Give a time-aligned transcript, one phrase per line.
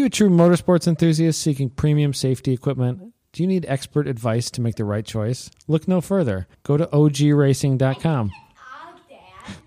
[0.00, 3.12] you a true motorsports enthusiast seeking premium safety equipment?
[3.32, 5.50] Do you need expert advice to make the right choice?
[5.68, 6.48] Look no further.
[6.62, 8.32] Go to ogracing.com,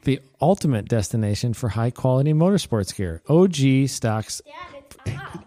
[0.06, 3.22] the ultimate destination for high quality motorsports gear.
[3.30, 4.42] OG stocks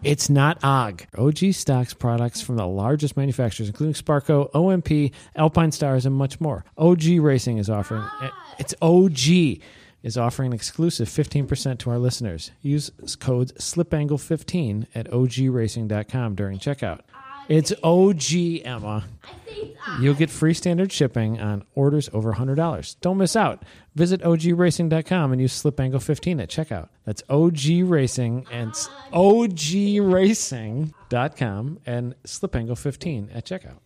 [0.03, 1.07] it's not OG.
[1.17, 6.63] OG stocks products from the largest manufacturers, including Sparco, OMP, Alpinestars, and much more.
[6.77, 8.03] OG Racing is offering
[8.57, 9.61] it's OG
[10.03, 12.51] is offering an exclusive 15% to our listeners.
[12.61, 17.01] Use code SLIPANGLE15 at ogracing.com during checkout.
[17.49, 19.05] It's OG, Emma.
[20.01, 22.97] You'll get free standard shipping on orders over $100.
[22.99, 23.63] Don't miss out.
[23.95, 26.89] Visit ogracing.com and use SlipAngle15 at checkout.
[27.05, 28.73] That's OG Racing and
[29.13, 30.91] ogracing.com
[31.85, 33.79] and SlipAngle15 at checkout.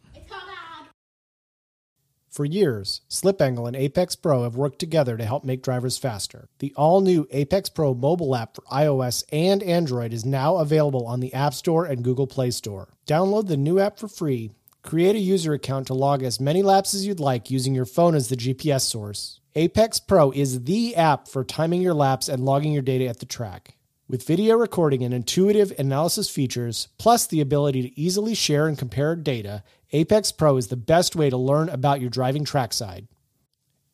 [2.31, 6.47] For years, SlipAngle and Apex Pro have worked together to help make drivers faster.
[6.59, 11.19] The all new Apex Pro mobile app for iOS and Android is now available on
[11.19, 12.87] the App Store and Google Play Store.
[13.05, 16.93] Download the new app for free, create a user account to log as many laps
[16.93, 19.41] as you'd like using your phone as the GPS source.
[19.55, 23.25] Apex Pro is the app for timing your laps and logging your data at the
[23.25, 23.75] track.
[24.11, 29.15] With video recording and intuitive analysis features, plus the ability to easily share and compare
[29.15, 33.07] data, Apex Pro is the best way to learn about your driving trackside.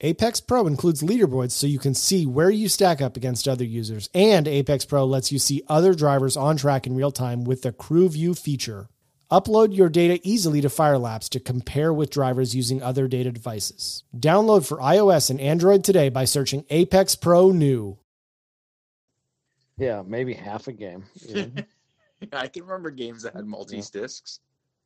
[0.01, 4.09] Apex Pro includes leaderboards so you can see where you stack up against other users,
[4.15, 7.71] and Apex Pro lets you see other drivers on track in real time with the
[7.71, 8.89] Crew View feature.
[9.31, 14.03] Upload your data easily to Firelapse to compare with drivers using other data devices.
[14.17, 17.99] Download for iOS and Android today by searching Apex Pro New.
[19.77, 21.05] Yeah, maybe half a game.
[21.27, 21.63] you know?
[22.33, 24.39] I can remember games that had multi discs.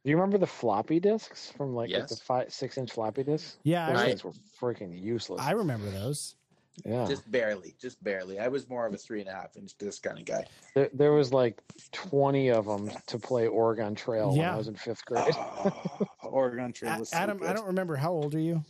[0.04, 3.58] Do you remember the floppy disks from like, like the five, six inch floppy disks?
[3.64, 5.40] Yeah, Those I, things were freaking useless.
[5.42, 6.36] I remember those.
[6.84, 8.40] yeah, Just barely, just barely.
[8.40, 10.46] I was more of a three and a half inch disc kind of guy.
[10.74, 14.54] there, there was like twenty of them to play Oregon Trail when Yeah.
[14.56, 15.34] I was in fifth grade.
[15.38, 17.58] Oh, Oregon Trail A- was so Adam, I good.
[17.58, 18.64] don't remember how old are you?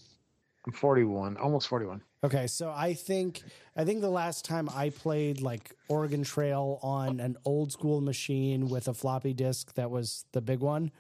[0.68, 2.02] I'm 41, almost 41.
[2.24, 3.42] Okay, so I think
[3.76, 8.70] I think the last time I played like Oregon Trail on an old school machine
[8.70, 10.92] with a floppy disk that was the big one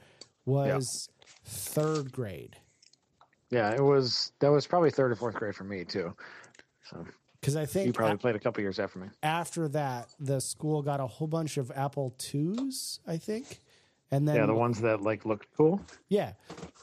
[0.46, 1.10] was
[1.46, 2.58] third grade.
[3.52, 4.32] Yeah, it was.
[4.40, 6.16] That was probably third or fourth grade for me too.
[6.90, 7.06] So
[7.40, 9.08] Because I think you probably played a couple years after me.
[9.22, 13.62] after that the school got a whole bunch of Apple twos, I think,
[14.10, 15.82] and then yeah, the ones that like looked cool.
[16.10, 16.34] yeah,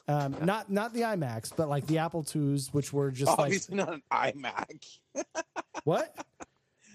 [0.09, 3.77] um, not not the iMacs, but like the Apple IIs, which were just like Obviously
[3.77, 4.99] not an iMac.
[5.85, 6.15] what?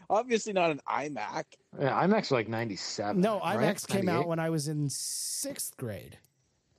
[0.10, 1.44] Obviously not an iMac.
[1.80, 3.22] Yeah, iMacs were like 97.
[3.22, 3.58] No, right?
[3.58, 6.18] iMacs came out when I was in sixth grade.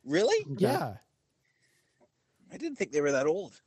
[0.05, 0.45] Really?
[0.59, 0.95] Yeah.
[2.53, 3.61] I didn't think they were that old.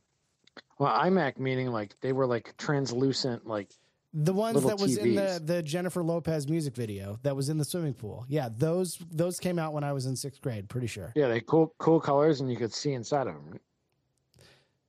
[0.78, 3.70] Well, iMac meaning like they were like translucent, like
[4.14, 7.64] The ones that was in the, the Jennifer Lopez music video that was in the
[7.64, 8.24] swimming pool.
[8.28, 11.12] Yeah, those those came out when I was in sixth grade, pretty sure.
[11.14, 13.60] yeah, they cool cool colors, and you could see inside of them.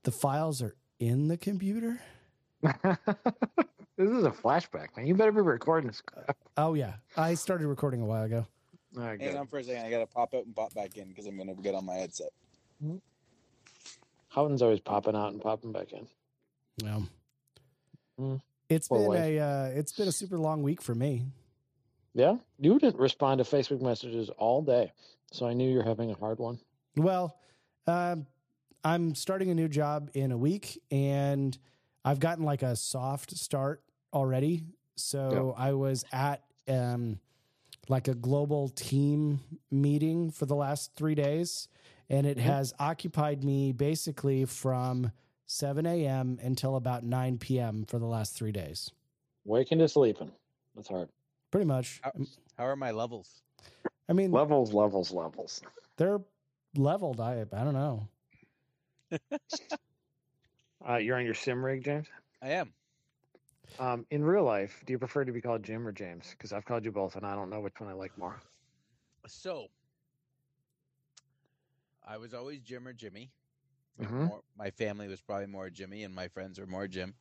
[0.04, 2.00] The files are in the computer.
[2.62, 2.74] this
[3.98, 5.06] is a flashback, man.
[5.06, 6.00] You better be recording this.
[6.02, 6.38] crap.
[6.56, 8.48] Oh yeah, I started recording a while ago.
[8.98, 9.38] All right, Hang good.
[9.38, 9.86] on for a second.
[9.86, 12.30] I gotta pop out and pop back in because I'm gonna get on my headset.
[14.30, 16.08] Houghton's always popping out and popping back in.
[16.78, 17.00] Yeah.
[18.20, 18.42] Mm.
[18.70, 21.26] It's been a uh, it's been a super long week for me.
[22.14, 24.92] Yeah, you didn't respond to Facebook messages all day,
[25.32, 26.60] so I knew you're having a hard one.
[26.96, 27.38] Well,
[27.88, 28.26] um,
[28.84, 31.58] I'm starting a new job in a week, and
[32.06, 33.82] I've gotten like a soft start
[34.14, 34.64] already.
[34.96, 37.20] So I was at um,
[37.88, 39.40] like a global team
[39.72, 41.68] meeting for the last three days,
[42.10, 42.42] and it Mhm.
[42.42, 45.12] has occupied me basically from
[45.52, 46.38] 7 a.m.
[46.44, 47.84] until about 9 p.m.
[47.88, 48.92] for the last three days.
[49.46, 50.32] Waking to sleeping.
[50.76, 51.10] That's hard.
[51.50, 52.00] Pretty much.
[52.04, 52.12] How,
[52.56, 53.42] how are my levels?
[54.08, 55.62] I mean, Levels, levels, levels.
[55.98, 56.20] they're
[56.76, 57.20] leveled.
[57.20, 58.08] I I don't know.
[60.88, 62.06] Uh, you're on your sim rig, James.
[62.44, 62.72] I am.
[63.80, 66.28] Um, in real life, do you prefer to be called Jim or James?
[66.30, 68.40] Because I've called you both, and I don't know which one I like more.
[69.28, 69.68] So
[72.08, 73.32] I was always Jim or Jimmy.
[74.00, 74.28] Like, Mhm.
[74.28, 77.16] more- my family was probably more Jimmy, and my friends were more Jim.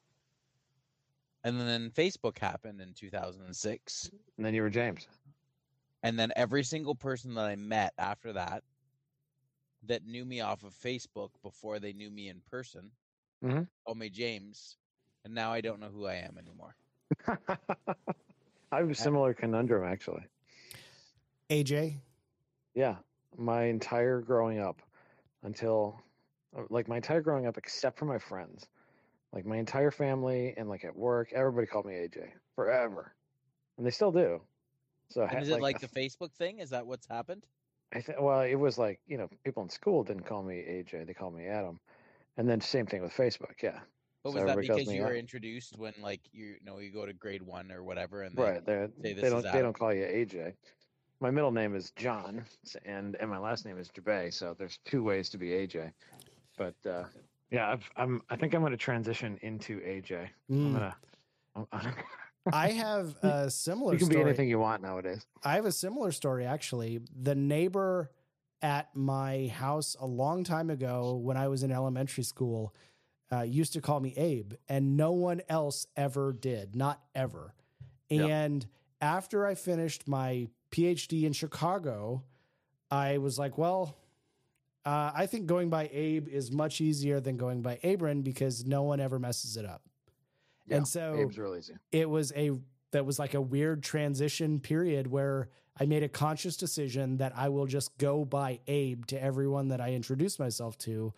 [1.44, 5.08] And then Facebook happened in 2006, And then you were James.
[6.02, 8.64] and then every single person that I met after that,
[9.82, 12.90] that knew me off of Facebook before they knew me in person,
[13.42, 13.68] Mhm.
[13.84, 14.78] called me James,
[15.24, 16.76] and now I don't know who I am anymore.
[18.70, 20.26] I have a similar conundrum, actually.
[21.50, 22.02] AJ,
[22.74, 22.98] Yeah,
[23.36, 24.82] my entire growing up
[25.42, 26.02] until
[26.70, 28.66] like my entire growing up except for my friends.
[29.32, 33.14] Like my entire family and like at work, everybody called me AJ forever.
[33.76, 34.40] And they still do.
[35.10, 36.58] So And is it like, the Facebook thing?
[36.58, 37.44] Is that what's happened?
[37.94, 41.06] I think well, it was like you know people in school didn't call me AJ;
[41.06, 41.80] they called me Adam,
[42.36, 43.62] and then same thing with Facebook.
[43.62, 43.80] Yeah,
[44.22, 45.16] But So was that because you were Adam.
[45.16, 48.42] introduced when like you, you know you go to grade one or whatever and they,
[48.42, 48.66] right.
[48.66, 50.54] They say this is don't they don't call you AJ.
[51.20, 52.44] My middle name is John,
[52.84, 54.32] and and my last name is Jabay.
[54.34, 55.92] So there's two ways to be AJ.
[56.58, 57.04] But uh,
[57.50, 60.28] yeah, I've, I'm I think I'm going to transition into AJ.
[60.50, 60.72] I'm Mm.
[60.74, 60.96] gonna.
[61.56, 61.92] I'm, I'm,
[62.52, 64.26] I have a similar you can be story.
[64.28, 65.26] anything you want nowadays.
[65.44, 67.00] I have a similar story actually.
[67.22, 68.10] The neighbor
[68.62, 72.74] at my house a long time ago when I was in elementary school
[73.30, 77.54] uh, used to call me Abe, and no one else ever did, not ever.
[78.08, 78.24] Yeah.
[78.24, 78.66] And
[79.02, 82.24] after I finished my PhD in Chicago,
[82.90, 83.94] I was like, well,
[84.88, 88.84] uh, I think going by Abe is much easier than going by Abram because no
[88.84, 89.82] one ever messes it up.
[90.66, 91.74] Yeah, and so Abe's real easy.
[91.92, 92.52] it was a
[92.92, 97.50] that was like a weird transition period where I made a conscious decision that I
[97.50, 101.12] will just go by Abe to everyone that I introduce myself to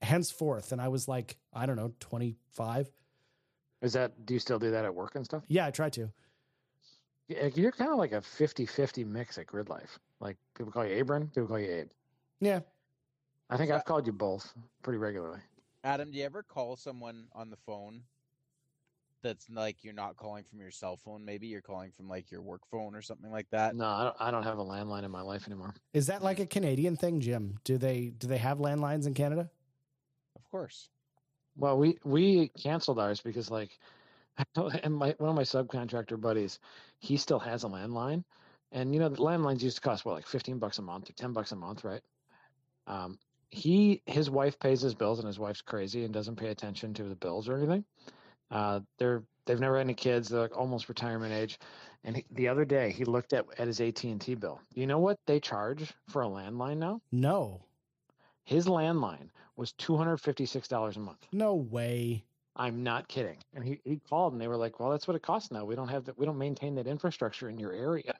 [0.00, 0.72] henceforth.
[0.72, 2.90] And I was like, I don't know, 25.
[3.82, 4.24] Is that?
[4.24, 5.42] Do you still do that at work and stuff?
[5.48, 6.10] Yeah, I try to.
[7.28, 9.98] You're kind of like a 50-50 mix at Grid Life.
[10.18, 11.88] Like people call you Abram, people call you Abe.
[12.40, 12.60] Yeah.
[13.52, 15.40] I think So- I've called you both pretty regularly.
[15.84, 18.02] Adam, do you ever call someone on the phone
[19.20, 21.22] that's like you're not calling from your cell phone?
[21.24, 23.76] Maybe you're calling from like your work phone or something like that.
[23.76, 25.74] No, I don't, I don't have a landline in my life anymore.
[25.92, 27.58] Is that like a Canadian thing, Jim?
[27.64, 29.50] Do they do they have landlines in Canada?
[30.36, 30.88] Of course.
[31.56, 33.78] Well, we we canceled ours because like,
[34.56, 36.58] and my one of my subcontractor buddies,
[37.00, 38.24] he still has a landline,
[38.70, 41.12] and you know the landlines used to cost what like fifteen bucks a month or
[41.12, 42.02] ten bucks a month, right?
[42.86, 43.18] Um,
[43.52, 47.04] he his wife pays his bills, and his wife's crazy and doesn't pay attention to
[47.04, 47.84] the bills or anything.
[48.50, 50.28] Uh, they're they've never had any kids.
[50.30, 51.58] They're like almost retirement age.
[52.04, 54.58] And he, the other day he looked at at his AT and T bill.
[54.74, 57.02] You know what they charge for a landline now?
[57.12, 57.62] No.
[58.44, 61.26] His landline was two hundred fifty six dollars a month.
[61.30, 62.24] No way.
[62.56, 63.36] I'm not kidding.
[63.54, 65.66] And he, he called and they were like, Well, that's what it costs now.
[65.66, 68.14] We don't have that we don't maintain that infrastructure in your area.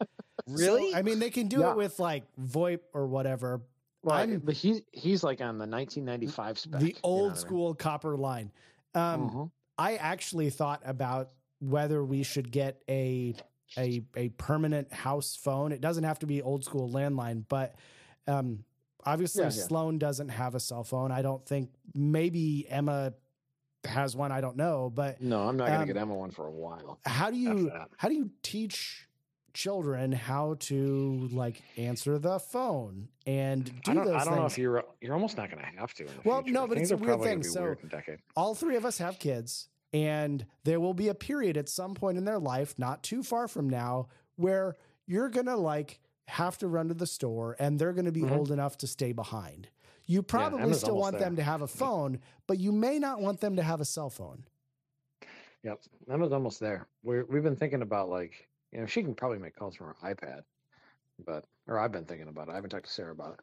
[0.54, 1.70] So, I mean, they can do Yeah.
[1.72, 3.62] it with like VoIP or whatever.
[4.06, 6.80] Well, I'm- but he he's like on the nineteen ninety five spec.
[6.80, 7.40] the you know old I mean?
[7.40, 8.52] school copper line.
[8.94, 9.50] Um, Mhm.
[9.76, 13.34] I actually thought about whether we should get a
[13.76, 15.72] a a permanent house phone.
[15.72, 17.74] It doesn't have to be old school landline, but
[18.28, 18.64] um,
[19.04, 19.62] obviously Yeah, yeah.
[19.64, 21.10] Sloan doesn't have a cell phone.
[21.10, 23.12] I don't think maybe Emma
[23.84, 24.30] has one.
[24.30, 27.00] I don't know, but No, I'm not gonna Um, get Emma one for a while.
[27.04, 29.05] how do you how do you teach
[29.56, 34.44] children how to like answer the phone and do I don't, those I don't know
[34.46, 36.02] if you're you're almost not gonna have to.
[36.04, 36.52] In the Well, future.
[36.54, 37.42] no, but Things it's a weird thing.
[37.42, 38.18] So- weird in a decade.
[38.36, 42.18] all three of us have kids and there will be a period at some point
[42.18, 44.76] in their life not too far from now where
[45.06, 48.22] you're going to like have to run to the store and they're going to be
[48.22, 48.36] Mhm.
[48.36, 49.68] old enough to stay behind.
[50.04, 53.40] You probably Emma's still want them to have a phone, but you may not want
[53.40, 54.44] them to have a cell phone.
[55.62, 56.86] Yep, Emma's almost there.
[57.02, 59.96] We're we've been thinking about like you know she can probably make calls from her
[60.04, 60.42] iPad,
[61.24, 62.52] but or I've been thinking about it.
[62.52, 63.40] I haven't talked to Sarah about it,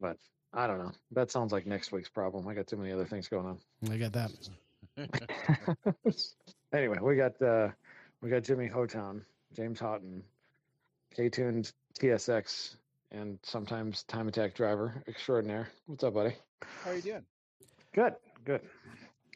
[0.00, 0.16] but
[0.54, 0.92] I don't know.
[1.10, 2.48] That sounds like next week's problem.
[2.48, 3.58] I got too many other things going on.
[3.90, 4.32] I got that.
[6.72, 7.68] anyway, we got uh
[8.22, 9.20] we got Jimmy Hotown,
[9.54, 10.22] James Houghton,
[11.14, 12.76] K tuned TSX,
[13.10, 15.68] and sometimes time attack driver extraordinaire.
[15.84, 16.34] What's up, buddy?
[16.82, 17.24] How are you doing?
[17.92, 18.14] Good,
[18.46, 18.62] good.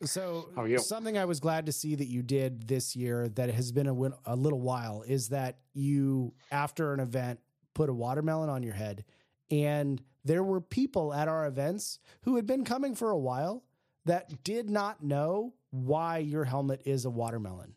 [0.05, 0.79] So, How are you?
[0.79, 3.95] something I was glad to see that you did this year that has been a,
[3.95, 7.41] win- a little while is that you, after an event,
[7.75, 9.05] put a watermelon on your head.
[9.51, 13.65] And there were people at our events who had been coming for a while
[14.05, 17.75] that did not know why your helmet is a watermelon.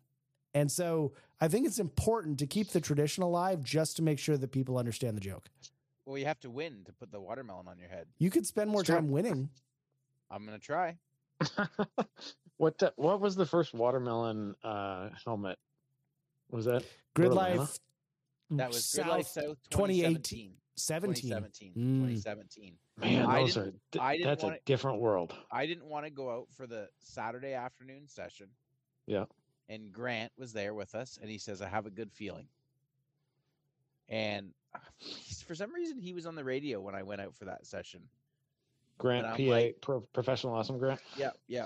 [0.53, 4.35] And so I think it's important to keep the tradition alive just to make sure
[4.37, 5.47] that people understand the joke.
[6.05, 8.07] Well, you have to win to put the watermelon on your head.
[8.17, 9.49] You could spend more It's time winning.
[10.31, 10.97] I'm gonna try.
[12.57, 15.57] what the, what was the first watermelon uh, helmet?
[16.51, 17.59] Was that Grid Little Anna?
[17.61, 17.79] Life.
[18.51, 20.53] That was Grid Life South South 2018.
[20.77, 21.29] 2017.
[21.29, 21.73] 17.
[21.73, 21.73] 2017.
[21.73, 21.99] Mm.
[22.15, 22.73] 2017.
[22.97, 23.25] man?
[23.25, 25.35] I Those are I didn't that's a wanna- different world.
[25.51, 28.47] I didn't want to go out for the Saturday afternoon session.
[29.05, 29.25] Yeah.
[29.67, 32.47] And Grant was there with us, and he says, "I have a good feeling."
[34.07, 34.79] And uh,
[35.45, 38.01] for some reason, he was on the radio when I went out for that session.
[38.99, 40.99] Grant PA like- pro, professional awesome Grant.
[41.17, 41.65] Yeah, yeah.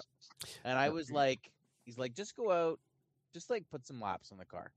[0.63, 1.52] And I was like,
[1.84, 2.80] he's like, just go out,
[3.34, 4.72] just like put some laps on the car.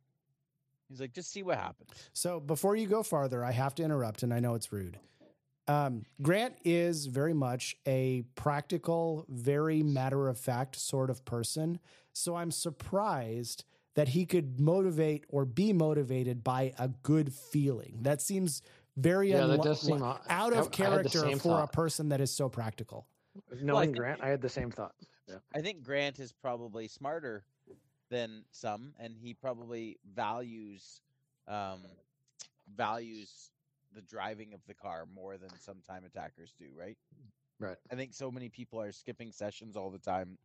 [0.88, 1.90] He's like, just see what happens.
[2.12, 4.98] So before you go farther, I have to interrupt, and I know it's rude.
[5.68, 11.80] Um, Grant is very much a practical, very matter of fact sort of person.
[12.12, 13.64] So I'm surprised
[13.96, 17.98] that he could motivate or be motivated by a good feeling.
[18.02, 18.62] That seems
[18.96, 20.26] very Yeah, that does seem out odd.
[20.28, 23.06] I- I of character same for a person that is so practical.
[23.60, 24.94] Knowing think- Grant, I had the same thought.
[25.28, 25.38] Yeah.
[25.54, 27.44] I think Grant is probably smarter
[28.08, 31.00] than some, and he probably values
[31.48, 31.80] um,
[32.74, 33.50] values
[33.92, 36.66] the driving of the car more than some time attackers do.
[36.76, 36.96] Right?
[37.58, 37.76] Right.
[37.90, 40.38] I think so many people are skipping sessions all the time.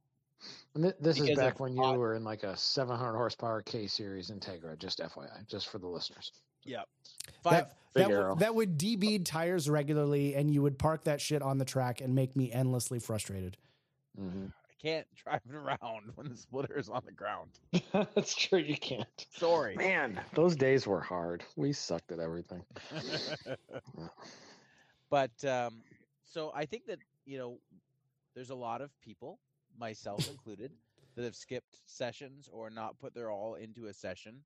[0.73, 3.61] And thi- this is back of when you hot- were in like a 700 horsepower
[3.61, 4.77] K series Integra.
[4.77, 6.31] Just FYI, just for the listeners.
[6.65, 6.87] Yep.
[7.43, 7.51] Five.
[7.51, 8.29] That, that, aero.
[8.29, 12.01] would, that would debead tires regularly, and you would park that shit on the track
[12.01, 13.57] and make me endlessly frustrated.
[14.17, 17.51] hmm I can't drive it around when the splitter is on the ground.
[18.15, 18.59] That's true.
[18.59, 19.27] You can't.
[19.35, 19.75] Sorry.
[19.75, 21.43] Man, those days were hard.
[21.55, 22.63] We sucked at everything.
[25.09, 25.81] but um,
[26.23, 27.59] so I think that you know,
[28.35, 29.39] there's a lot of people,
[29.77, 30.71] myself included,
[31.15, 34.37] that have skipped sessions or not put their all into a session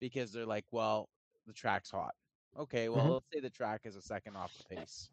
[0.00, 1.08] because they're like, well,
[1.48, 2.14] the track's hot.
[2.56, 3.12] Okay, well, Mhm.
[3.14, 5.10] let's say the track is a second off the pace.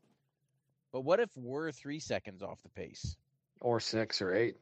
[0.91, 3.17] But what if we're three seconds off the pace?
[3.61, 4.57] Or six or eight.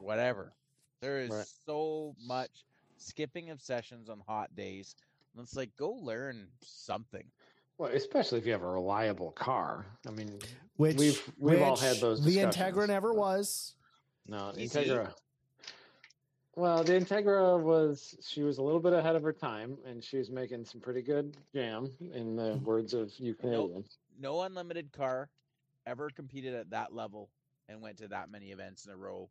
[0.00, 0.52] Whatever.
[1.00, 1.46] There is Right.
[1.46, 2.64] so much
[2.96, 4.94] skipping of sessions on hot days.
[5.34, 7.30] And It's like go learn something.
[7.78, 9.86] Well, especially if you have a reliable car.
[10.06, 10.38] I mean,
[10.76, 13.74] Which We've- we've all had those The Integra never was.
[14.26, 15.14] no, the Integra.
[16.54, 20.18] Well, the Integra was she was a little bit ahead of her time, and she
[20.18, 22.64] was making some pretty good jam, in the mm-hmm.
[22.64, 23.98] words of you Canadians.
[24.20, 25.30] no unlimited car
[25.86, 27.30] ever competed at that level
[27.68, 29.28] and went to that many events in a row.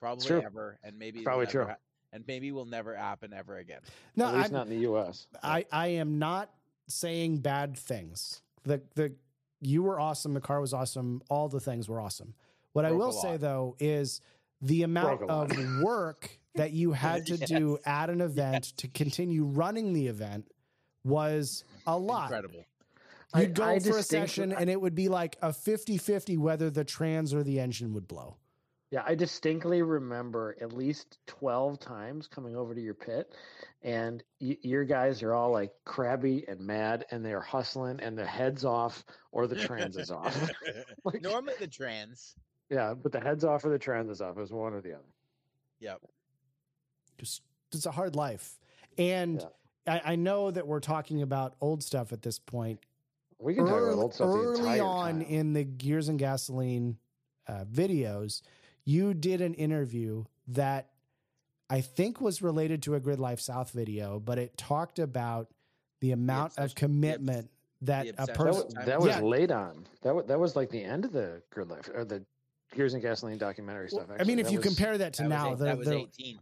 [0.00, 0.42] Probably true.
[0.42, 1.66] ever, and maybe it'll Probably never true.
[1.66, 1.76] ha-
[2.12, 3.80] and maybe will never happen ever again.
[4.16, 5.26] No, At least I'm, not in the U.S.
[5.42, 6.50] I I am not
[6.88, 8.40] saying bad things.
[8.64, 9.14] The the
[9.60, 10.32] you were awesome.
[10.34, 11.22] The car was awesome.
[11.28, 12.34] All the things were awesome.
[12.72, 14.20] What I Broke a will say though is
[14.60, 15.56] the amount Broke a lot.
[15.58, 18.72] of work that you had to do at an event Yes.
[18.78, 20.46] to continue running the event
[21.04, 22.24] was a lot.
[22.24, 22.64] Incredible.
[23.34, 26.70] You'd go I for a distinctly- session and it would be like a 50-50 whether
[26.70, 28.36] the trans or the engine would blow.
[28.90, 33.32] Yeah, I distinctly remember at least 12 times coming over to your pit,
[33.80, 38.26] and y- your guys are all like crabby and mad, and they're hustling, and their
[38.26, 40.36] heads off, or the trans is off.
[41.06, 42.34] Like- Normally the trans.
[42.68, 44.36] Yeah, but the heads off or the trans is off.
[44.36, 45.08] It was one or the other.
[45.80, 46.02] Yep.
[47.18, 47.42] Just
[47.72, 48.58] it's a hard life
[48.98, 49.44] and
[49.86, 52.80] I, I know that we're talking about old stuff at this point
[53.38, 55.22] We can talk about old stuff the early entire on time.
[55.22, 56.98] in the gears and gasoline
[57.48, 58.42] uh, videos
[58.84, 60.88] you did an interview that
[61.70, 65.48] i think was related to a grid life south video but it talked about
[66.00, 67.48] the amount of commitment
[67.80, 68.26] that a obsession.
[68.26, 69.20] that person was, Time that was Yeah.
[69.22, 69.86] late on.
[70.02, 72.24] That was, that was like the end of the grid life or the
[72.74, 74.06] gears and gasoline documentary stuff.
[74.20, 75.78] i mean if That you was- compare that to That now was, eight, the, that
[75.78, 76.38] was the, 18.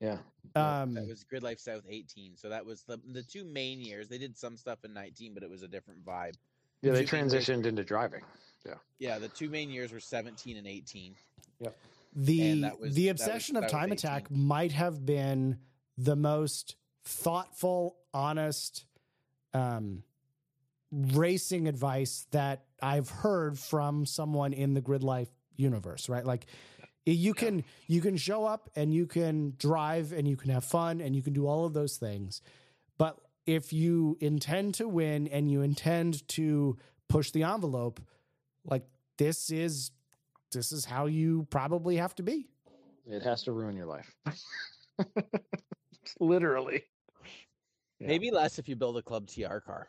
[0.00, 0.18] Yeah,
[0.56, 2.36] um That was Grid Life South 18.
[2.36, 4.08] So that was the the two main years.
[4.08, 6.34] They did some stuff in 19, but it was a different vibe.
[6.82, 8.22] yeah, they Two main transitioned into driving.
[8.66, 11.14] Yeah, Yeah, the two main years were 17 and 18.
[12.14, 15.58] the And that was- the that was- obsession of time attack might have been
[15.96, 18.84] the most thoughtful honest
[19.54, 20.02] um
[20.92, 26.46] racing advice that i've heard from someone in the grid life universe right like
[27.06, 31.00] you can you can show up and you can drive and you can have fun
[31.00, 32.42] and you can do all of those things
[32.98, 36.76] but if you intend to win and you intend to
[37.08, 38.00] push the envelope
[38.64, 38.84] like
[39.18, 39.90] this is
[40.52, 42.48] this is how you probably have to be.
[43.06, 44.14] It has to ruin your life.
[46.20, 46.82] Literally.
[47.98, 48.08] Yeah.
[48.08, 49.88] Maybe less if you build a Club TR car.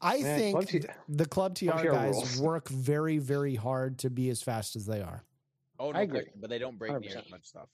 [0.00, 2.40] I Man, think Club T- the Club TR Club TR guys rules.
[2.40, 5.24] work very, very hard to be as fast as they are.
[5.78, 6.20] Oh, no I agree.
[6.20, 7.18] question, but they don't break near 100%.
[7.18, 7.68] as much stuff.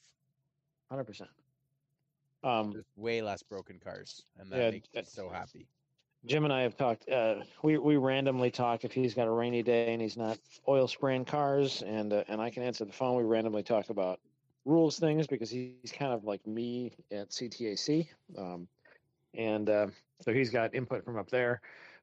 [0.90, 1.30] Hundred percent.
[2.42, 5.68] Um, There's way less broken cars, and that Yeah, makes me so happy.
[6.26, 7.08] Jim and I have talked.
[7.08, 10.86] Uh, we we randomly talk if he's got a rainy day and he's not oil
[10.88, 13.16] spraying cars, and uh, and I can answer the phone.
[13.16, 14.20] We randomly talk about
[14.64, 17.90] rules things because he's kind of like me at CTAC,
[18.22, 18.52] um,
[19.34, 19.86] and uh,
[20.20, 21.60] so he's got input from up there.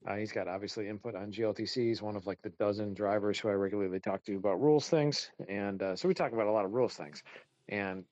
[0.08, 1.76] Uh, he's got obviously input on GLTC.
[1.76, 5.30] He's one of like the dozen drivers who I regularly talk to about rules things,
[5.48, 7.24] and uh, so we talk about a lot of rules things.
[7.70, 8.04] And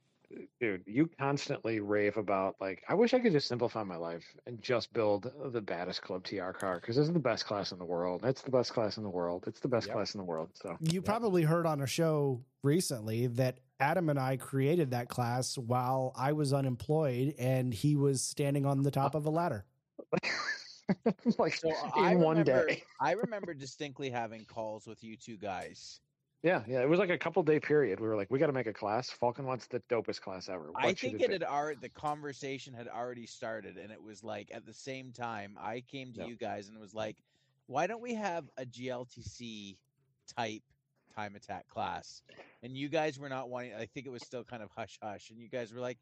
[0.59, 4.61] dude, you constantly rave about like, I wish I could just simplify my life and
[4.61, 7.85] just build the baddest Club TR car because this is the best class in the
[7.85, 8.21] world.
[8.23, 9.45] It's the best class in the world.
[9.47, 9.95] It's the best Yep.
[9.95, 10.49] class in the world.
[10.53, 15.57] So You probably heard on a show recently that Adam and I created that class
[15.57, 19.65] while I was unemployed and he was standing on the top of a ladder.
[21.37, 22.83] like So in I one remember, day.
[22.99, 26.01] I remember distinctly having calls with you two guys
[26.43, 26.81] Yeah, yeah.
[26.81, 27.99] It was like a couple day period.
[27.99, 29.09] We were like, we got to make a class.
[29.09, 30.71] Falcon wants the dopest class ever.
[30.71, 31.31] What I think it be?
[31.31, 35.57] had already the conversation had already started, and it was like at the same time
[35.59, 36.27] I came to Yeah.
[36.27, 37.17] you guys and was like,
[37.67, 39.79] "Why don't we have a GLTC
[40.27, 40.63] type
[41.13, 42.21] time attack class?"
[42.61, 43.73] And you guys were not wanting.
[43.73, 45.99] I think it was still kind of hush hush, and you guys were like,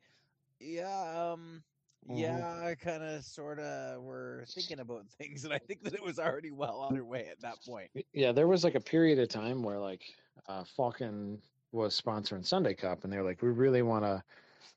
[0.59, 1.63] "Yeah, um,
[2.09, 2.63] Mhm.
[2.63, 4.01] I kind of, sort of.
[4.01, 7.57] We're thinking about things," and I think that it was already well underway at that
[7.65, 7.89] point.
[8.13, 10.03] Yeah, there was like a period of time where like
[10.47, 14.23] uh, Falcon was sponsoring Sunday Cup, and they were like, we really want to,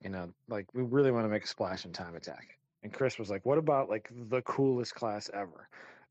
[0.03, 2.59] you know, like we really want to make a splash in time attack.
[2.83, 5.69] And Chris was like, what about like the coolest class ever?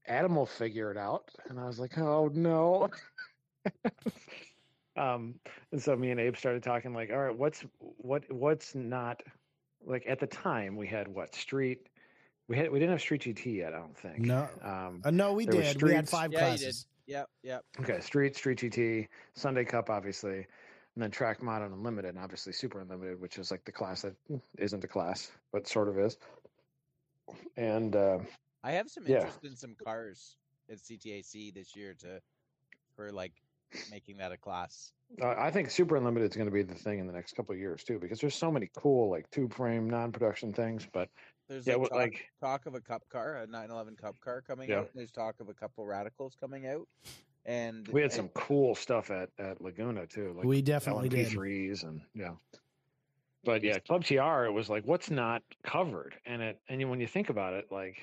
[0.07, 2.89] Adam will figure it out, and I was like, oh no.
[4.95, 5.35] um,
[5.71, 9.21] and so me and Abe started talking like, all right, what's what what's not
[9.86, 11.88] like at the time we had what street.
[12.48, 14.19] We had we didn't have Street GT yet, I don't think.
[14.19, 14.50] No.
[14.63, 15.81] Um, Uh, no, we did.
[15.81, 16.88] We had five Yeah, classes.
[17.05, 17.63] Yep, yep.
[17.79, 20.38] Okay, Street, Street GT, Sunday Cup, obviously,
[20.95, 24.01] and then Track Mod and Unlimited, and obviously Super Unlimited, which is like the class
[24.03, 24.15] that
[24.57, 26.17] isn't a class, but sort of is.
[27.55, 28.19] And uh,
[28.63, 29.17] I have some Yeah.
[29.17, 30.36] interest in some cars
[30.69, 32.19] at CTAC this year to
[32.95, 33.33] for like
[33.91, 34.91] making that a class.
[35.21, 37.53] uh, I think Super Unlimited is going to be the thing in the next couple
[37.53, 40.88] of years too, because there's so many cool like tube frame non-production things.
[40.91, 41.09] But
[41.47, 44.69] There's yeah, like, talk, like talk of a cup car, a 911 cup car coming
[44.69, 44.79] Yeah.
[44.79, 44.89] out.
[44.93, 46.88] There's talk of a couple radicals coming out,
[47.45, 51.27] and we had I- some cool stuff at at Laguna too, like we definitely did.
[51.27, 52.33] LMP3s and yeah.
[53.45, 57.07] But yeah, Club TR, it was like what's not covered, and it and when you
[57.07, 57.97] think about it, like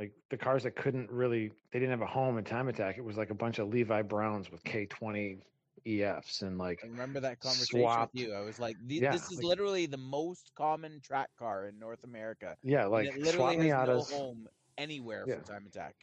[0.00, 2.98] like the cars that couldn't really they didn't have a home in Time Attack.
[2.98, 5.38] It was like a bunch of Levi Browns with K20
[5.86, 8.34] EFs and like I remember that conversation swapped- with you.
[8.34, 11.78] I was like, "The- Yeah, "This is like- literally the most common track car in
[11.78, 12.56] North America.
[12.62, 15.36] yeah, and like it swap literally has no home anywhere Yeah.
[15.36, 15.94] for time attack."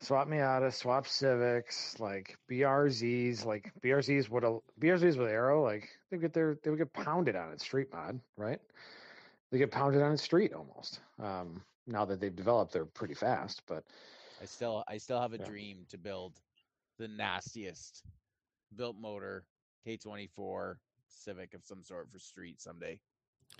[0.00, 6.16] swap Miata, swap Civics, like BRZs, like BRZs would a BRZs with aero, like they
[6.18, 8.60] get their they would get pounded on it street mod, right?
[9.50, 11.00] They get pounded on its street almost.
[11.18, 13.84] Um, now that they've developed, they're pretty fast, but
[14.40, 15.46] I still, I still have a Yeah.
[15.46, 16.40] dream to build
[16.98, 18.04] the nastiest
[18.76, 19.44] built motor
[19.86, 20.76] K24
[21.08, 22.98] Civic of some sort for street someday.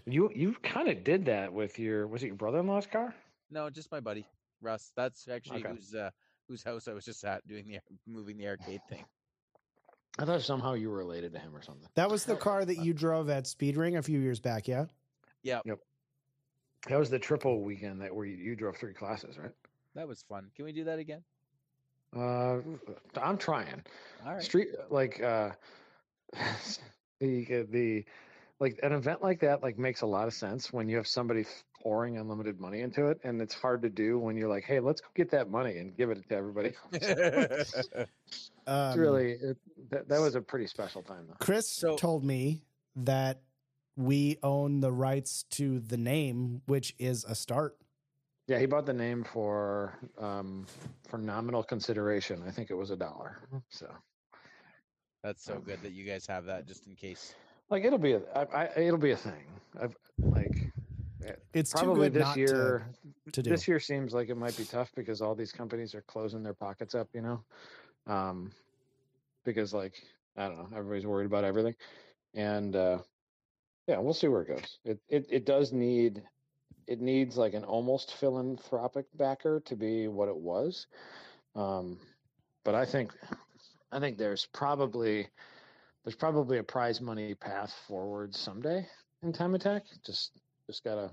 [0.06, 3.14] you you kind of did that with your was it your brother-in-law's car?
[3.50, 4.26] No, just my buddy
[4.61, 4.92] Russ.
[4.96, 5.72] That's actually Okay.
[5.72, 6.11] whose uh,
[6.48, 9.04] whose house I was just at doing the moving the arcade thing.
[10.18, 11.88] I thought somehow you were related to him or something.
[11.94, 14.87] That was the car that you drove at Speed Ring a few years back, yeah?
[15.42, 15.61] Yeah,
[16.88, 19.53] That was the triple weekend that where you, you drove three classes, right?
[19.95, 20.51] that was fun.
[20.57, 21.23] Can we do that again?
[22.16, 22.59] Uh,
[23.21, 23.83] I'm trying.
[24.27, 24.42] All right.
[24.42, 25.51] Street like uh,
[27.21, 28.05] the uh, the
[28.59, 31.45] like an event like that like makes a lot of sense when you have somebody
[31.83, 35.01] pouring unlimited money into it, and it's hard to do when you're like, hey, let's
[35.01, 36.73] go get that money and give it to everybody.
[36.92, 37.75] else.
[37.75, 37.88] it's
[38.68, 39.57] Um, really it,
[39.90, 41.35] that that was a pretty special time though.
[41.40, 42.62] Chris So- told me
[42.97, 43.40] that
[43.96, 47.76] we own the rights to the name, which is a start.
[48.48, 50.66] Yeah, he bought the name for um
[51.09, 52.42] for nominal consideration.
[52.46, 53.38] I think it was a dollar.
[53.70, 53.88] So
[55.22, 57.35] That's so good that you guys have that just in case.
[57.70, 59.44] like it'll be a I, I, it'll be a thing.
[59.81, 60.72] I've like
[61.55, 62.87] It's probably too good this not year.
[63.24, 63.50] to, to do.
[63.50, 66.55] This year seems like it might be tough because all these companies are closing their
[66.55, 67.09] pockets up.
[67.14, 67.44] You know,
[68.09, 68.50] um,
[69.44, 69.94] because like
[70.37, 71.76] I don't know, everybody's worried about everything,
[72.35, 72.98] and uh,
[73.87, 74.79] yeah, we'll see where it goes.
[74.85, 76.23] It it it does need
[76.87, 80.87] it needs like an almost philanthropic backer to be what it was.
[81.55, 81.99] Um,
[82.64, 83.12] but I think
[83.90, 85.29] I think there's probably
[86.05, 88.87] there's probably a prize money path forward someday
[89.23, 89.85] in time attack.
[90.05, 90.33] Just
[90.66, 91.11] just gotta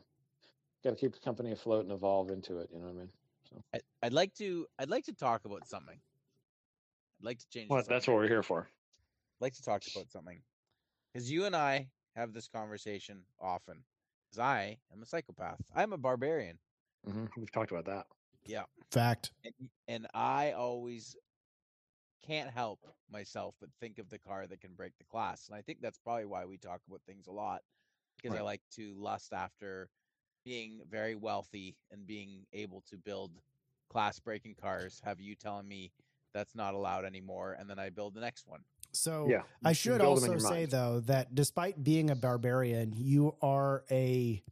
[0.84, 2.70] gotta keep the company afloat and evolve into it.
[2.72, 3.10] You know what I mean?
[3.74, 4.68] I, I'd like to.
[4.78, 5.98] I'd like to talk about something.
[7.20, 7.70] I'd like to change.
[7.70, 8.62] Well, that's what we're here for.
[8.62, 10.40] I'd like to talk about something
[11.12, 13.84] because you and I have this conversation often.
[14.30, 15.62] Because I am a psychopath.
[15.76, 16.60] I'm a barbarian,
[17.06, 18.06] hmm We've talked about that.
[18.46, 18.64] Yeah.
[18.92, 19.32] Fact.
[19.44, 19.54] and,
[19.88, 21.16] and I always
[22.26, 22.80] can't help
[23.12, 25.48] myself but think of the car that can break the class.
[25.48, 27.62] And I think that's probably why we talk about things a lot
[28.18, 29.90] because I like to lust after
[30.46, 33.32] being very wealthy and being able to build
[33.90, 35.02] class breaking cars.
[35.04, 35.92] Have you telling me
[36.34, 38.62] that's not allowed anymore, and then I build the next one.
[38.92, 40.72] So Yeah, I should build 'em in also say mind.
[40.72, 44.44] though that despite being a barbarian, you are a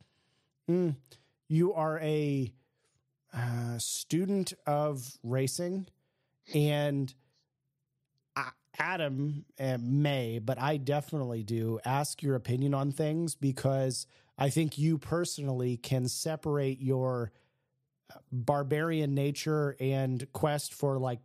[0.69, 0.95] mm,
[1.47, 2.53] you are a
[3.33, 5.87] uh, student of racing,
[6.53, 7.13] and
[8.35, 14.05] I- Adam uh, may, but I definitely do ask your opinion on things because
[14.37, 17.31] I think you personally can separate your
[18.13, 21.19] uh, barbarian nature and quest for like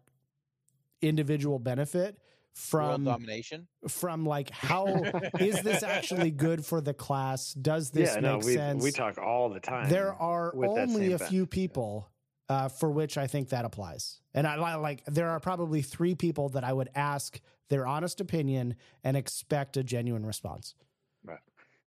[1.01, 2.19] individual benefit
[2.55, 3.67] from domination.
[3.89, 4.87] from like how
[5.41, 7.55] is this actually good for the class?
[7.55, 8.83] Does this yeah, make no, we sense?
[8.83, 9.89] we talk all the time.
[9.89, 11.31] there are only a bench.
[11.31, 12.09] few people
[12.49, 14.21] uh, for which I think that applies.
[14.35, 18.21] And I li- like there are probably three people that I would ask their honest
[18.21, 20.75] opinion and expect a genuine response.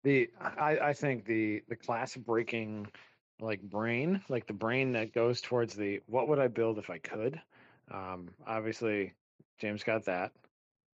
[0.03, 2.87] the I, I think the the class breaking
[3.41, 6.97] like brain like the brain that goes towards the what would i build if i
[6.97, 7.39] could
[7.91, 9.13] um obviously
[9.59, 10.31] james got that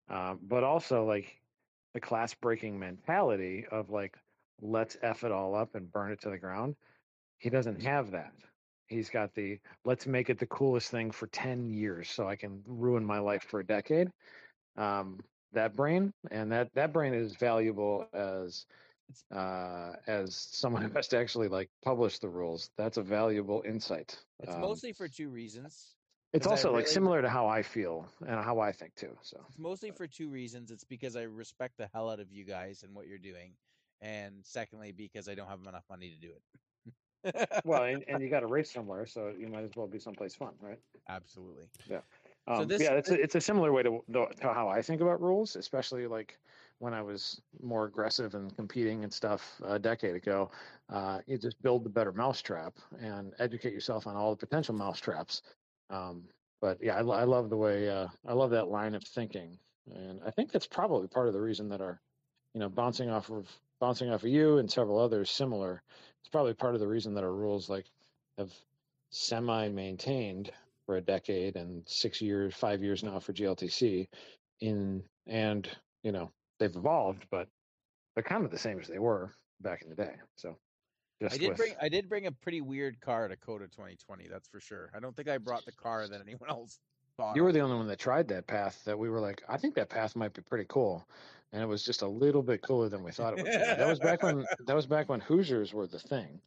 [0.09, 1.41] um but also like
[1.93, 4.17] the class breaking mentality of like
[4.61, 6.75] let's f it all up and burn it to the ground
[7.39, 8.33] he doesn't have that
[8.87, 12.61] he's got the let's make it the coolest thing for 10 years so i can
[12.67, 14.09] ruin my life for a decade
[14.77, 15.19] um
[15.53, 18.55] that brain and that that brain is valuable as
[19.21, 22.69] uh, as someone who has to actually like publish the rules.
[22.77, 24.23] That's a valuable insight.
[24.39, 25.98] It's Um, mostly for two reasons.
[26.33, 29.17] It's 'cause I also like similar to how I feel and how I think too.
[29.21, 30.71] So It's mostly for two reasons.
[30.71, 33.57] It's because I respect the hell out of you guys and what you're doing,
[34.01, 36.43] and secondly, because I don't have enough money to do it.
[37.65, 40.35] well, and, and you got to race somewhere, so you might as well be someplace
[40.35, 40.79] fun, right?
[41.07, 41.65] absolutely.
[41.89, 42.01] Yeah.
[42.47, 45.01] Um, this- yeah, it's a, it's a similar way to the- to how I think
[45.01, 46.39] about rules, especially like
[46.79, 50.49] when I was more aggressive and competing and stuff a decade ago.
[50.87, 55.41] Uh, you just build the better mousetrap and educate yourself on all the potential mousetraps.
[55.89, 56.23] Um,
[56.61, 59.57] but yeah, I, I love the way uh, I love that line of thinking,
[59.93, 61.99] and I think that's probably part of the reason that our,
[62.53, 63.47] you know, bouncing off of
[63.79, 65.81] bouncing off of you and several others similar.
[66.21, 67.85] It's probably part of the reason that our rules like
[68.37, 68.51] have
[69.11, 70.51] semi maintained
[70.85, 74.07] for a decade and six years, five years now for GLTC.
[74.61, 75.69] In and
[76.03, 77.47] you know they've evolved, but
[78.13, 80.15] they're kind of the same as they were back in the day.
[80.35, 80.57] So
[81.21, 84.27] just I did with, bring I did bring a pretty weird car to Coda 2020.
[84.29, 84.89] That's for sure.
[84.95, 86.79] I don't think I brought the car that anyone else
[87.17, 87.35] bought.
[87.35, 89.75] you were the only one that tried that path that we were like, I think
[89.75, 91.07] that path might be pretty cool.
[91.51, 93.57] And it was just a little bit cooler than we thought it would be.
[93.57, 96.39] that was back when that was back when Hoosiers were the thing.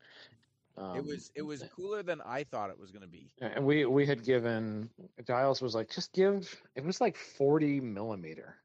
[0.79, 3.31] Um, it was it was cooler than I thought it was going to be.
[3.41, 4.89] and we we had given
[5.27, 8.57] Giles was like just give it was like 40 millimeter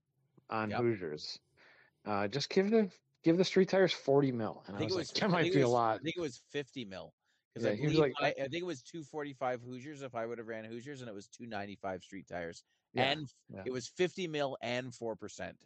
[0.49, 0.79] on Yep.
[0.79, 1.39] Hoosiers.
[2.05, 2.89] Uh, just give the
[3.27, 4.63] give the street tires 40 mil.
[4.67, 5.95] And I I, think was, it was like, that I might be it a lot.
[5.99, 7.13] I think it was 50 mil.
[7.53, 10.15] Because Yeah, I, he was believe like- I, I think it was 245 Hoosiers if
[10.15, 12.63] I would have ran Hoosiers, and it was 295 street tires,
[12.93, 13.63] Yeah, and yeah.
[13.65, 15.57] it was 50 mil and four percent.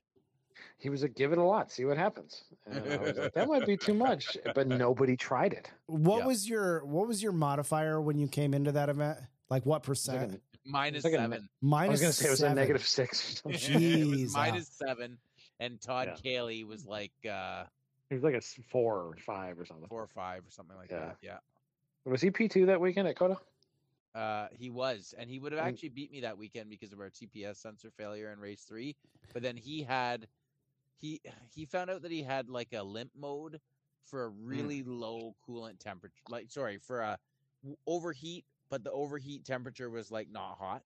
[0.77, 2.43] He was like, give it a lot, see what happens.
[2.65, 5.71] And I was like, that might be too much, but nobody tried it.
[5.87, 6.25] What Yeah.
[6.27, 9.19] was your what was your modifier when you came into that event?
[9.49, 10.33] Like what It like percent?
[10.35, 11.41] a- Minus like a seven.
[11.43, 12.57] I Minus was gonna say it was seven.
[12.57, 13.41] a negative six.
[13.45, 13.81] Or something.
[13.81, 15.17] it was Jeez, minus seven,
[15.61, 16.15] and Todd Yeah.
[16.15, 17.65] Cayley was like uh,
[18.09, 19.87] It was like a four or five or something.
[19.87, 20.99] four or five or something like Yeah.
[20.99, 21.17] that.
[21.21, 21.37] Yeah.
[22.05, 23.39] Was he P two that weekend at Coda?
[24.13, 25.67] Uh, he was, and he would have Mm.
[25.69, 28.97] actually beat me that weekend because of our TPS sensor failure in race three.
[29.33, 30.27] But then he had,
[30.97, 31.21] he
[31.53, 33.61] he found out that he had like a limp mode
[34.03, 34.47] for a Mm.
[34.47, 36.23] really low coolant temperature.
[36.27, 37.19] Like, sorry, for a
[37.85, 40.83] overheat, but the overheat temperature was like not hot.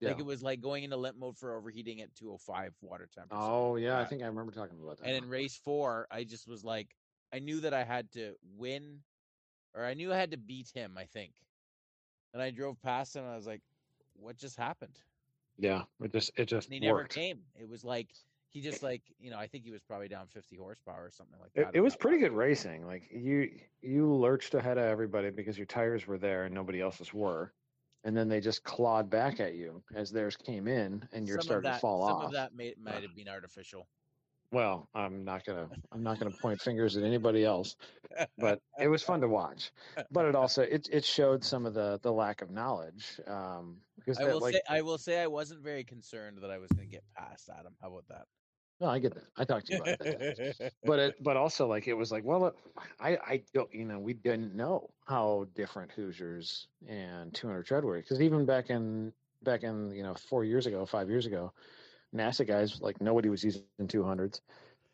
[0.00, 3.40] Like it was like going into limp mode for overheating at 205 water temperature.
[3.40, 5.06] Oh yeah, I think I remember talking about that.
[5.06, 6.88] And in race four, I just was like,
[7.32, 9.00] I knew that I had to win,
[9.74, 10.96] or I knew I had to beat him.
[10.98, 11.32] I think.
[12.32, 13.62] And I drove past him, and I was like,
[14.14, 14.98] "What just happened?"
[15.58, 17.40] yeah, it just it just And he never came.
[17.54, 18.08] It was like
[18.50, 21.38] he just like you know, I think he was probably down 50 horsepower or something
[21.40, 21.74] like that.
[21.74, 22.86] it on was pretty good racing.
[22.86, 23.50] Like you
[23.82, 27.52] you lurched ahead of everybody because your tires were there and nobody else's were.
[28.04, 31.46] And then they just clawed back at you as theirs came in and you're Some
[31.46, 32.24] starting that, to fall some off.
[32.26, 33.88] of that may, might have been artificial.
[34.52, 37.74] Well, I'm not gonna I'm not gonna point fingers at anybody else,
[38.38, 39.72] but it was fun to watch.
[40.12, 43.20] But it also it it showed some of the the lack of knowledge.
[43.26, 46.50] Um because I that, will like say, I will say, I wasn't very concerned that
[46.50, 47.74] I was going to get past Adam.
[47.80, 48.26] How about that?
[48.84, 49.32] No, I get that.
[49.42, 50.72] I talked to you about that.
[50.86, 52.54] but it but also like it was like well
[53.00, 57.98] i i don't you know we didn't know how different hoosiers and 200 tread were
[58.00, 61.52] because even back in back in you know four years ago five years ago
[62.14, 64.40] nasa guys like nobody was using 200s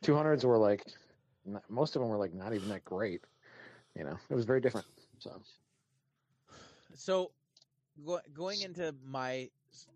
[0.02, 0.60] 200s were like
[1.46, 3.20] not, most of them were like not even that great
[3.96, 4.86] you know it was very different
[5.18, 5.42] so
[6.94, 7.32] so
[8.04, 9.50] go, going into my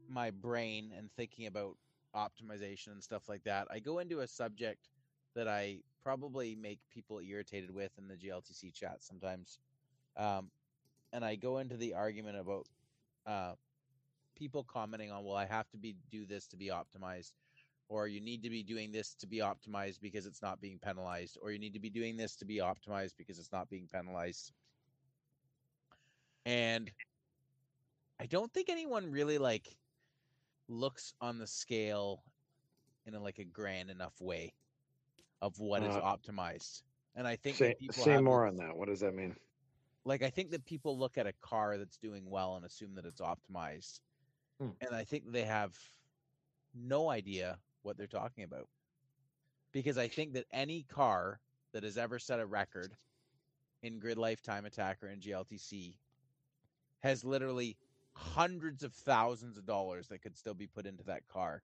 [0.09, 1.77] my brain and thinking about
[2.15, 4.89] optimization and stuff like that i go into a subject
[5.35, 9.59] that i probably make people irritated with in the gltc chat sometimes
[10.17, 10.51] um,
[11.13, 12.67] and i go into the argument about
[13.27, 13.53] uh,
[14.37, 17.33] people commenting on well i have to be do this to be optimized
[17.89, 21.39] or you need to be doing this to be optimized because it's not being penalized
[21.43, 24.53] or you need to be doing this to be optimized because it's not being penalized.
[26.47, 26.91] And
[28.21, 29.77] I don't think anyone really like
[30.69, 32.23] looks on the scale
[33.07, 34.55] in a, like a grand enough way
[35.43, 36.83] of what is Uh, optimized.
[37.17, 38.77] And I think Say, that people say more on that.
[38.77, 39.37] What does that mean?
[40.05, 43.07] like I think that people look at a car that's doing well and assume that
[43.07, 44.01] it's optimized.
[44.61, 44.71] Hmm.
[44.81, 45.77] And I think they have
[46.75, 48.69] no idea what they're talking about.
[49.73, 51.41] Because I think that any car
[51.73, 52.93] that has ever set a record
[53.83, 55.95] in Grid Life time attack or in GLTC
[57.01, 57.77] has literally
[58.15, 61.63] hundreds of thousands of dollars that could still be put into that car.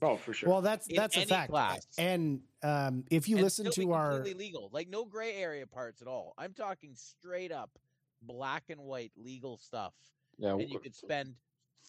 [0.00, 0.48] Oh, for sure.
[0.48, 1.50] Well, that's In that's a any fact.
[1.50, 1.86] class.
[1.96, 6.02] And um, if you and listen to our completely legal, like no gray area parts
[6.02, 6.34] at all.
[6.36, 7.70] I'm talking straight up
[8.22, 9.92] black and white legal stuff
[10.38, 11.34] yeah, and you could spend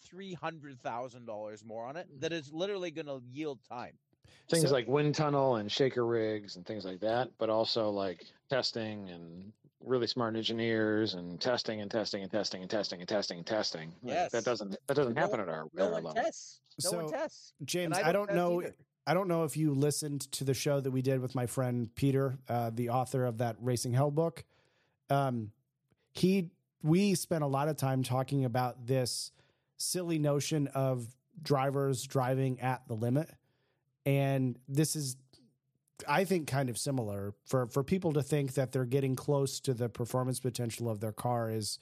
[0.04, 2.06] three hundred thousand dollars more on it.
[2.20, 3.94] That is literally going to yield time.
[4.48, 8.24] things so- like wind tunnel and shaker rigs and things like that, but also like
[8.48, 9.52] testing and
[9.84, 13.88] really smart engineers and testing and testing and testing and testing and testing and testing.
[14.02, 14.32] Like, Yes.
[14.32, 16.22] that doesn't that doesn't No happen one- at our, No at our one level.
[16.22, 16.60] tests.
[16.84, 17.52] No one So, tests.
[17.64, 18.60] James, And I don't know.
[18.62, 18.74] either.
[19.06, 21.94] I don't know if you listened to the show that we did with my friend
[21.94, 24.44] Peter, uh, the author of that Racing Hell book.
[25.10, 25.52] Um,
[26.12, 26.50] he,
[26.82, 29.30] we spent a lot of time talking about this
[29.76, 33.28] silly notion of drivers driving at the limit,
[34.06, 35.16] and this is,
[36.08, 39.74] I think, kind of similar for for people to think that they're getting close to
[39.74, 41.78] the performance potential of their car is.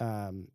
[0.00, 0.48] Um,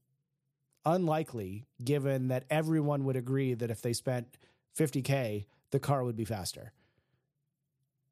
[0.85, 4.37] unlikely given that everyone would agree that if they spent
[4.77, 6.73] 50k the car would be faster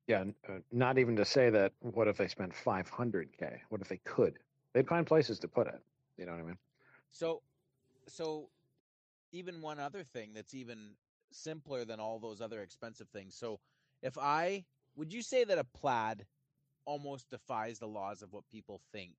[0.08, 1.74] Yeah, uh, not even to say that.
[1.80, 3.60] What if they spent 500k?
[3.70, 4.39] What if they could?
[4.74, 5.82] They'd find places to put it.
[6.17, 6.58] You know what I mean?
[7.12, 7.41] So,
[8.08, 8.50] so
[9.32, 10.91] even one other thing that's even
[11.32, 13.36] simpler than all those other expensive things.
[13.36, 13.60] So,
[14.02, 16.26] if I would you say that a plaid
[16.86, 19.14] almost defies the laws of what people think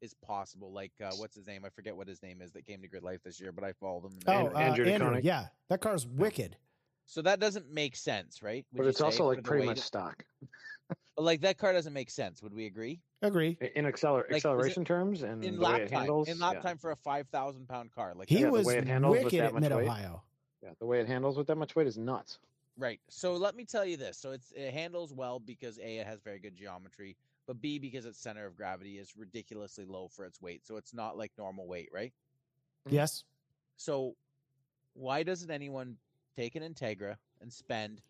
[0.00, 0.72] is possible?
[0.72, 1.64] Like, uh, what's his name?
[1.64, 3.72] I forget what his name is that came to Grid Life this year, but I
[3.72, 4.18] followed him.
[4.26, 6.56] oh An- uh, Andrew Andrew, yeah that car's wicked
[7.04, 8.64] So that doesn't make sense, right?
[8.72, 10.24] Would but it's also like pretty much of- stock
[11.16, 12.42] but, like that car doesn't make sense.
[12.42, 13.00] Would we agree?
[13.22, 16.28] agree in acceler- is it- acceleration terms and In the way lap it time, handles.
[16.28, 16.60] in lap yeah.
[16.60, 19.14] time for a five thousand pound car, like he Yeah, the was way it handles
[19.16, 20.22] with wicked that at much mid-ohio
[20.62, 22.38] Yeah, the way it handles with that much weight is nuts.
[22.78, 23.00] Right.
[23.08, 24.18] So let me tell you this.
[24.18, 28.04] So it's it handles well because A, it has very good geometry, but B, because
[28.04, 30.66] its center of gravity is ridiculously low for its weight.
[30.66, 32.12] So it's not like normal weight, right?
[32.86, 32.92] Mhm.
[32.92, 33.24] yes
[33.76, 34.14] So
[34.92, 35.96] why doesn't anyone
[36.36, 38.02] take an Integra and spend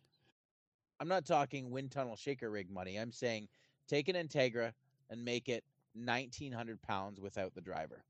[0.98, 2.96] I'm not talking wind tunnel shaker rig money.
[2.96, 3.48] I'm saying
[3.86, 4.72] take an Integra
[5.10, 5.62] and make it
[5.94, 8.04] nineteen hundred pounds without the driver.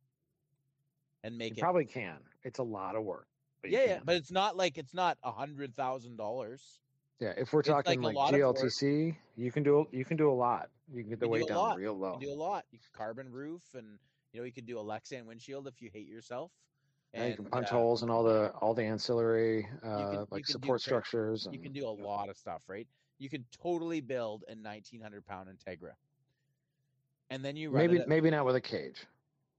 [1.22, 2.18] And You make it probably can.
[2.44, 3.26] It's a lot of work.
[3.62, 4.00] But Yeah, yeah.
[4.04, 6.80] But it's not like it's not a hundred thousand dollars.
[7.20, 7.32] yeah.
[7.36, 8.30] If we're it's like talking like, work.
[8.32, 10.70] GLTC, you can do you can do a lot.
[10.92, 11.76] You can get the You can do weight down lot.
[11.76, 12.12] real low.
[12.14, 12.64] You can do a lot.
[12.70, 13.98] You can carbon roof, and
[14.32, 16.52] you know you can do a Lexan windshield if you hate yourself.
[17.14, 20.26] Yeah, you can And, punch uh, holes and all the all the ancillary uh, can-
[20.30, 21.48] like do support structures.
[21.50, 22.04] You can do a yeah.
[22.04, 22.86] lot of stuff, right?
[23.18, 25.92] You can totally build a 1900 pound Integra,
[27.30, 29.06] and then you run Maybe maybe not with a cage,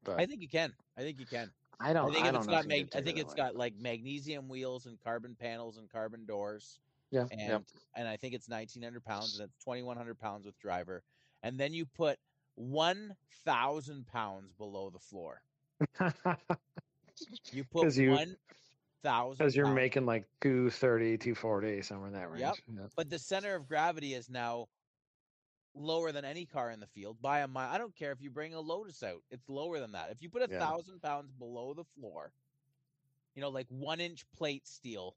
[0.04, 0.74] but I think you can.
[0.98, 1.52] I think you can.
[1.80, 2.10] I don't.
[2.10, 4.86] I think I don't it's know got mag- I think it's got like magnesium wheels
[4.86, 6.80] and carbon panels and carbon doors.
[7.12, 7.64] yeah and
[7.96, 11.04] and I think it's 1900 pounds and it's 2100 pounds with driver.
[11.44, 12.18] And then you put
[12.56, 15.42] 1000 pounds below the floor.
[17.52, 22.42] You put you- 1000 Because you're making like 230, 240, somewhere in that range.
[22.42, 22.56] Yep.
[22.68, 22.88] Yeah.
[22.96, 24.68] but the center of gravity is now
[25.80, 27.70] lower than any car in the field by a mile.
[27.72, 30.10] I don't care if you bring a Lotus out, it's lower than that.
[30.12, 30.60] If you put a Yeah.
[30.60, 32.32] thousand pounds below the floor,
[33.36, 35.16] you know, like one inch plate steel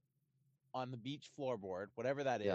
[0.74, 2.46] on the beach floorboard, whatever that is.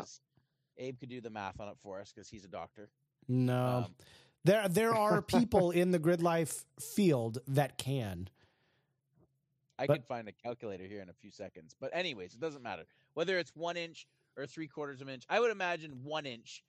[0.78, 0.86] Yeah.
[0.88, 2.90] Abe could do the math on it for us because he's a doctor.
[3.28, 3.96] no Um,
[4.44, 8.30] there there are people in the grid life field that can
[9.78, 11.76] I But- could find a calculator here in a few seconds.
[11.80, 15.26] But anyways, it doesn't matter whether it's one inch or three quarters of an inch.
[15.30, 16.64] I would imagine one inch,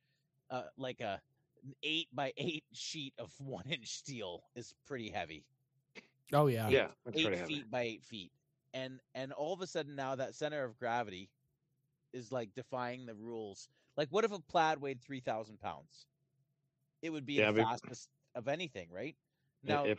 [0.51, 1.21] uh, like a
[1.65, 5.45] an eight by eight sheet of one inch steel is pretty heavy.
[6.33, 6.89] oh yeah Yeah.
[7.15, 7.55] Eight pretty heavy.
[7.55, 8.31] feet by eight feet,
[8.75, 11.29] and and all of a sudden now that center of gravity
[12.13, 13.69] is like defying the rules.
[13.97, 16.07] Like, what if a plaid weighed three thousand pounds?
[17.03, 19.17] It would be Yeah, the but- fastest of anything, right?
[19.65, 19.99] I- Now, if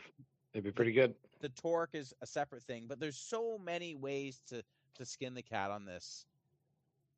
[0.54, 1.14] it'd be pretty good.
[1.40, 4.62] the torque is a separate thing, but there's so many ways to
[4.94, 6.24] to skin the cat on this.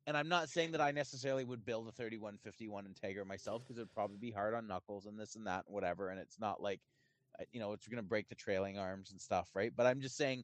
[0.07, 3.93] And I'm not saying that I necessarily would build a 3151 Integra myself because it'd
[3.93, 6.09] probably be hard on knuckles and this and that and whatever.
[6.09, 6.81] And it's not like,
[7.39, 9.71] uh, you know, it's going to break the trailing arms and stuff, right?
[9.75, 10.43] But I'm just saying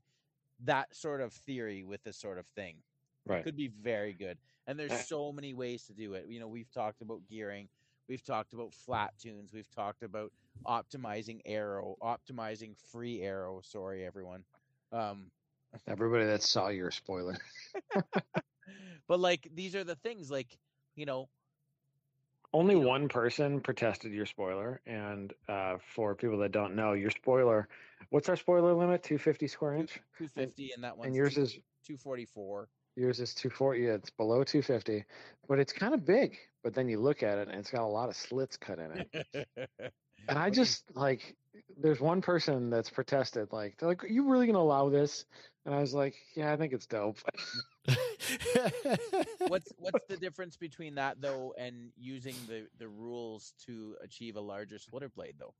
[0.61, 2.83] that sort of theory with this sort of thing
[3.25, 3.43] Right.
[3.43, 4.37] could be very good.
[4.67, 6.27] And there's Uh, so many ways to do it.
[6.27, 7.69] You know, we've talked about gearing,
[8.07, 10.31] we've talked about flat tunes, we've talked about
[10.65, 13.61] optimizing aero, optimizing free aero.
[13.61, 14.45] Sorry, everyone.
[14.91, 15.31] Um,
[15.87, 17.37] Everybody that saw your spoiler.
[19.07, 20.57] But like these are the things like
[20.95, 21.29] you know
[22.53, 26.93] Only you know- one person protested your spoiler, and uh, for people that don't know,
[26.93, 27.67] your spoiler.
[28.09, 29.03] What's our spoiler limit?
[29.03, 31.53] Two fifty square inch, 250 and that one and yours two- is
[31.85, 32.69] 244.
[32.95, 33.81] yours is two forty.
[33.81, 35.03] Yeah, it's below two fifty,
[35.47, 36.37] but it's kind of big.
[36.63, 39.05] But then you look at it, and it's got a lot of slits cut in
[39.13, 39.47] it.
[40.29, 41.35] And I What do you- just like,
[41.77, 45.25] there's one person that's protested, like, they're like, "Are you really gonna allow this?"
[45.65, 47.17] And I was like, "Yeah, I think it's dope."
[49.47, 54.41] what's what's the difference between that though and using the the rules to achieve a
[54.41, 55.53] larger splitter blade though?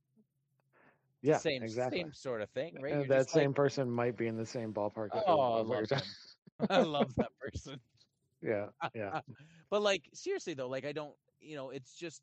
[1.21, 1.99] yeah, same exactly.
[1.99, 2.93] same sort of thing, right?
[2.93, 5.11] Uh, You're that just like, same person might be in the same ballpark.
[5.11, 6.01] of- Oh, I of what you're love them.
[6.69, 7.79] I love that person.
[8.41, 9.21] Yeah, yeah.
[9.69, 12.21] But like seriously though, like I don't, you know, it's just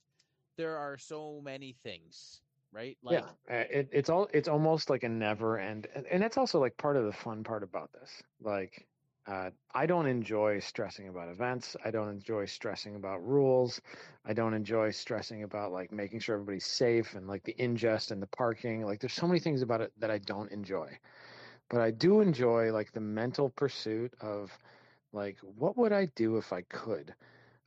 [0.56, 2.40] there are so many things,
[2.74, 2.96] right?
[3.02, 6.60] Like yeah, it, it's all it's almost like a never end, and, and that's also
[6.60, 8.22] like part of the fun part about this.
[8.42, 8.86] Like,
[9.26, 11.76] uh, I don't enjoy stressing about events.
[11.84, 13.80] I don't enjoy stressing about rules.
[14.24, 18.20] I don't enjoy stressing about like making sure everybody's safe and like the ingest and
[18.20, 18.84] the parking.
[18.84, 20.98] Like, there's so many things about it that I don't enjoy,
[21.70, 24.56] but I do enjoy like the mental pursuit of
[25.12, 27.14] like what would I do if I could.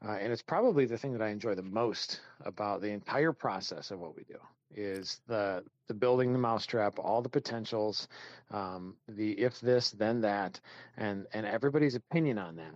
[0.06, 3.90] Uh, and it's probably the thing that I enjoy the most about the entire process
[3.92, 4.38] of what we do
[4.72, 8.08] is the the building the mousetrap, all the potentials,
[8.52, 10.60] um, the if this then that,
[10.98, 12.74] and and everybody's opinion on that.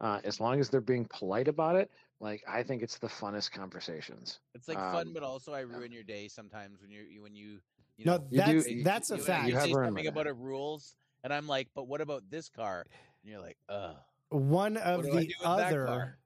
[0.00, 3.50] Uh, as long as they're being polite about it, like I think it's the funnest
[3.52, 4.40] conversations.
[4.54, 7.34] it's like fun, um, but also I ruin your day sometimes when you you when
[7.34, 7.60] you
[7.96, 9.42] you no, know You do- that's you- that's a you, fact.
[9.42, 10.30] You, You have say ruined something about day.
[10.30, 12.86] a rules, and I'm like, but what about this car?
[13.22, 13.96] And you're like, ugh.
[14.30, 16.18] One of What do I the do with that other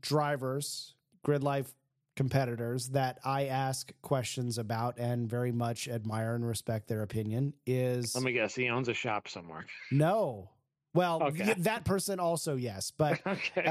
[0.00, 1.74] drivers, grid life
[2.16, 8.14] competitors that I ask questions about and very much admire and respect their opinion is
[8.14, 9.66] Let me guess, he owns a shop somewhere.
[9.90, 10.50] no.
[10.94, 11.54] Well, Okay.
[11.58, 13.64] that person also yes, but okay.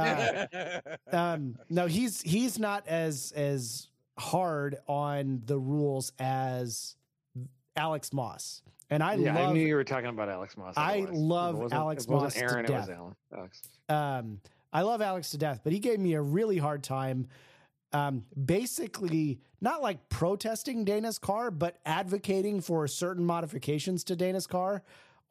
[1.11, 3.87] Uh, um, no, he's he's not as as
[4.19, 6.97] hard on the rules as
[7.77, 10.73] Alex Moss, and I yeah, love I knew you were talking about Alex Moss.
[10.75, 11.17] I otherwise.
[11.17, 12.97] Love Alex it wasn't Moss to Aaron, it was death.
[12.97, 13.15] Alan.
[13.37, 13.61] Alex.
[13.87, 14.41] um,
[14.73, 17.27] I love Alex to death, but he gave me a really hard time.
[17.93, 24.81] Um, basically, not like protesting Dana's car, but advocating for certain modifications to Dana's car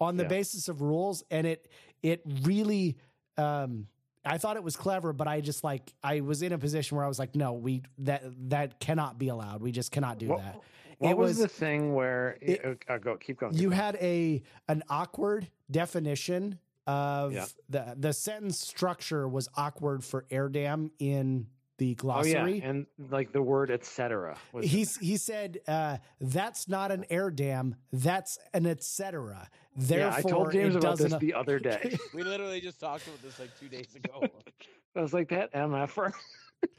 [0.01, 0.29] on the Yeah.
[0.29, 1.69] basis of rules, and it
[2.03, 2.97] it really.
[3.37, 3.89] Um,
[4.25, 7.05] I thought it was clever, but I just like I was in a position where
[7.05, 9.61] I was like, no, we that that cannot be allowed.
[9.61, 10.61] We just cannot do What- that.
[10.99, 13.53] What It was, was- the thing where it- uh, uh, go keep going?
[13.55, 13.77] keep you going.
[13.81, 17.47] had a an awkward definition of Yeah.
[17.69, 21.49] the the sentence structure was awkward for air dam in
[21.83, 22.59] the oh glossary.
[22.61, 24.37] yeah, and like the word etc.
[24.53, 29.49] was in He's he said uh, that's not an air dam, that's an etc.
[29.77, 29.99] there.
[29.99, 31.19] yeah, Therefore, I told James about this doesn't.
[31.21, 31.99] the other day.
[32.15, 34.23] we literally just talked about this like two days ago.
[34.97, 36.13] I was like that mf'er.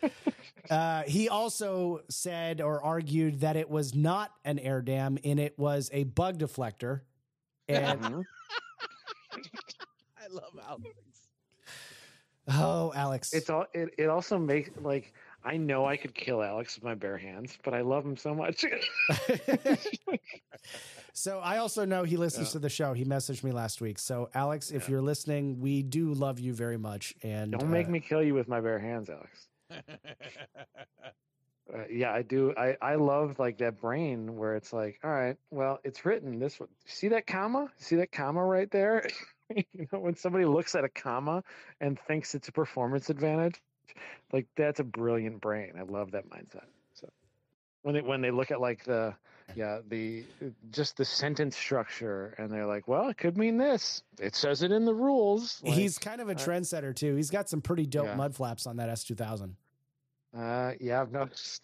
[0.69, 5.59] uh, he also said or argued that it was not an air dam and it
[5.59, 7.01] was a bug deflector.
[7.67, 8.23] And Mhm.
[10.17, 10.85] I love Alex.
[12.49, 13.65] Oh, Alex, It's all.
[13.73, 17.57] It, it also makes like I know I could kill Alex with my bare hands,
[17.63, 18.65] but I love him so much.
[21.13, 22.53] so I also know he listens Yeah.
[22.53, 22.93] to the show.
[22.93, 23.99] He messaged me last week.
[23.99, 24.91] So Alex, if Yeah.
[24.91, 27.13] you're listening, we do love you very much.
[27.23, 29.47] And Don't make uh, me kill you with my bare hands, Alex.
[31.73, 32.53] Uh, yeah, I do.
[32.57, 36.59] I I love like that brain where it's like, all right, well, it's written this
[36.59, 36.67] One.
[36.85, 37.71] See that comma?
[37.77, 39.07] See that comma right there?
[39.73, 41.43] you know, when somebody looks at a comma
[41.79, 43.61] and thinks it's a performance advantage,
[44.31, 45.73] like that's a brilliant brain.
[45.77, 46.65] I love that mindset.
[46.93, 47.09] So
[47.83, 49.13] when they when they look at like the
[49.55, 50.25] yeah the
[50.71, 54.01] just the sentence structure and they're like, well, it could mean this.
[54.19, 55.61] It says it in the rules.
[55.63, 57.15] Like, he's kind of a uh, trendsetter too.
[57.15, 58.15] He's got some pretty dope Yeah.
[58.15, 59.55] mud flaps on that S2000.
[60.35, 61.63] uh, yeah, I've noticed.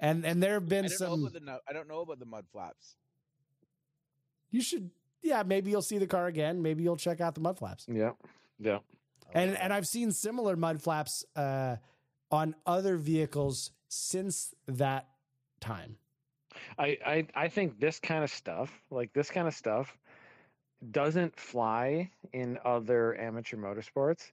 [0.00, 2.96] And and there have been don't some the I don't know about the mud flaps.
[4.50, 4.90] you should
[5.24, 6.62] yeah, maybe you'll see the car again.
[6.62, 7.86] Maybe you'll check out the mud flaps.
[7.88, 8.12] Yeah,
[8.58, 8.78] yeah.
[9.32, 11.76] And and I've seen similar mud flaps uh,
[12.30, 15.08] on other vehicles since that
[15.60, 15.96] time.
[16.78, 19.96] I, I I think this kind of stuff, like this kind of stuff,
[20.90, 24.30] doesn't fly in other amateur motorsports.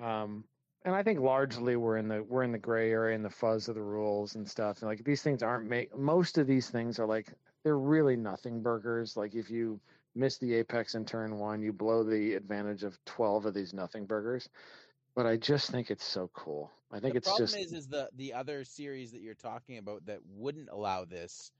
[0.00, 0.44] Um,
[0.84, 3.68] and I think largely we're in the we're in the gray area and the fuzz
[3.68, 4.80] of the rules and stuff.
[4.80, 7.28] And like these things aren't make most of these things are like
[7.62, 9.16] they're really nothing burgers.
[9.16, 9.78] Like if you
[10.14, 14.06] miss the apex in turn one, you blow the advantage of twelve of these nothing
[14.06, 14.48] burgers.
[15.14, 16.70] But I just think it's so cool.
[16.92, 19.78] I think the it's problem just is is the the other series that you're talking
[19.78, 21.52] about that wouldn't allow this.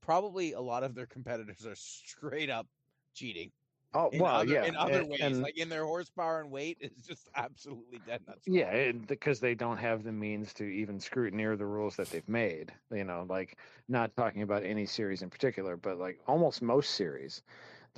[0.00, 2.66] Probably a lot of their competitors are straight up
[3.14, 3.50] cheating.
[3.94, 6.50] Oh in well, other, yeah, in other and- ways, and- like in their horsepower and
[6.50, 8.46] weight, is just absolutely dead nuts.
[8.46, 12.72] Yeah, because they don't have the means to even scrutineer the rules that they've made.
[12.92, 13.56] You know, like
[13.88, 17.42] not talking about any series in particular, but like almost most series,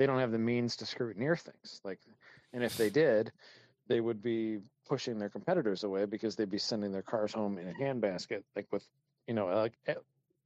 [0.01, 1.83] they don't have the means to scrutineer things.
[1.85, 1.99] Like,
[2.55, 3.33] and if they did,
[3.87, 7.69] they would be pushing their competitors away because they'd be sending their cars home in
[7.69, 8.83] a handbasket, like with,
[9.29, 9.97] you know, like eh,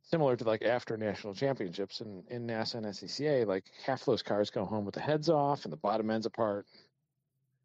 [0.02, 4.50] similar to like after national championships in in NASA and SCCA, like half those cars
[4.50, 6.66] go home with the heads off and the bottom ends apart.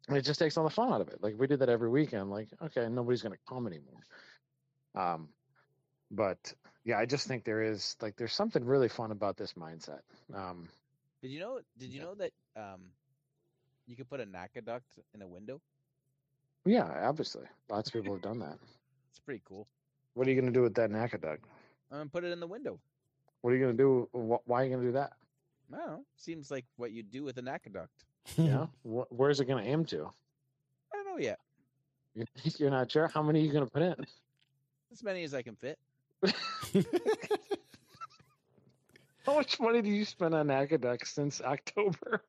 [0.06, 1.20] And it just takes all the fun out of it.
[1.20, 2.30] Like we did that every weekend.
[2.30, 4.04] Like, okay, nobody's going to come anymore.
[4.94, 5.28] Um,
[6.08, 10.02] but yeah, I just think there is like there's something really fun about this mindset.
[10.32, 10.68] Um,
[11.22, 11.60] Did you know?
[11.78, 12.80] Did you know that um,
[13.86, 15.60] you could put a NACA duct in a window?
[16.66, 18.58] yeah, obviously, lots of people have done that.
[19.10, 19.66] It's pretty cool.
[20.14, 21.44] What are you going to do with that NACA duct?
[21.90, 22.78] Um, put it in the window.
[23.40, 24.08] What are you going to do?
[24.12, 25.14] wh- Why are you going to do that?
[25.72, 26.04] I don't know.
[26.16, 28.04] Seems like what you do with a NACA duct.
[28.36, 30.10] Yeah, Wh- where's it going to aim to?
[30.92, 31.40] I don't know yet.
[32.14, 32.24] You-
[32.58, 33.08] You're not sure.
[33.08, 33.94] How many are you going to put in?
[34.92, 35.78] As many as I can fit.
[39.26, 42.24] How much money do you spend on NACA ducts since October?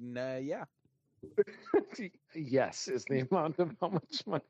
[0.00, 0.64] Nah, yeah.
[2.34, 4.42] yes, is the amount of how much money.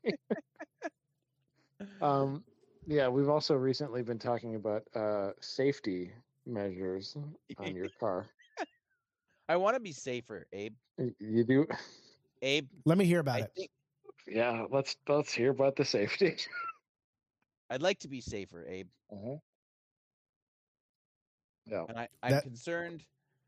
[2.01, 2.43] um,
[2.87, 6.13] yeah, we've also recently been talking about uh, safety
[6.45, 7.15] measures
[7.57, 8.27] on your car.
[9.49, 10.75] I want to be safer, Abe.
[11.19, 11.67] You do,
[12.41, 13.51] Abe, Let me hear about I it.
[13.55, 13.71] think
[14.27, 14.65] yeah.
[14.69, 16.37] Let's let's hear about the safety.
[17.69, 18.87] I'd like to be safer, Abe.
[21.65, 23.03] Yeah, And I, I'm That- concerned.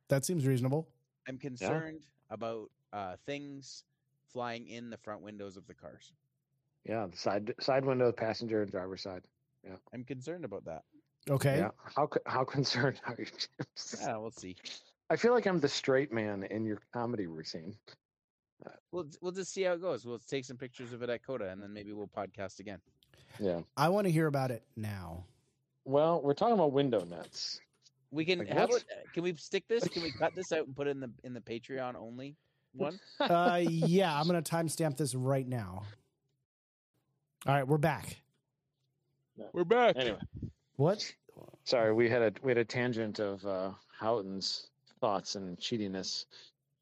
[0.10, 0.88] That seems reasonable.
[1.28, 3.84] I'm concerned about uh, things
[4.32, 6.12] flying in the front windows of the cars.
[6.84, 7.08] yeah.
[7.10, 9.22] The side side window, passenger and driver side.
[9.64, 10.84] Yeah, I'm concerned about that.
[11.30, 11.58] Okay.
[11.60, 11.70] Yeah.
[11.96, 13.26] How how concerned are you?
[14.02, 14.56] Yeah, we'll see.
[15.10, 17.76] I feel like I'm the straight man in your comedy routine.
[18.92, 20.06] We'll we'll just see how it goes.
[20.06, 22.80] We'll take some pictures of it at COTA, and then maybe we'll podcast again.
[23.40, 23.62] Yeah.
[23.78, 25.24] I want to hear about it now.
[25.86, 27.60] Well, we're talking about window nuts.
[28.14, 28.86] We can Like, have it.
[29.14, 29.88] Can we stick this?
[29.88, 32.36] Can we cut this out and put it in the in the Patreon only
[32.74, 33.00] one?
[33.20, 35.84] Uh, yeah, I'm going to timestamp this right now.
[37.48, 38.22] All right, we're back.
[39.52, 39.96] We're back.
[39.98, 40.20] Anyway,
[40.76, 41.12] What?
[41.64, 44.68] sorry, we had a we had a tangent of uh, Houghton's
[45.02, 46.26] thoughts and cheatiness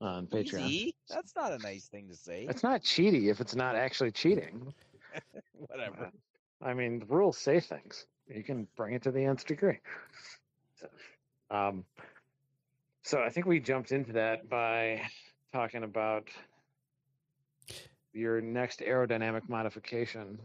[0.01, 0.67] on Patreon.
[0.67, 0.95] Easy?
[1.09, 2.45] That's not a nice thing to say.
[2.49, 4.73] It's not cheaty if it's not actually cheating.
[5.53, 6.11] Whatever.
[6.61, 8.05] I mean, the rules say things.
[8.27, 9.79] You can bring it to the nth degree.
[11.51, 11.85] So, um,
[13.03, 15.01] so I think we jumped into that by
[15.53, 16.27] talking about
[18.13, 20.37] your next aerodynamic modification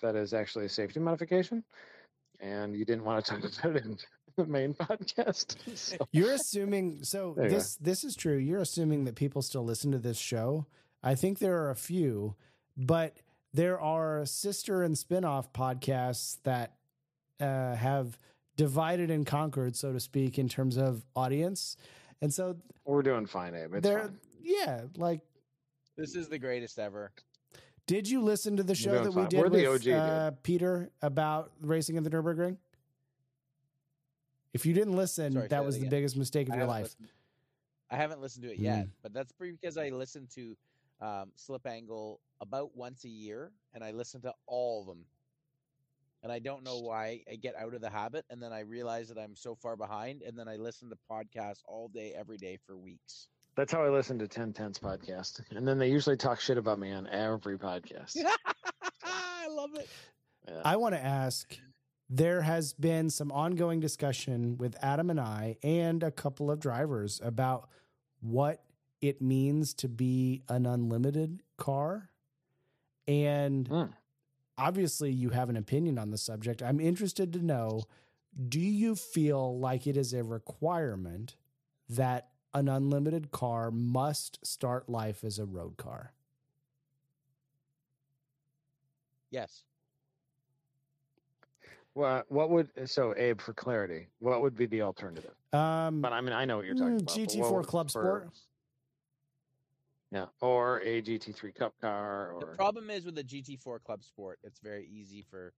[0.00, 1.62] that is actually a safety modification.
[2.40, 3.98] And you didn't want to talk about it in
[4.36, 5.56] the main podcast.
[5.76, 8.36] So, You're assuming so you this this is true.
[8.36, 10.66] You're assuming that people still listen to this show.
[11.02, 12.34] I think there are a few,
[12.76, 13.16] but
[13.52, 16.74] there are sister and spin-off podcasts that
[17.40, 18.18] uh, have
[18.56, 21.76] divided and conquered, so to speak, in terms of audience.
[22.22, 23.74] And so we're doing fine, Abe.
[23.74, 24.18] It's they're fine.
[24.42, 25.20] yeah, like
[25.96, 27.12] This is the greatest ever.
[27.86, 29.28] did you listen to the show doing that we fine.
[29.28, 29.94] did We're the with OG, dude.
[29.94, 32.56] uh, Peter about racing at the Nürburgring?
[34.52, 35.90] If you didn't listen, Sorry, say that that was the again.
[35.90, 36.84] biggest mistake of I your life.
[36.84, 37.08] listened-
[37.90, 38.90] I haven't listened to it yet, Mm.
[39.02, 40.56] but that's because I listen to
[41.00, 45.04] um, Slip Angle about once a year, and I listen to all of them.
[46.24, 49.08] And I don't know why I get out of the habit, and then I realize
[49.08, 52.58] that I'm so far behind, and then I listen to podcasts all day, every day
[52.66, 53.28] for weeks.
[53.56, 55.42] That's how I listen to 1010's podcast.
[55.54, 58.16] And then they usually talk shit about me on every podcast.
[59.04, 59.86] I love it.
[60.48, 60.62] Yeah.
[60.64, 61.56] I want to ask
[62.08, 67.20] there has been some ongoing discussion with Adam and I and a couple of drivers
[67.22, 67.68] about
[68.22, 68.62] what
[69.02, 72.08] it means to be an unlimited car.
[73.06, 73.84] And Hmm.
[74.58, 76.62] Obviously, you have an opinion on the subject.
[76.62, 77.84] I'm interested to know
[78.48, 81.36] do you feel like it is a requirement
[81.88, 86.12] that an unlimited car must start life as a road car?
[89.30, 89.62] Yes.
[91.94, 94.08] Well, what would so Abe for clarity?
[94.18, 95.30] What would be the alternative?
[95.52, 97.14] Um, But I mean, I know what you're talking Mm, about.
[97.14, 97.90] GT4 what would- Club for-
[98.22, 98.30] Sport?
[100.14, 104.60] Yeah, or a GT3 Cup car, The problem is with a GT4 Club Sport, it's
[104.60, 105.52] very easy for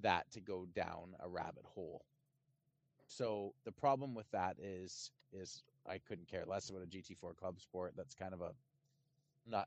[0.00, 2.04] that to go down a rabbit hole.
[3.08, 7.58] So the problem with that is is I couldn't care less about a GT4 Club
[7.58, 7.94] Sport.
[7.96, 8.52] That's kind of a
[9.44, 9.66] not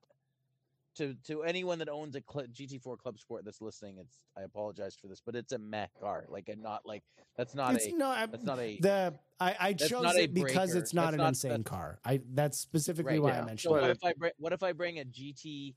[0.96, 4.96] to to anyone that owns a cl- GT4 Club Sport that's listening, it's I apologize
[5.00, 6.26] for this, but it's a meh car.
[6.30, 7.04] Like, and not like
[7.38, 10.78] that's not it's a not that's not a the I, I chose it because breaker.
[10.80, 12.00] it's not That's an not- insane car.
[12.04, 13.42] I that's specifically Right, why yeah.
[13.42, 13.98] I mentioned But what it.
[13.98, 15.76] if I bring what if I bring a GT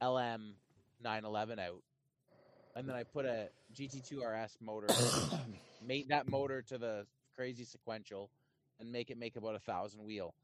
[0.00, 0.54] LM
[1.02, 1.82] 911 out,
[2.76, 4.86] and then I put a GT2 RS motor,
[5.86, 7.06] mate that motor to the
[7.36, 8.30] crazy sequential,
[8.80, 10.34] and make it make about a thousand wheel,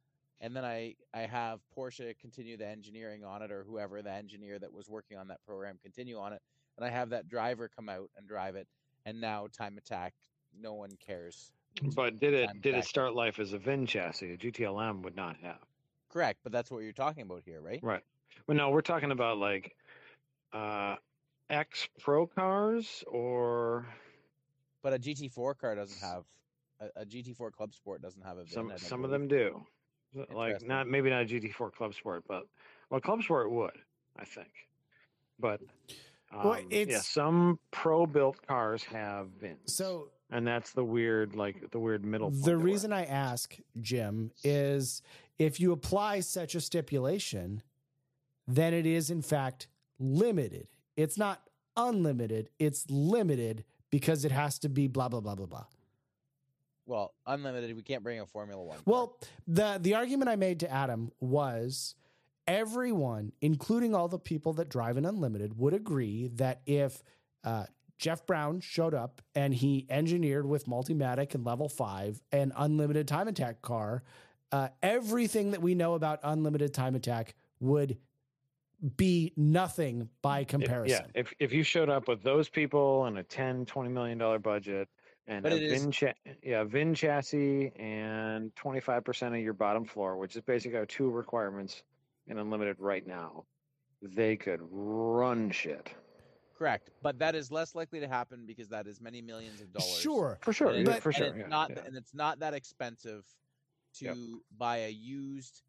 [0.40, 4.58] and then I I have Porsche continue the engineering on it, or whoever the engineer
[4.58, 6.42] that was working on that program continue on it,
[6.76, 8.68] and I have that driver come out and drive it,
[9.04, 10.14] and now time attack,
[10.58, 11.52] no one cares.
[11.94, 14.32] But did it Time did it start life as a VIN chassis?
[14.32, 15.58] A GTLM would not have.
[16.10, 17.80] Correct, but that's what you're talking about here, right?
[17.82, 18.02] Right.
[18.46, 19.74] Well, no, we're talking about like
[20.52, 20.96] uh
[21.50, 23.86] X Pro cars or
[24.82, 26.24] But a GT4 car doesn't have
[26.80, 28.52] a, a GT4 Club Sport doesn't have a VIN.
[28.52, 29.62] some some of them do.
[30.32, 32.44] Like not maybe not a GT4 Club Sport, but
[32.90, 33.76] well, Club Sport would,
[34.18, 34.48] I think.
[35.38, 35.60] But
[36.32, 39.74] um, Well, yeah, it's- some pro built cars have VINs.
[39.74, 42.30] So and that's the weird like the weird middle.
[42.30, 45.02] the reason I ask Jim is
[45.38, 47.62] if you apply such a stipulation,
[48.46, 50.68] then it is in fact limited.
[50.96, 51.42] It's not
[51.76, 52.50] unlimited.
[52.58, 55.64] It's limited because it has to be blah blah blah blah blah.
[56.88, 57.76] Well, unlimited.
[57.76, 58.76] We can't bring a Formula One.
[58.76, 58.82] car.
[58.86, 61.94] Well, the the argument I made to Adam was
[62.46, 67.02] everyone, including all the people that drive an unlimited, would agree that if
[67.44, 67.66] uh,
[67.98, 73.28] Jeff Brown showed up and he engineered with Multimatic and Level Five an unlimited time
[73.28, 74.02] attack car,
[74.50, 77.98] uh, everything that we know about unlimited time attack would
[78.96, 81.04] be nothing by If- comparison.
[81.14, 84.38] yeah, if if you showed up with those people and a 10 20 million dollar
[84.38, 84.88] budget
[85.28, 86.12] and But a it is- VIN cha-
[86.42, 91.82] yeah, VIN chassis and 25% of your bottom floor, which is basically our two requirements
[92.26, 93.44] in unlimited right now,
[94.02, 95.90] they could run shit.
[96.56, 100.00] correct, but that is less likely to happen because that is many millions of dollars.
[100.00, 100.38] Sure.
[100.42, 101.26] For sure, and yeah, it's, for and sure.
[101.28, 101.82] it's yeah, not, yeah.
[101.86, 103.24] and it's not that expensive
[103.98, 104.16] to Yep.
[104.58, 105.62] buy a used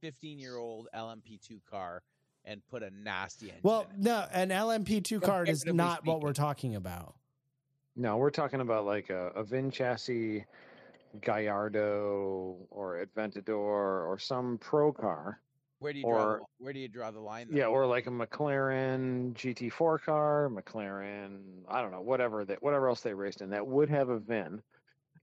[0.00, 2.02] 15 year old LMP2 car
[2.44, 3.60] and put a nasty engine.
[3.64, 4.04] Well, in it.
[4.04, 7.16] no, an LMP2 card is Comparatively not what we're talking about.
[7.98, 10.44] No, we're talking about like a, a VIN chassis
[11.20, 15.40] Gallardo or Aventador or some pro car.
[15.80, 16.22] where do you draw?
[16.22, 17.48] or- the, where do you draw the line?
[17.50, 23.00] Yeah, or like a McLaren GT4 car, McLaren, I don't know, whatever that whatever else
[23.00, 24.62] they raced in that would have a VIN.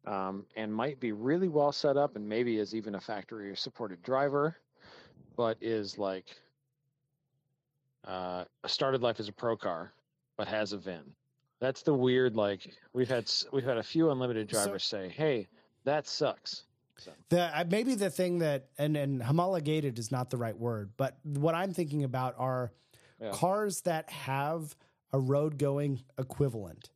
[0.05, 4.03] Um, and might be really well set up and maybe is even a factory supported
[4.03, 4.57] driver,
[5.37, 6.27] but is like
[8.03, 9.93] uh, started life as a pro car,
[10.37, 11.03] but has a VIN.
[11.59, 15.47] That's the weird like we've had we've had a few unlimited So- drivers say, "Hey,
[15.83, 16.63] that sucks."
[16.97, 20.91] So The uh, maybe the thing that and and homologated is not the right word,
[20.97, 22.71] but what I'm thinking about are
[23.19, 23.31] Yeah.
[23.31, 24.75] cars that have
[25.11, 26.89] a road going equivalent.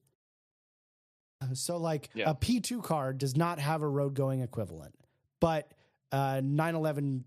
[1.41, 2.30] Uh, So like Yeah.
[2.30, 4.95] a P2 car does not have a road going equivalent,
[5.39, 5.74] but
[6.12, 7.24] uh 911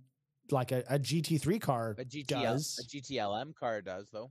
[0.50, 2.78] like a, a GT3 car a GTL, does.
[2.78, 4.30] a GTLM car does though.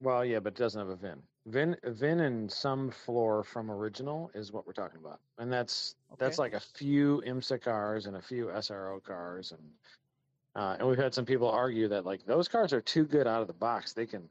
[0.00, 1.22] Well, yeah, but it doesn't have a VIN.
[1.46, 6.38] VIN, VIN, and some floor from original is what we're talking about, and that's that's
[6.38, 9.60] like a few IMSA cars and a few SRO cars, and
[10.56, 13.42] uh, and we've had some people argue that like those cars are too good out
[13.42, 13.92] of the box.
[13.92, 14.22] They can,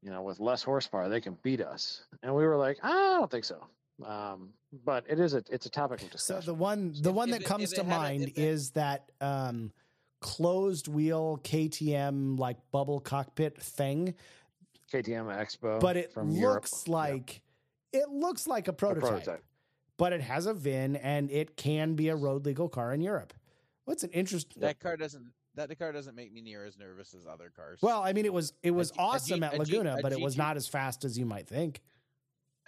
[0.00, 3.30] you know, with less horsepower, they can beat us, and we were like, I don't
[3.30, 3.66] think so.
[4.06, 4.50] Um,
[4.84, 6.46] but it is a it's a topic of So discussion.
[6.46, 8.22] the one the If- one if that it- comes if to it had a- mind
[8.22, 9.72] if it- is that um
[10.20, 14.14] closed wheel KTM like bubble cockpit thing
[15.02, 16.62] KTM X-Bow, but it from Europe.
[16.64, 17.42] looks Yeah, like
[17.92, 19.44] it looks like a a prototype, prototype.
[19.96, 23.32] but it has a VIN and it can be a road legal car in Europe.
[23.84, 24.60] What's an interesting?
[24.62, 25.32] That car doesn't.
[25.56, 27.78] That the car doesn't make me near as nervous as other cars.
[27.80, 30.12] Well, I mean, it was it was G- a awesome G- at Laguna, a but
[30.12, 31.80] it was GT not as fast as you might think.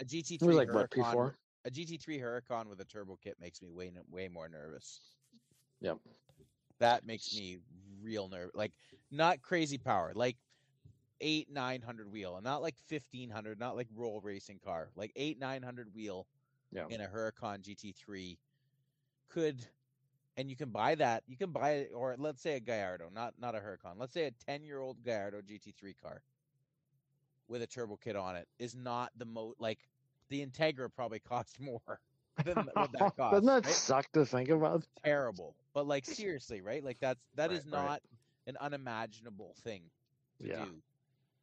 [0.00, 1.34] a GT3 It was like what Huracan, P4.
[1.64, 5.00] a GT3 Huracan with a turbo kit makes me way way more nervous.
[5.80, 5.98] Yep.
[6.78, 7.58] That makes me
[8.02, 8.54] real nervous.
[8.54, 8.72] Like
[9.10, 10.36] not crazy power, like
[11.20, 15.12] eight nine hundred wheel, and not like fifteen hundred, not like roll racing car, like
[15.16, 16.26] eight nine hundred wheel
[16.72, 16.86] Yeah.
[16.88, 18.38] in a Huracan GT3
[19.28, 19.64] could.
[20.38, 21.22] And you can buy that.
[21.26, 23.94] You can buy it, or let's say a Gallardo, not not a Huracan.
[23.98, 26.22] Let's say a ten year old Gallardo GT3 car
[27.48, 29.78] with a turbo kit on it is not the most like
[30.28, 32.00] the Integra probably costs more
[32.44, 33.32] than what that costs.
[33.32, 33.74] Doesn't that right?
[33.74, 34.84] suck to think about?
[35.04, 35.54] terrible.
[35.72, 36.84] But like seriously, right?
[36.84, 37.86] Like that's that is Right, right.
[37.86, 38.02] not
[38.46, 39.82] an unimaginable thing
[40.42, 40.64] to Yeah.
[40.64, 40.82] do.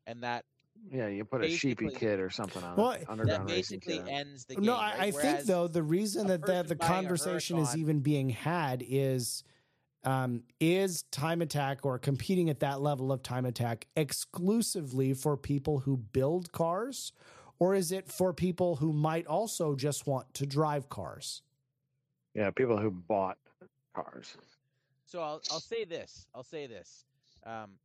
[0.08, 0.46] And that
[0.92, 3.02] Yeah, you put a sheepy Basically- kid or something on Well, it.
[3.02, 4.66] that Underground that basically ends the game.
[4.66, 5.00] No, I, right?
[5.00, 8.00] I think though the reason a that the, person the buying a conversation is even
[8.02, 9.44] being had is
[10.06, 15.80] um, is time attack or competing at that level of time attack exclusively for people
[15.80, 17.14] who build cars
[17.60, 21.42] or is it for people who might also just want to drive cars
[22.34, 23.38] Yeah, people who bought
[23.96, 24.36] cars.
[25.06, 26.26] So I'll I'll say this.
[26.36, 27.06] I'll say this.
[27.46, 27.78] Um,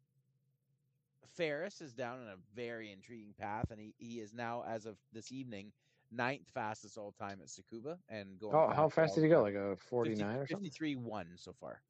[1.39, 4.97] Ferris is down in a very intriguing path, and he, he is now, as of
[5.13, 5.71] this evening,
[6.11, 8.57] ninth fastest all time at Tsukuba, and going.
[8.57, 9.41] Oh, how fast did he go?
[9.43, 10.57] Like a 50 49 or something?
[10.65, 11.81] 53 one so far.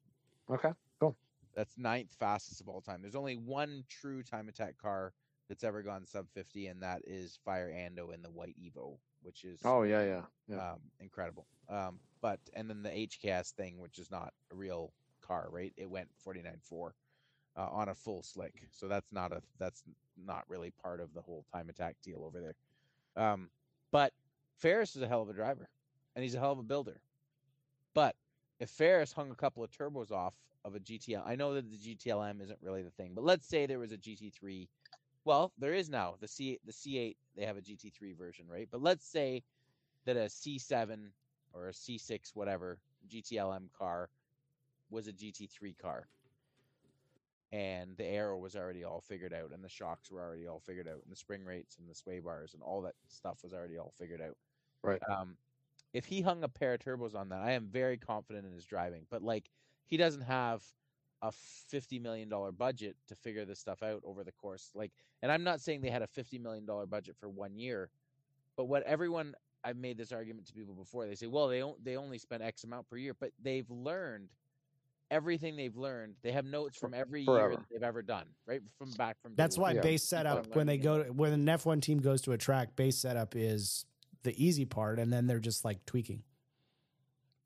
[0.51, 0.69] Okay,
[0.99, 1.15] cool.
[1.55, 3.01] That's ninth fastest of all time.
[3.01, 5.13] There's only one true time attack car
[5.49, 9.43] that's ever gone sub 50, and that is Fire Ando in the white Evo, which
[9.45, 10.21] is Oh, yeah, yeah.
[10.47, 10.73] yeah.
[10.73, 11.47] um, incredible.
[11.67, 15.73] Um, but and then the HKS thing, which is not a real car, right?
[15.75, 16.91] It went 49.4
[17.59, 19.83] uh, on a full slick, so that's not a that's
[20.25, 22.55] not really part of the whole time attack deal over there.
[23.21, 23.49] Um,
[23.91, 24.13] but
[24.57, 25.67] Ferris is a hell of a driver,
[26.15, 27.01] and he's a hell of a builder.
[27.93, 28.15] But
[28.59, 30.33] if Ferris hung a couple of turbos off
[30.63, 33.65] of a GTL, I know that the GTLM isn't really the thing, but let's say
[33.65, 34.69] there was a GT3.
[35.25, 37.17] Well, there is now the C the C8.
[37.35, 38.69] They have a GT3 version, right?
[38.71, 39.43] But let's say
[40.05, 41.09] that a C7
[41.53, 42.77] or a C6, whatever
[43.09, 44.09] GTLM car
[44.89, 46.07] was a GT3 car,
[47.51, 50.87] and the arrow was already all figured out, and the shocks were already all figured
[50.87, 53.77] out, and the spring rates and the sway bars and all that stuff was already
[53.77, 54.37] all figured out.
[54.83, 55.01] Right.
[55.09, 55.37] Um,
[55.93, 58.65] if he hung a pair of turbos on that, I am very confident in his
[58.65, 59.05] driving.
[59.09, 59.49] But like,
[59.85, 60.63] he doesn't have
[61.21, 64.71] a fifty million dollar budget to figure this stuff out over the course.
[64.75, 67.89] Like, and I'm not saying they had a fifty million dollar budget for one year,
[68.55, 71.05] but what everyone I've made this argument to people before.
[71.05, 74.29] They say, well, they don't, they only spend X amount per year, but they've learned
[75.11, 76.15] everything they've learned.
[76.21, 77.55] They have notes from every year Forever.
[77.55, 79.33] that they've ever done, right from back from.
[79.35, 79.75] That's why one.
[79.77, 79.81] Yeah.
[79.81, 82.97] base setup when they go to, when an F1 team goes to a track, base
[82.97, 83.85] setup is
[84.23, 86.23] the easy part, and then they're just like tweaking.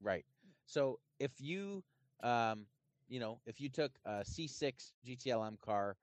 [0.01, 0.26] Right.
[0.66, 1.84] So if you,
[2.24, 2.66] um,
[3.09, 5.95] you know, if you took a C6 GTLM car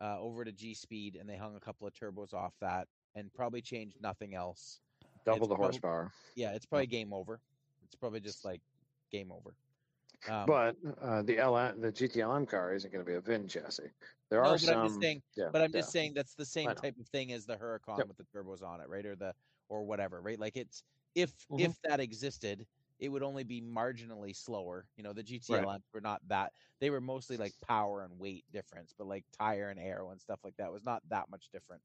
[0.00, 3.32] uh, over to G Speed and they hung a couple of turbos off that and
[3.32, 4.80] probably changed nothing else,
[5.24, 6.12] Double it's the probably- horsepower.
[6.36, 7.40] yeah, it's probably game over.
[7.84, 8.60] It's probably just like
[9.10, 9.54] game over.
[10.28, 13.92] Um, but uh, the L the GTLM car isn't going to be a VIN chassis.
[14.30, 14.78] There no, are but some.
[14.78, 15.22] I'm just saying.
[15.36, 15.80] yeah, But I'm yeah.
[15.80, 18.08] just saying that's the same type of thing as the Huracan Yep.
[18.08, 19.04] with the turbos on it, right?
[19.04, 19.34] Or the
[19.68, 20.38] or whatever, right?
[20.38, 21.58] Like it's if Mhm.
[21.58, 22.66] if that existed,
[22.98, 24.88] it would only be marginally slower.
[24.96, 26.54] You know, the GTLM were not that.
[26.78, 30.40] They were mostly like power and weight difference, but like tire and aero and stuff
[30.44, 31.82] like that was not that much different.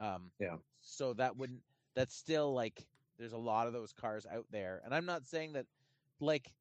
[0.00, 0.58] Um, Yeah.
[0.80, 1.64] So that wouldn't.
[1.94, 5.54] That's still like there's a lot of those cars out there, and I'm not saying
[5.54, 5.66] that
[6.20, 6.54] like.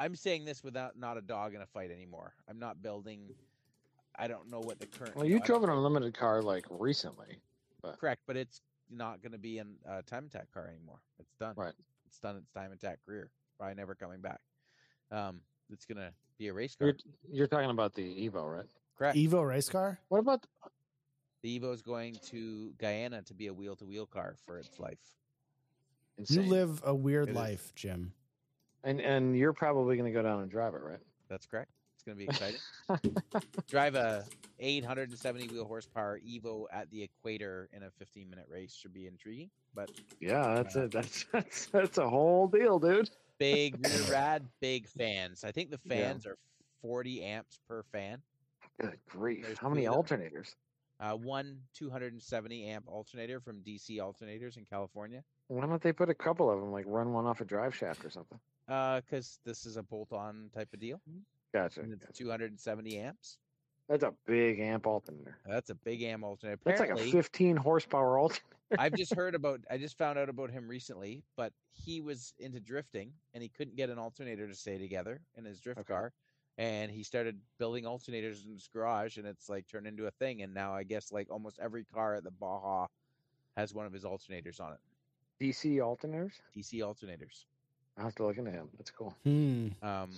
[0.00, 2.32] I'm saying this without not a dog in a fight anymore.
[2.48, 3.28] I'm not building.
[4.18, 5.14] I don't know what the current.
[5.14, 7.38] Well, you I don't- drove an unlimited car like recently.
[7.82, 7.98] But.
[7.98, 10.98] correct, but it's not going to be in a uh, time attack car anymore.
[11.18, 11.54] It's done.
[11.56, 11.72] Right.
[12.06, 13.30] It's done its time attack career.
[13.58, 14.40] Probably never coming back.
[15.10, 15.40] Um,
[15.70, 16.88] it's going to be a race car.
[16.88, 16.96] You're,
[17.30, 18.66] you're talking about the Evo, right?
[18.98, 19.16] correct.
[19.16, 19.98] Evo race car.
[20.08, 20.44] What about
[21.42, 24.78] the Evo is going to Guyana to be a wheel to wheel car for its
[24.78, 24.98] life.
[26.28, 27.36] You live a weird It is.
[27.36, 28.12] life, Jim.
[28.84, 31.00] And and you're probably going to go down and drive it, right?
[31.28, 31.70] That's correct.
[31.94, 32.60] It's going to be exciting.
[33.68, 34.24] Drive a
[34.58, 39.50] 870 wheel horsepower Evo at the equator in a 15 minute race should be intriguing.
[39.74, 40.92] But yeah, that's it.
[40.92, 43.10] That's that's that's a whole deal, dude.
[43.38, 45.44] big rear rad, big fans.
[45.44, 46.08] I think the Yeah.
[46.08, 46.38] fans are
[46.82, 48.22] 40 amps per fan.
[48.80, 49.44] Good grief!
[49.44, 50.20] There's How many two of them.
[50.20, 50.54] alternators?
[51.00, 55.22] Uh, one 270 amp alternator from DC Alternators in California.
[55.48, 58.04] Why don't they put a couple of them, like run one off a drive shaft
[58.04, 58.38] or something?
[58.70, 61.00] Uh, because this is a bolt-on type of deal.
[61.10, 61.18] Mm-hmm.
[61.52, 61.80] Gotcha.
[61.80, 62.22] And it's gotcha.
[62.22, 63.38] 270 amps.
[63.88, 65.36] That's a big amp alternator.
[65.44, 66.60] That's a big amp alternator.
[66.64, 68.44] That's like a 15 horsepower alternator.
[68.78, 69.60] I've just heard about.
[69.68, 73.74] I just found out about him recently, but he was into drifting and he couldn't
[73.74, 75.88] get an alternator to stay together in his drift Okay.
[75.92, 76.12] car,
[76.56, 80.42] and he started building alternators in his garage, and it's like turned into a thing.
[80.42, 82.86] And now I guess like almost every car at the Baja
[83.56, 84.78] has one of his alternators on it.
[85.40, 86.34] DC alternators.
[86.56, 87.46] DC alternators.
[88.00, 88.68] I'll have to look into him.
[88.78, 89.14] That's cool.
[89.24, 89.68] Hmm.
[89.82, 90.10] Um,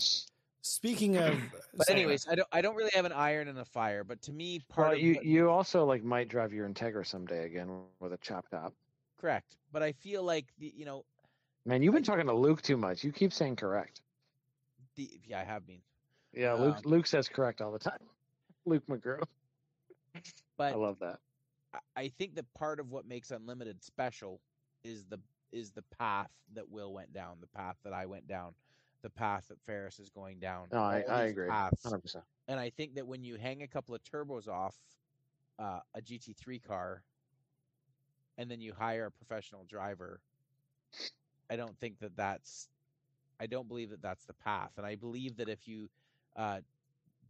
[0.64, 1.36] Speaking of,
[1.76, 2.48] but so- anyways, I don't.
[2.52, 4.04] I don't really have an iron in a fire.
[4.04, 7.44] But to me, part Well, you what- you also like might drive your Integra someday
[7.46, 7.68] again
[7.98, 8.72] with a chop top.
[9.20, 9.56] correct.
[9.72, 11.04] But I feel like the, you know
[11.64, 13.02] Man, you've been talking to Luke too much.
[13.04, 14.00] You keep saying correct.
[14.94, 15.80] the yeah I have been.
[16.32, 17.98] Yeah, Luke Um, Luke says correct all the time.
[18.64, 19.22] Luke McGrew.
[20.56, 21.18] But I love that.
[21.74, 24.40] I- I think that part of what makes Unlimited special
[24.84, 25.18] is the
[25.52, 28.54] is the path that Will went down, the path that I went down,
[29.02, 30.68] the path that Ferris is going down.
[30.72, 31.48] No, I, I agree.
[31.48, 31.84] paths.
[31.84, 32.22] 100%.
[32.48, 34.76] And I think that when you hang a couple of turbos off
[35.58, 37.02] uh, a GT3 car,
[38.38, 40.20] and then you hire a professional driver,
[41.50, 42.68] I don't think that that's.
[43.40, 45.88] I don't believe that that's the path, and I believe that if you
[46.36, 46.60] uh,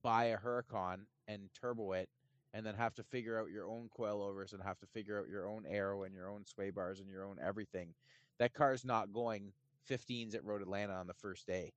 [0.02, 2.08] buy a Huracan and turbo it,
[2.55, 5.48] and then have to figure out your own coilovers and have to figure out your
[5.48, 7.94] own arrow and your own sway bars and your own everything,
[8.38, 9.53] that car's not going
[9.90, 11.72] 15s at Road Atlanta on the first day.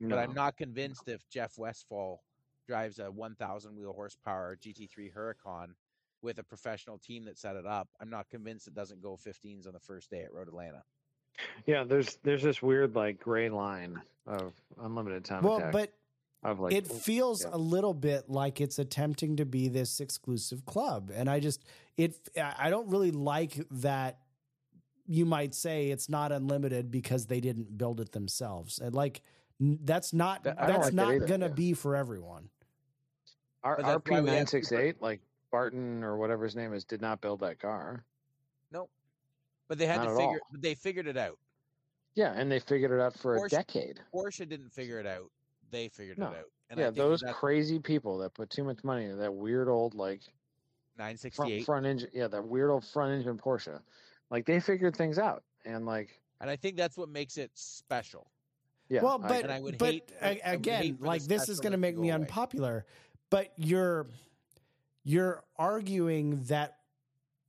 [0.00, 2.22] But I'm not convinced if Jeff Westphal
[2.66, 5.68] drives a 1,000 wheel horsepower GT3 Huracan
[6.20, 7.88] with a professional team that set it up.
[8.00, 10.82] I'm not convinced it doesn't go 15s on the first day at Road Atlanta.
[11.66, 15.72] Yeah, there's there's this weird like gray line of unlimited time well, attack.
[15.72, 15.92] but
[16.44, 17.50] of like it feels yeah.
[17.52, 21.64] a little bit like it's attempting to be this exclusive club and i just
[21.96, 22.16] it
[22.58, 24.18] i don't really like that
[25.06, 29.22] you might say it's not unlimited because they didn't build it themselves and like
[29.60, 31.52] that's not that, that's like not either, gonna yeah.
[31.52, 32.48] be for everyone
[33.64, 35.20] R- But RP nine six eight, like
[35.50, 38.04] Barton or whatever his name is, did not build that car.
[38.70, 38.90] Nope.
[39.68, 40.40] But they had Not to figure.
[40.42, 40.48] all.
[40.52, 41.38] But they figured it out.
[42.14, 44.00] Yeah, and they figured it out for a decade.
[44.14, 45.30] Porsche didn't figure it out.
[45.70, 46.26] They figured No.
[46.32, 46.50] it out.
[46.70, 49.32] And I yeah, think those that's crazy people that put too much money into that
[49.32, 50.22] weird old like
[50.96, 51.64] front, 968.
[51.66, 53.80] front engine, yeah, that weird old front engine Porsche,
[54.30, 58.30] like they figured things out, and like And I think that's what makes it special.
[58.88, 61.22] yeah, well I but And I would but hate- a- I would hate again like
[61.24, 62.20] this is going to to make me away.
[62.22, 62.86] unpopular
[63.30, 64.08] but you're
[65.04, 66.78] you're arguing that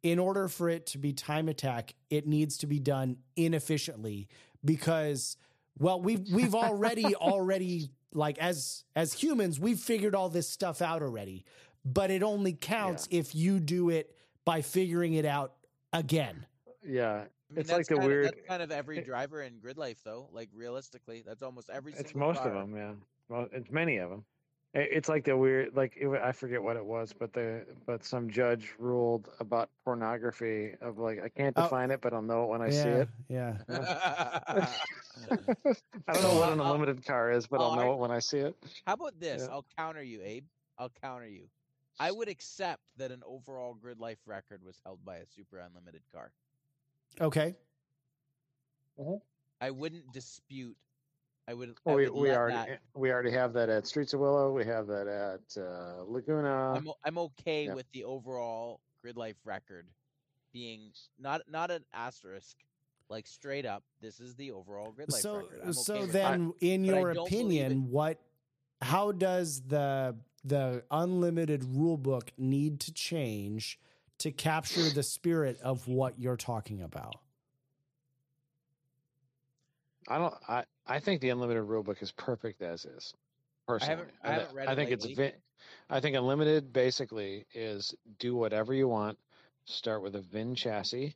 [0.04, 4.28] in order for it to be time attack it needs to be done inefficiently
[4.64, 5.38] because
[5.80, 11.02] well we've we've already already like as as humans we've figured all this stuff out
[11.04, 11.44] already
[11.84, 15.54] but it only counts if you do it by figuring it out
[15.94, 16.46] again
[16.88, 17.28] yeah, I mean,
[17.62, 19.98] It's like that's the weird- Of, that's kind of every it- driver in grid life,
[20.04, 20.30] though.
[20.32, 21.94] Like realistically, that's almost every.
[21.94, 22.50] it's single most car.
[22.50, 22.76] of them.
[22.76, 22.92] Yeah,
[23.28, 24.24] well, it's many of them.
[24.76, 28.30] It's like the weird, like it, I forget what it was, but the but some
[28.30, 31.64] judge ruled about pornography of like I can't Oh.
[31.64, 33.08] define it, but I'll know it when I see it.
[33.30, 33.58] yeah
[36.08, 38.12] I don't know what an unlimited car is, but I'll I'll know ar- it when
[38.12, 38.56] I see it.
[38.86, 39.44] How about this?
[39.44, 39.54] Yeah.
[39.54, 40.46] I'll counter you, Abe.
[40.78, 41.48] I'll counter you.
[42.00, 46.02] I would accept that an overall grid life record was held by a super unlimited
[46.14, 46.32] car.
[47.22, 47.56] okay
[49.00, 49.18] uh-huh.
[49.62, 50.76] I wouldn't dispute.
[51.48, 51.70] I would.
[51.70, 54.20] I Well, we would we let already that- we already have that at Streets of
[54.20, 54.52] Willow.
[54.52, 56.74] We have that at uh, Laguna.
[56.74, 57.74] I'm o- I'm okay yeah.
[57.74, 59.88] with the overall grid life record
[60.52, 62.58] being not not an asterisk,
[63.10, 63.84] like straight up.
[64.02, 65.60] This is the overall grid life so record.
[65.62, 68.20] I'm okay so with then in but your opinion what
[68.82, 73.80] how does the the unlimited rule book need to change
[74.20, 77.16] to capture the spirit of what you're talking about
[80.08, 80.34] I don't.
[80.48, 83.14] I I think the unlimited rulebook is perfect as is.
[83.68, 85.06] Personally, haven't- I haven't read I it think it's.
[85.06, 85.32] lately.
[85.32, 85.36] vi-
[85.90, 89.18] I think unlimited basically is do whatever you want.
[89.66, 91.16] Start with a VIN chassis,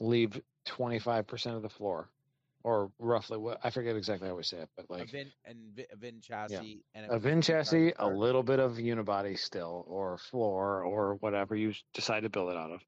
[0.00, 2.08] leave twenty five percent of the floor,
[2.62, 4.90] or roughly what I forget exactly how we say it, but it.
[4.90, 8.42] a like VIN and a VIN chassis and a VIN a car chassis, a little
[8.42, 12.84] bit of unibody still, or floor, or whatever you decide to build it out of.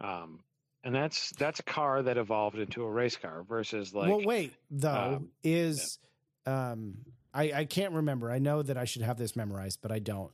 [0.00, 0.44] Um,
[0.84, 4.52] and that's that's a car that evolved into a race car versus like well wait
[4.70, 5.98] though um, is
[6.46, 6.94] um
[7.32, 10.30] I, I can't remember i know that i should have this memorized but i don't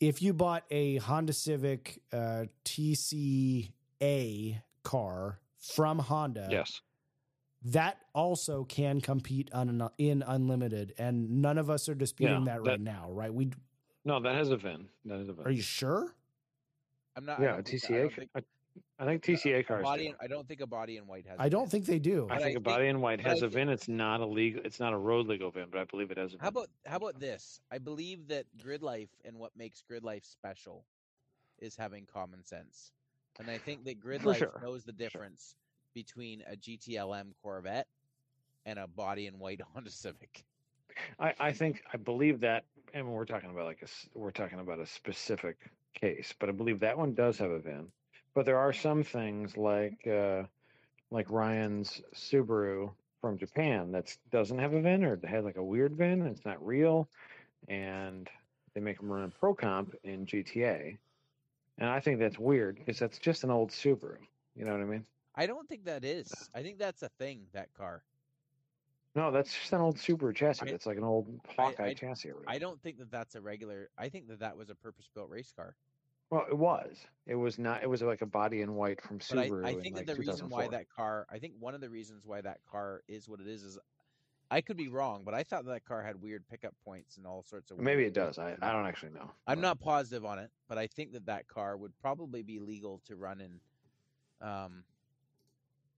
[0.00, 6.80] if you bought a honda civic uh, tca car from honda yes.
[7.64, 12.62] that also can compete on in unlimited and none of us are disputing Yeah, that
[12.62, 13.50] right that- now right we
[14.04, 14.88] No, that has a VIN.
[15.04, 15.44] That has a VIN.
[15.44, 16.14] are you sure
[17.16, 17.40] I'm not.
[17.40, 18.00] Yeah, a don't I TCA.
[18.02, 18.42] don't think- I,
[18.98, 19.82] I think TCA uh, a cars.
[19.82, 20.02] body.
[20.04, 20.08] do.
[20.10, 21.36] in- I don't think a body in white has.
[21.38, 21.70] i a don't VIN.
[21.70, 23.68] think they do I but I think a think- body in white has a VIN.
[23.68, 24.62] It's not a legal.
[24.64, 26.40] It's not a road legal VIN, but I believe it has a VIN.
[26.42, 27.60] How about how about this?
[27.70, 30.84] I believe that grid life and what makes grid life special
[31.58, 32.92] is having common sense.
[33.40, 34.60] And I think that grid For life sure.
[34.62, 35.54] knows the difference
[35.94, 37.86] between a GTLM Corvette
[38.66, 40.44] and a body in white Honda Civic.
[41.20, 42.64] I, I think I believe that,
[42.94, 45.56] and we're talking about like a we're talking about a specific
[45.94, 47.86] case, but I believe that one does have a VIN.
[48.38, 50.44] But there are some things like uh,
[51.10, 55.96] like Ryan's Subaru from Japan that doesn't have a VIN or has like a weird
[55.96, 56.22] VIN.
[56.22, 57.08] And it's not real,
[57.66, 58.30] and
[58.74, 60.96] they make them run in Pro Comp in GTA,
[61.78, 64.18] and I think that's weird because that's just an old Subaru.
[64.54, 65.04] You know what I mean?
[65.34, 66.32] I don't think that is.
[66.54, 68.04] I think that's a thing, that car.
[69.16, 70.70] No, that's just an old Subaru chassis.
[70.70, 72.30] I- It's like an old Hawkeye I- chassis.
[72.30, 72.44] or.
[72.46, 75.28] I don't think that that's a regular I think that that was a purpose built
[75.28, 75.74] race car.
[76.30, 77.06] Well, it was.
[77.26, 77.82] It was not.
[77.82, 79.66] It was like a body in white from But I, Subaru.
[79.66, 81.88] I in, think like, that the reason why that car I think one of the
[81.90, 83.78] reasons why that car is what it is is
[84.50, 87.42] I could be wrong, but I thought that car had weird pickup points and all
[87.42, 87.78] sorts of.
[87.78, 88.38] maybe it does.
[88.38, 89.30] I, I don't actually know.
[89.46, 93.02] I'm not positive on it, but I think that that car would probably be legal
[93.06, 93.60] to run in,
[94.46, 94.84] um,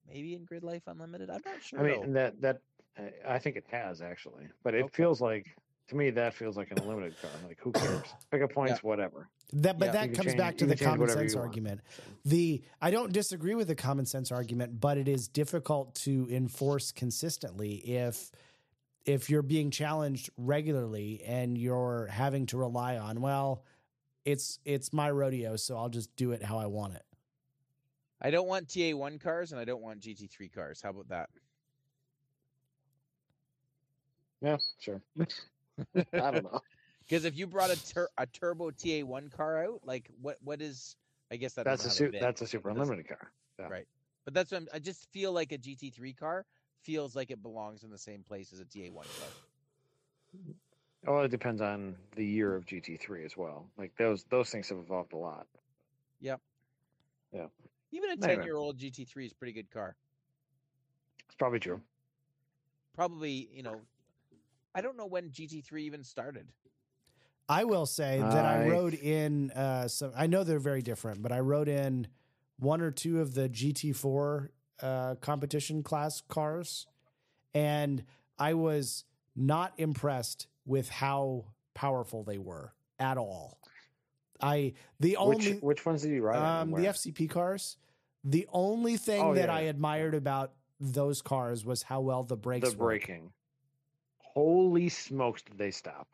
[0.08, 1.30] maybe in Grid Life Unlimited.
[1.30, 1.78] I'm not sure.
[1.78, 2.12] I mean though.
[2.14, 2.60] that that
[2.98, 4.94] I- I think it has actually, but it Okay.
[4.96, 5.56] feels like
[5.90, 7.30] to me that feels like an unlimited car.
[7.46, 8.02] Like who cares?
[8.30, 9.28] Pick up points, whatever.
[9.52, 11.80] That, but Yeah, that comes change- back to the common sense argument.
[12.24, 16.92] The I don't disagree with the common sense argument, but it is difficult to enforce
[16.92, 18.30] consistently if
[19.04, 23.64] if you're being challenged regularly and you're having to rely on well,
[24.24, 27.02] it's it's my rodeo, so I'll just do it how I want it.
[28.22, 30.80] I don't want TA1 cars and I don't want GT3 cars.
[30.82, 31.30] How about that?
[34.42, 35.00] yeah, sure.
[35.96, 36.60] I don't know.
[37.08, 40.94] Because if you brought a tur- a turbo TA1 car out, like what what is?
[41.32, 43.32] I guess that That's a su- that's a super unlimited car.
[43.58, 43.66] Yeah.
[43.66, 43.88] Right.
[44.24, 46.46] But that's what I'm, I just feel like a GT3 car
[46.82, 49.28] feels like it belongs in the same place as a TA1 car.
[51.04, 53.66] Well, it depends on the year of GT3 as well.
[53.76, 55.48] Like those those things have evolved a lot.
[56.20, 56.40] Yep.
[57.32, 57.46] Yeah.
[57.90, 58.36] Even a Anyway.
[58.36, 59.96] 10 year old GT3 is a pretty good car.
[61.26, 61.80] It's probably true.
[62.94, 63.80] Probably, you know,
[64.74, 66.52] I don't know when GT3 even started.
[67.48, 71.22] I will say that I I- rode in uh some I know they're very different,
[71.22, 72.06] but I rode in
[72.58, 74.48] one or two of the GT4
[74.82, 76.86] uh competition class cars
[77.54, 78.04] and
[78.38, 79.04] I was
[79.34, 83.58] not impressed with how powerful they were at all.
[84.40, 86.60] I the only which which ones did you ride?
[86.62, 86.86] um the?
[86.86, 87.76] FCP cars,
[88.22, 89.70] the only thing Oh, that yeah, I yeah.
[89.70, 92.88] admired about those cars was how well the brakes the work.
[92.88, 93.32] braking.
[94.34, 95.42] Holy smokes!
[95.42, 96.08] Did they stop?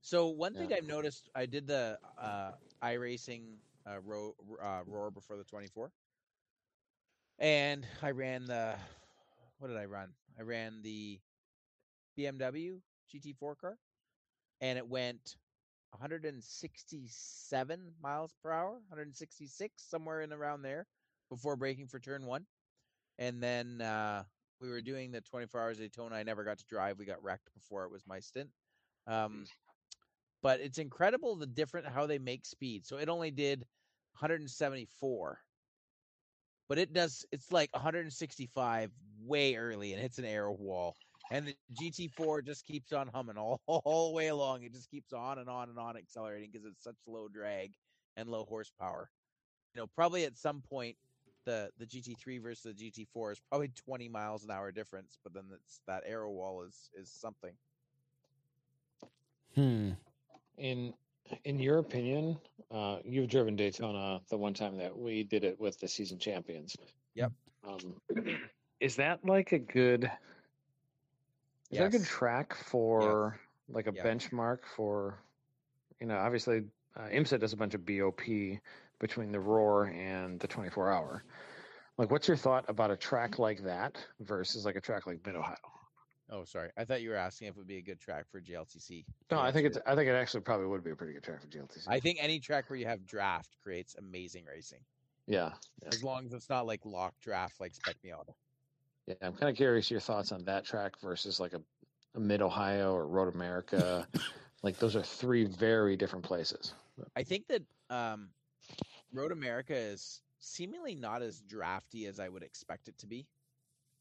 [0.00, 0.68] So one thing Yeah.
[0.72, 5.92] I've noticed, I did the uh, iRacing uh, ro- uh, roar before the 24,
[7.38, 8.76] and I ran the
[9.58, 10.10] what did I run?
[10.38, 11.20] I ran the
[12.16, 13.78] BMW GT4 car,
[14.60, 15.36] and it went
[15.90, 20.86] 167 miles per hour, 166 somewhere in around there
[21.30, 22.46] before braking for turn one,
[23.18, 24.24] and then uh,
[24.60, 26.16] we were doing the 24 hours of Daytona.
[26.16, 26.98] I never got to drive.
[26.98, 28.50] We got wrecked before it was my stint.
[29.06, 29.44] Um,
[30.42, 32.86] but it's incredible the different how they make speed.
[32.86, 33.60] So it only did
[34.20, 35.40] 174,
[36.68, 38.90] but it does it's like 165
[39.24, 40.96] way early and hits an arrow wall.
[41.30, 44.62] And the GT4 just keeps on humming all, all the way along.
[44.62, 47.72] It just keeps on and on and on accelerating because it's such low drag
[48.16, 49.10] and low horsepower.
[49.74, 50.96] You know, probably at some point
[51.44, 55.44] the the GT3 versus the GT4 is probably 20 miles an hour difference, but then
[55.52, 57.54] it's that arrow wall is is something.
[59.54, 59.90] Hmm.
[60.56, 60.94] In
[61.44, 62.38] in your opinion,
[62.70, 66.76] uh, you've driven Daytona the one time that we did it with the season champions.
[67.14, 67.32] Yep.
[67.66, 68.00] Um,
[68.80, 70.10] is that like a good?
[71.70, 74.04] Is that a good track for like a Yeah.
[74.04, 75.18] benchmark for?
[76.00, 76.62] You know, obviously,
[76.96, 78.20] uh, IMSA does a bunch of BOP
[78.98, 81.24] between the Roar and the 24 hour.
[81.96, 85.34] Like, what's your thought about a track like that versus like a track like Mid
[85.36, 85.56] Ohio?
[86.30, 86.70] Oh, sorry.
[86.76, 89.04] I thought you were asking if it would be a good track for GLTC.
[89.30, 89.78] No, I think it's.
[89.86, 91.84] I think it actually probably would be a pretty good track for GLTC.
[91.88, 94.80] I think any track where you have draft creates amazing racing,
[95.26, 95.88] yeah, yeah.
[95.90, 98.34] as long as it's not like lock draft like Spec Me Miata.
[99.06, 101.62] Yeah, I'm kind of curious your thoughts on that track versus like a,
[102.14, 104.06] a Mid Ohio or Road America.
[104.62, 106.74] like those are three very different places.
[107.16, 108.28] I think that um,
[109.12, 113.26] Road America is seemingly not as drafty as I would expect it to be.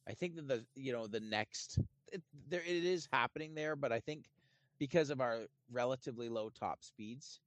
[0.08, 1.80] I think that the you know the next
[2.12, 4.26] it, there it is happening there, but I think
[4.80, 5.42] because of our
[5.72, 7.40] relatively low top speeds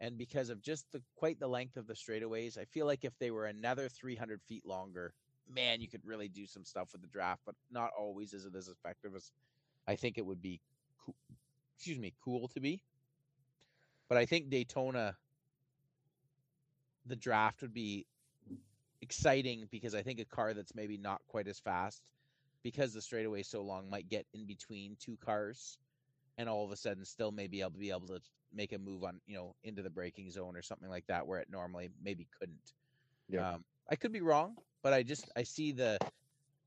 [0.00, 3.18] and because of just the quite the length of the straightaways, I feel like if
[3.18, 5.14] they were another 300 feet longer,
[5.52, 8.54] man, you could really do some stuff with the draft, but not always is it
[8.54, 9.32] as effective as
[9.88, 10.60] I think it would be.
[11.04, 11.14] Cool,
[11.76, 12.80] excuse me, cool to be.
[14.08, 15.16] But I think Daytona,
[17.06, 18.06] the draft would be
[19.02, 22.02] exciting because I think a car that's maybe not quite as fast,
[22.62, 25.78] because the straightaway is so long, might get in between two cars,
[26.38, 28.20] and all of a sudden still maybe able be able to
[28.54, 31.40] make a move on you know into the braking zone or something like that where
[31.40, 32.72] it normally maybe couldn't.
[33.28, 33.54] Yeah.
[33.54, 35.98] Um, I could be wrong, but I just I see the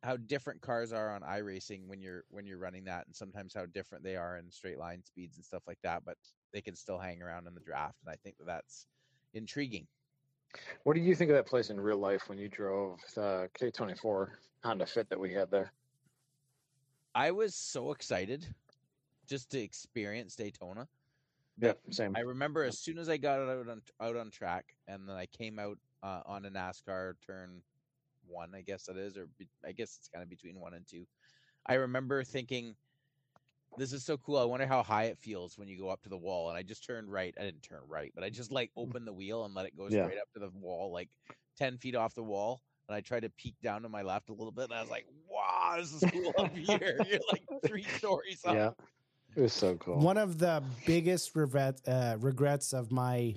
[0.02, 3.66] how different cars are on iRacing when you're when you're running that, and sometimes how
[3.66, 6.04] different they are in straight line speeds and stuff like that.
[6.06, 6.18] But
[6.54, 8.88] they can still hang around in the draft, and I think that that's
[9.34, 9.88] intriguing.
[10.84, 14.28] What do you think of that place in real life when you drove the K24
[14.64, 15.74] Honda Fit that we had there?
[17.14, 18.46] I was so excited
[19.28, 20.88] just to experience Daytona.
[21.62, 22.16] Yeah, same.
[22.16, 25.26] I remember as soon as I got out on out on track, and then I
[25.26, 27.62] came out uh, on a NASCAR turn
[28.26, 30.88] one, I guess that is, or be, I guess it's kind of between one and
[30.88, 31.06] two.
[31.66, 32.76] I remember thinking,
[33.78, 34.38] "This is so cool.
[34.38, 36.64] I wonder how high it feels when you go up to the wall." And I
[36.64, 37.34] just turned right.
[37.40, 39.88] I didn't turn right, but I just like opened the wheel and let it go
[39.90, 40.06] Yeah.
[40.06, 41.10] straight up to the wall, like
[41.58, 42.62] ten feet off the wall.
[42.88, 44.90] And I tried to peek down to my left a little bit, and I was
[44.90, 46.98] like, "Wow, this is cool up here.
[47.10, 48.56] You're like three stories up.
[48.56, 48.72] Yeah,
[49.36, 50.00] it was so cool.
[50.00, 53.36] One of the biggest regret, uh, regrets of my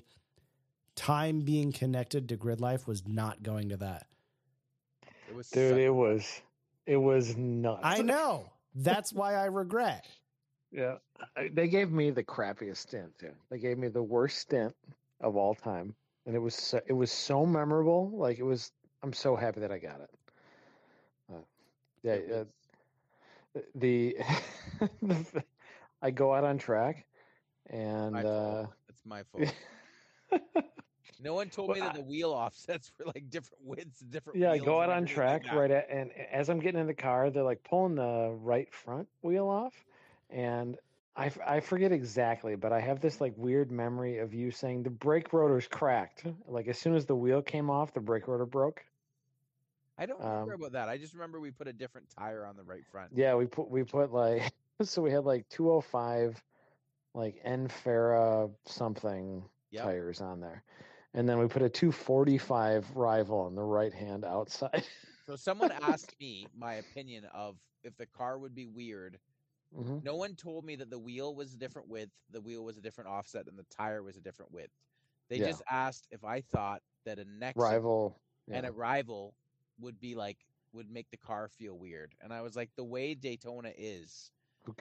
[0.95, 4.07] time being connected to Grid Life was not going to that.
[5.28, 6.41] It was Dude, such- it was
[6.87, 7.80] it was nuts.
[7.85, 8.51] I know.
[8.74, 10.07] That's why I regret.
[10.73, 10.99] Yeah,
[11.53, 13.33] they gave me the crappiest stint too.
[13.51, 14.75] They gave me the worst stint
[15.20, 15.95] of all time,
[16.27, 18.11] and it was so, it was so memorable.
[18.11, 20.11] Like it was, I'm so happy that I got it.
[21.33, 21.43] Uh,
[22.03, 22.45] yeah, uh,
[23.75, 24.16] the,
[25.03, 25.35] the
[26.03, 27.07] I go out on track,
[27.68, 28.66] and my uh.
[28.89, 29.55] It's my fault.
[31.20, 34.41] No one told me Well, that the wheel offsets were like different widths, different.
[34.41, 37.31] yeah, I go out on track right at, and as I'm getting in the car,
[37.31, 39.85] they're like pulling the right front wheel off,
[40.33, 40.78] and
[41.16, 44.85] I, f- I forget exactly, but I have this like weird memory of you saying
[44.85, 46.26] the brake rotor's cracked.
[46.47, 48.85] Like as soon as the wheel came off, the brake rotor broke.
[49.99, 50.89] I don't remember um, about that.
[50.89, 53.12] I just remember we put a different tire on the right front.
[53.12, 54.53] Yeah, we put we put like
[54.83, 56.43] so we had like 205
[57.14, 59.93] like N'Fera something Yep.
[59.93, 60.64] tires on there.
[61.14, 64.85] And then we put a 245 rival on the right hand outside.
[65.26, 69.18] So someone asked me my opinion of if the car would be weird.
[69.75, 72.77] Hmm No one told me that the wheel was a different width, the wheel was
[72.79, 74.73] a different offset, and the tire was a different width.
[75.29, 75.49] They Yeah.
[75.49, 78.20] just asked if I thought that a next Rival.
[78.51, 78.70] and yeah.
[78.70, 79.35] a rival
[79.79, 80.39] would be like
[80.73, 82.14] would make the car feel weird.
[82.20, 84.33] And I was like, the way Daytona is,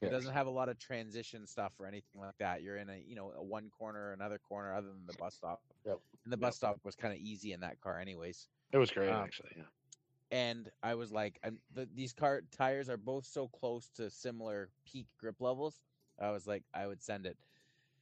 [0.02, 2.62] it doesn't have a lot of transition stuff or anything like that.
[2.62, 5.62] You're in a you know a one corner, another corner, other than the bus stop.
[5.86, 6.00] Yep.
[6.24, 6.40] And the Yep.
[6.40, 8.48] bus stop was kind of easy in that car, anyways.
[8.72, 9.52] It was great, Um, actually.
[9.58, 9.64] Yeah.
[10.32, 14.70] And I was like, I'm, the, these car tires are both so close to similar
[14.86, 15.82] peak grip levels.
[16.20, 17.38] I was like, I would send it.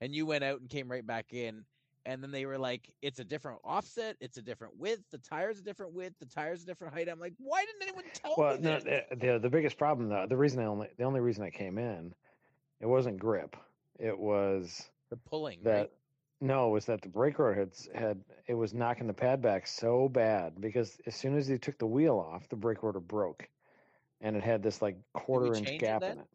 [0.02, 1.66] And you went out and came right back in.
[2.06, 5.60] And then they were like, it's a different offset, it's a different width, the tire's
[5.60, 7.10] a different width, the tire's a different height.
[7.10, 10.26] I'm like, why didn't anyone tell Well, me no, the, the the biggest problem though,
[10.28, 12.16] the reason I only the only reason I came in,
[12.80, 13.56] it wasn't grip.
[14.00, 15.92] It was The pulling, that right?
[16.42, 19.68] No, it was that the brake rotor had had it was knocking the pad back
[19.68, 23.50] so bad because as soon as he took the wheel off, the brake rotor broke,
[24.22, 26.28] and it had this like quarter inch change it gap in it.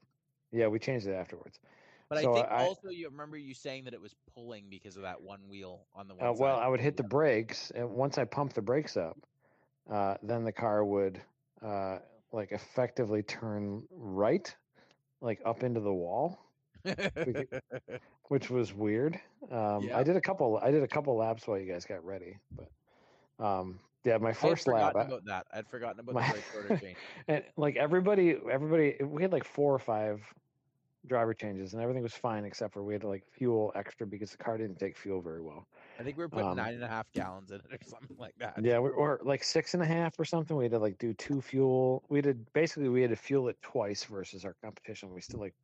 [0.52, 1.58] Yeah, we changed it afterwards.
[2.08, 4.96] But so I think I- also you remember you saying that it was pulling because
[4.96, 6.56] of that one wheel on the one Uh, well.
[6.58, 9.18] I would hit the brakes, and once I pumped the brakes up,
[9.90, 11.22] uh, then the car would
[11.62, 12.00] uh,
[12.32, 14.54] like effectively turn right,
[15.20, 16.38] like up into the wall,
[18.28, 19.18] which was weird.
[19.50, 19.98] Um, Yeah.
[19.98, 20.58] I did a couple.
[20.62, 22.70] I did a couple laps while you guys got ready, but
[23.44, 24.94] um, yeah, my first lap.
[24.96, 25.46] I- about that.
[25.52, 26.96] I'd forgotten about My- the brake rotor change.
[27.28, 30.22] and like everybody, everybody, we had like four or five
[31.06, 34.30] driver changes, and everything was fine except for we had to like fuel extra because
[34.30, 35.66] the car didn't take fuel very well.
[36.00, 38.16] I think we were putting Um, nine and a half gallons in it or something
[38.18, 38.54] like that.
[38.62, 40.56] Yeah, we- or like six and a half or something.
[40.56, 42.02] We had to like do two fuel.
[42.08, 45.12] We did basically we had to fuel it twice versus our competition.
[45.12, 45.54] We still like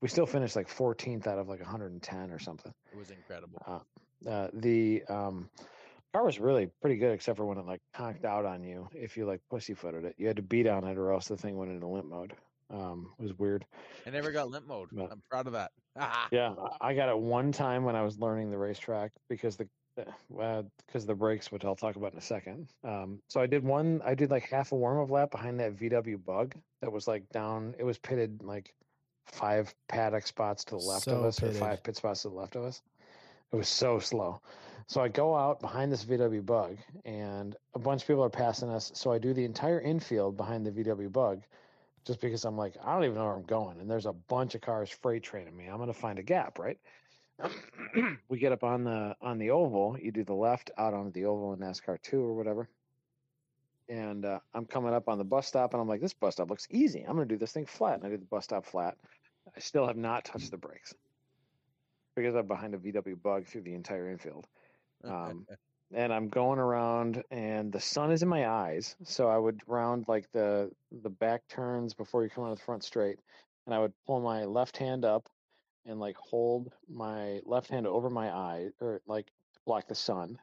[0.00, 2.72] we still finished like 14th out of like 110 or something.
[2.92, 3.84] It was incredible.
[4.26, 5.48] Uh, the um,
[6.12, 8.88] car was really pretty good except for when it like conked out on you.
[8.94, 11.56] If you like pussyfooted it, you had to beat on it or else the thing
[11.56, 12.34] went into limp mode.
[12.72, 13.64] Um, it was weird.
[14.06, 14.88] I never got limp mode.
[14.92, 15.72] But- I'm proud of that.
[16.30, 19.68] Yeah, I got it one time when I was learning the racetrack because the
[20.40, 22.68] uh, because the brakes, which I'll talk about in a second.
[22.84, 24.00] Um, so I did one.
[24.04, 27.28] I did like half a warm up lap behind that VW Bug that was like
[27.30, 27.74] down.
[27.78, 28.72] It was pitted like
[29.32, 32.34] five paddock spots to the left of So us, or five pit spots to the
[32.34, 32.82] left of us.
[33.52, 34.40] It was so slow.
[34.86, 38.68] So I go out behind this VW Bug, and a bunch of people are passing
[38.68, 38.90] us.
[38.94, 41.42] So I do the entire infield behind the VW Bug,
[42.04, 44.54] just because I'm like, I don't even know where I'm going, and there's a bunch
[44.54, 45.66] of cars freight training me.
[45.66, 46.78] I'm gonna find a gap, right?
[48.28, 49.96] we get up on the on the oval.
[50.00, 52.68] You do the left out onto the oval in NASCAR two or whatever.
[53.88, 56.50] And uh, I'm coming up on the bus stop, and I'm like, this bus stop
[56.50, 57.02] looks easy.
[57.02, 58.96] I'm gonna do this thing flat, and I do the bus stop flat.
[59.54, 60.94] I still have not touched the brakes
[62.16, 64.46] because I'm behind a VW Bug through the entire infield.
[65.04, 65.46] Um,
[65.92, 68.96] and I'm going around, and the sun is in my eyes.
[69.04, 70.70] So I would round like the
[71.02, 73.18] the back turns before you come out of the front straight,
[73.66, 75.28] and I would pull my left hand up
[75.86, 79.26] and like hold my left hand over my eye or like
[79.66, 80.38] block the sun,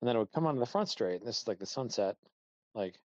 [0.00, 1.20] and then it would come onto the front straight.
[1.20, 2.16] And this is like the sunset,
[2.74, 2.98] like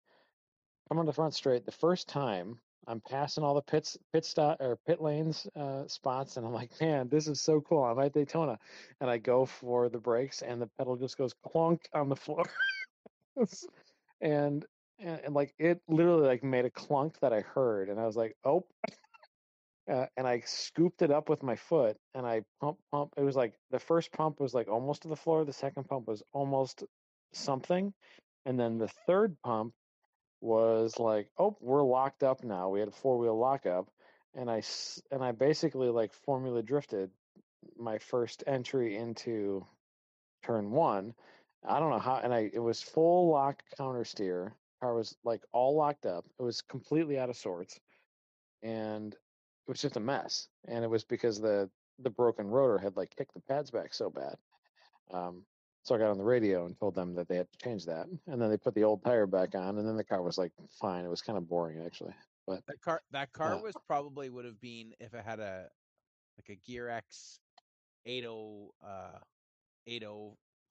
[0.90, 1.66] come on the front straight.
[1.66, 6.38] The first time I'm passing all the pits, pit stop or pit lanes uh, spots,
[6.38, 7.84] and I'm like, man, this is so cool.
[7.84, 8.60] I'm at Daytona,
[9.02, 12.46] and I go for the brakes, and the pedal just goes clunk on the floor,
[14.22, 14.66] and,
[15.00, 18.16] and and like it literally like made a clunk that I heard, and I was
[18.16, 18.66] like, oh.
[19.88, 23.14] Uh, and I scooped it up with my foot, and I pump pump.
[23.18, 25.46] It was like the first pump was like almost to the floor.
[25.46, 26.84] The second pump was almost
[27.34, 27.94] something,
[28.48, 29.76] and then the third pump
[30.42, 33.90] was like, "Oh, we're locked up now." We had a four wheel lockup,
[34.34, 34.62] and I
[35.12, 37.12] and I basically like formula drifted
[37.78, 39.66] my first entry into
[40.44, 41.14] turn one.
[41.68, 44.56] I don't know how, and I it was full lock counter steer.
[44.82, 46.26] Car was like all locked up.
[46.40, 47.80] It was completely out of sorts,
[48.62, 50.48] and it was just a mess.
[50.68, 51.70] And it was because the
[52.00, 54.36] the broken rotor had like kicked the pads back so bad.
[55.12, 55.44] Um,
[55.86, 58.08] so I got on the radio and told them that they had to change that,
[58.28, 60.52] and then they put the old tire back on, and then the car was like
[60.82, 61.06] fine.
[61.06, 62.16] It was kind of boring actually,
[62.48, 65.68] but That car that car was probably would have been if it had a
[66.40, 67.40] like a Gear X
[68.08, 68.28] 80
[68.84, 69.20] uh
[69.86, 70.08] 80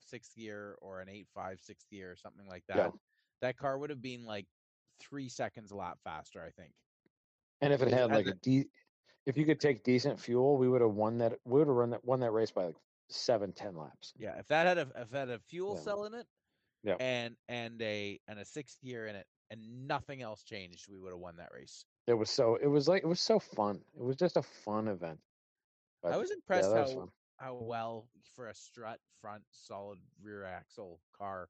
[0.01, 2.77] sixth gear or an 85 sixth gear or something like that.
[2.77, 2.91] Yeah.
[3.41, 4.47] That car would have been like
[5.01, 6.73] three seconds a lot faster, I think.
[7.61, 8.69] And if it had like a de-
[9.27, 11.39] if you could take decent fuel, we would have won that.
[11.45, 12.77] We would have run that won that race by like
[13.09, 14.13] seven, ten laps.
[14.17, 15.81] Yeah, if that had a if that had a fuel Yeah.
[15.83, 16.27] cell in it,
[16.83, 16.97] Yeah.
[17.01, 21.13] and and a and a sixth gear in it, and nothing else changed, we would
[21.13, 21.85] have won that race.
[22.07, 22.57] It was so.
[22.57, 23.81] It was like it was so fun.
[23.95, 25.19] It was just a fun event.
[26.03, 31.49] I was impressed was how how well for a strut front solid rear axle car.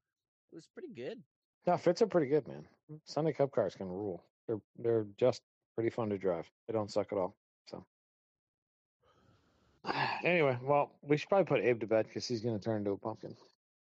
[0.51, 1.21] It was pretty good.
[1.67, 2.67] No, fits are pretty good, man.
[3.03, 4.23] Sunday Cup cars can rule.
[4.47, 5.41] They're they're just
[5.73, 6.49] pretty fun to drive.
[6.67, 7.35] They don't suck at all.
[7.67, 7.85] So
[10.23, 12.91] anyway, well, we should probably put Abe to bed because he's going to turn into
[12.91, 13.35] a pumpkin.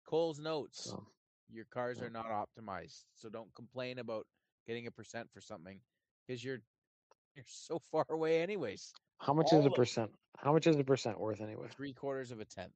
[0.08, 0.86] Cole's notes.
[0.86, 1.06] So
[1.51, 2.06] Your cars yeah.
[2.06, 4.26] are not optimized, so don't complain about
[4.68, 5.80] getting a percent for something
[6.28, 6.60] because you're
[7.36, 8.93] you're so far away anyways.
[9.20, 10.12] how much All is a percent?
[10.38, 11.68] How much is a percent worth anyway?
[11.76, 12.74] Three quarters of a tenth,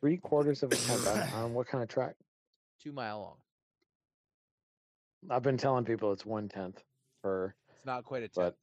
[0.00, 2.14] Three quarters of a tenth on, on what kind of track?
[2.82, 3.36] two mile long.
[5.30, 6.82] I've been telling people it's one tenth
[7.22, 8.34] for, It's not quite a tenth.
[8.36, 8.56] but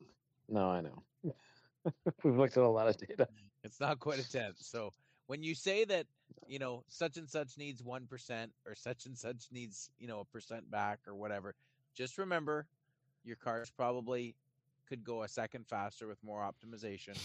[0.47, 1.03] no, I know.
[2.23, 3.27] We've looked at a lot of data.
[3.63, 4.57] It's not quite a tenth.
[4.59, 4.91] So
[5.27, 6.07] when you say that,
[6.47, 10.25] you know, such and such needs 1% or such and such needs, you know, a
[10.25, 11.55] percent back or whatever,
[11.95, 12.67] just remember
[13.23, 14.35] your cars probably
[14.87, 17.17] could go a second faster with more optimization.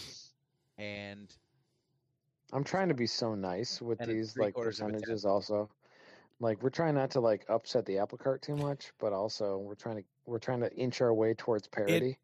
[0.77, 1.33] And
[2.53, 5.01] I'm trying to be so nice with these like quarters of a tenth.
[5.01, 5.69] percentages also.
[6.39, 9.75] Like we're trying not to like upset the apple cart too much, but also we're
[9.75, 12.19] trying to we're trying to inch our way towards parity.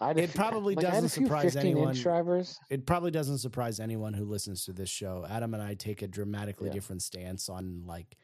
[0.00, 1.94] I it probably doesn't surprise anyone.
[1.94, 2.58] Drivers.
[2.68, 5.24] It probably doesn't surprise anyone who listens to this show.
[5.28, 6.74] Adam and I take a dramatically Yeah.
[6.74, 8.16] different stance on like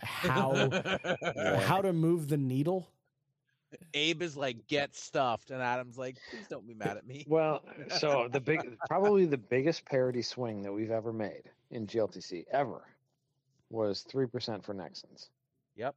[0.00, 0.70] how
[1.60, 2.88] how to move the needle.
[3.94, 5.50] Abe is like, get stuffed.
[5.50, 7.24] And Adam's like, please don't be mad at me.
[7.28, 7.62] Well,
[7.98, 12.82] so the big probably the biggest parity swing that we've ever made in GLTC ever
[13.70, 15.28] was three percent for Nexens.
[15.76, 15.94] Yep.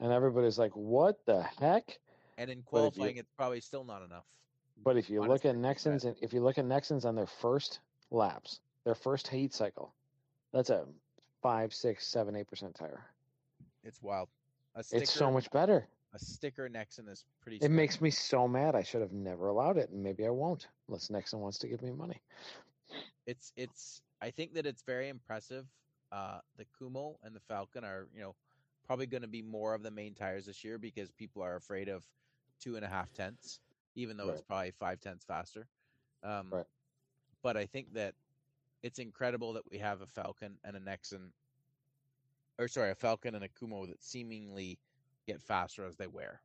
[0.00, 1.98] And everybody's like, What the heck?
[2.38, 4.24] And in But if you- qualifying, it's probably still not enough.
[4.84, 5.60] But if you look at 3%.
[5.60, 9.92] Nexens, and if you look at Nexens on their first laps, their first heat cycle,
[10.52, 10.86] that's a
[11.42, 13.04] five, six, seven, eight percent tire.
[13.84, 14.28] It's wild.
[14.74, 15.86] A sticker, It's so much better.
[16.14, 17.58] a sticker Nexen is pretty.
[17.60, 18.74] It makes me so mad.
[18.74, 21.82] I should have never allowed it, and maybe I won't, unless Nexen wants to give
[21.82, 22.20] me money.
[23.26, 25.66] it's it's I think that it's very impressive.
[26.12, 28.34] Uh the Kumho and the Falken are, you know,
[28.86, 32.04] probably gonna be more of the main tires this year because people are afraid of
[32.60, 33.60] two and a half tenths,
[33.98, 35.70] even though it's probably five tenths faster.
[36.24, 36.66] Um Right.
[37.42, 38.16] but I think that
[38.82, 41.32] it's incredible that we have a Falken and a Nexen
[42.58, 44.80] or sorry, a Falken and a Kumho that seemingly
[45.26, 46.42] get faster as they wear.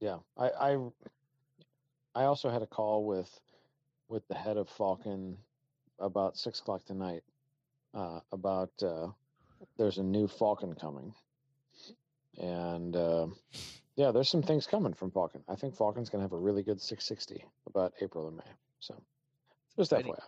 [0.00, 0.90] Yeah, I, I,
[2.14, 3.40] I also had a call with,
[4.08, 5.36] with the head of Falken,
[5.98, 7.24] about six o'clock tonight,
[7.94, 9.08] uh, about uh,
[9.78, 11.14] there's a new Falken coming,
[12.40, 13.26] and uh,
[14.00, 15.42] yeah, there's some things coming from Falken.
[15.48, 18.50] I think Falken's gonna have a really good 660 about April or May.
[18.80, 18.94] So,
[19.76, 20.12] just Exciting.
[20.14, 20.22] FYI,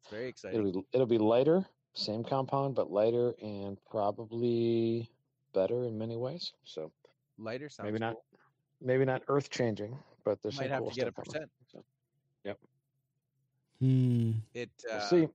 [0.00, 0.58] It's very exciting.
[0.60, 5.10] it'll be it'll be lighter, same compound, but lighter and probably
[5.52, 6.52] better in many ways.
[6.64, 6.92] So
[7.38, 8.24] Lighter sounds maybe not cool.
[8.80, 11.40] maybe not earth changing, but there's Might some have cool to get a stuff coming.
[11.40, 11.50] percent.
[13.80, 14.32] Hmm.
[14.54, 15.28] It We'll uh, see.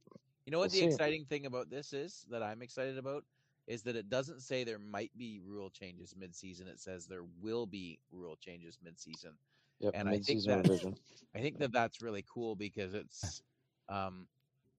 [0.45, 0.85] You know what We'll the see.
[0.85, 3.23] exciting thing about this is that I'm excited about
[3.69, 6.67] is that it doesn't say there might be rule changes mid-season.
[6.67, 9.33] It says there will be rule changes mid-season.
[9.79, 10.95] Yep, and I think that- revision.
[11.35, 13.43] I think that that's really cool because it's
[13.87, 14.25] um,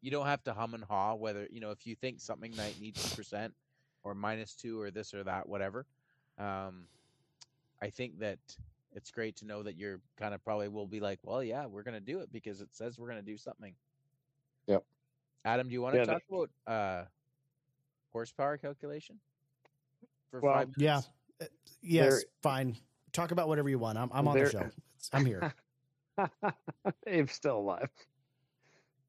[0.02, 2.78] you don't have to hum and haw whether you know if you think something might
[2.80, 3.54] need two percent
[4.02, 5.86] or minus two or this or that whatever.
[6.38, 6.86] Um,
[7.80, 8.38] I think that
[8.92, 11.84] it's great to know that you're kind of probably will be like, well, yeah, we're
[11.84, 13.72] gonna do it because it says we're gonna do something.
[14.66, 14.82] Yep.
[15.44, 17.04] Adam, do you want to Yeah, talk about uh,
[18.12, 19.18] horsepower calculation
[20.30, 20.80] for Well, five minutes?
[21.40, 21.44] Yeah.
[21.46, 21.48] Uh,
[21.82, 22.76] Yes, There- fine.
[23.12, 23.96] Talk about whatever you want.
[23.98, 24.70] I'm, I'm on There- the show.
[25.12, 25.54] I'm here.
[27.06, 27.88] Abe's still alive.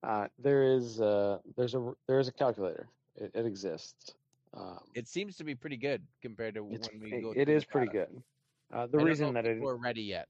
[0.03, 2.87] Uh, there is uh, there's a there is a calculator.
[3.15, 4.15] It, it exists.
[4.53, 7.31] Um, It seems to be pretty good compared to it's, when we it- go.
[7.35, 8.07] it through pretty data.
[8.11, 8.23] good.
[8.73, 10.27] Uh, I the don't reason know that if I people are ready yet.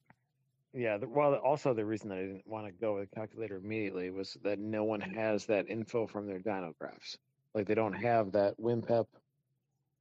[0.74, 3.58] Yeah, the, well, also the reason that I didn't want to go with a calculator
[3.58, 7.18] immediately was that no one has that info from their dyno graphs.
[7.54, 9.06] Like they don't have that WinPep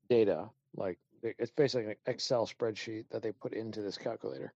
[0.09, 0.49] data.
[0.77, 4.53] Like it's basically an Excel spreadsheet that they put into this calculator.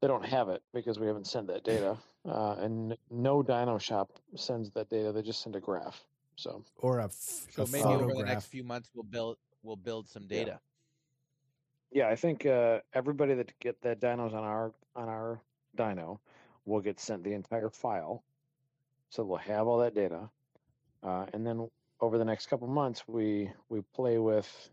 [0.00, 1.96] They don't have it because we haven't sent that data,
[2.26, 5.12] uh, and no dyno shop sends that data.
[5.12, 6.02] They just send a graph.
[6.36, 9.76] So Or a, f- So a maybe over the next few months we'll build we'll
[9.76, 10.38] build some Yeah.
[10.38, 10.60] data.
[11.92, 15.42] yeah, I think uh, everybody that get that dynos on our on our
[15.76, 16.18] dyno
[16.64, 18.22] will get sent the entire file,
[19.10, 20.30] so we'll have all that data,
[21.02, 21.68] uh, and then
[22.00, 24.70] over the next couple months we we play with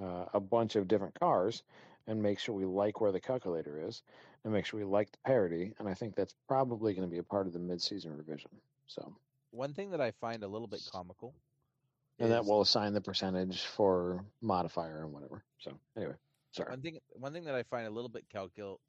[0.00, 1.62] uh, a bunch of different cars
[2.06, 4.02] and make sure we like where the calculator is
[4.44, 7.18] and make sure we like the parity, and I think that's probably going to be
[7.18, 8.50] a part of the mid-season revision.
[8.86, 9.14] So,
[9.50, 11.34] One thing that I find a little bit comical
[12.18, 15.44] and that is- will assign the percentage for modifier and whatever.
[15.58, 16.16] So, anyway,
[16.52, 16.70] sorry.
[16.70, 18.80] One thing, one thing that I find a little bit calcul-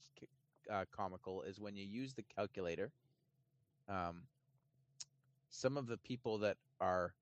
[0.70, 2.92] uh, comical is when you use the calculator.
[3.90, 4.28] Um,
[5.50, 7.14] some of the people that are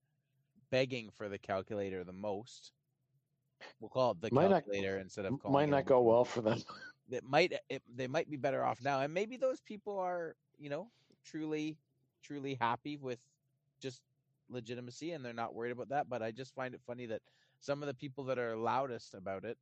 [0.71, 2.71] begging for the calculator the most,
[3.79, 6.25] we'll call it the Might not- calculator instead of calling Might it not go well
[6.25, 6.63] for them.
[7.09, 10.35] That might eh, it, they might be better off now, and maybe those people are
[10.59, 10.87] you know
[11.25, 11.77] truly
[12.21, 13.19] truly happy with
[13.79, 14.01] just
[14.49, 16.09] legitimacy and they're not worried about that.
[16.09, 17.21] But I just find it funny that
[17.59, 19.57] some of the people that are loudest about it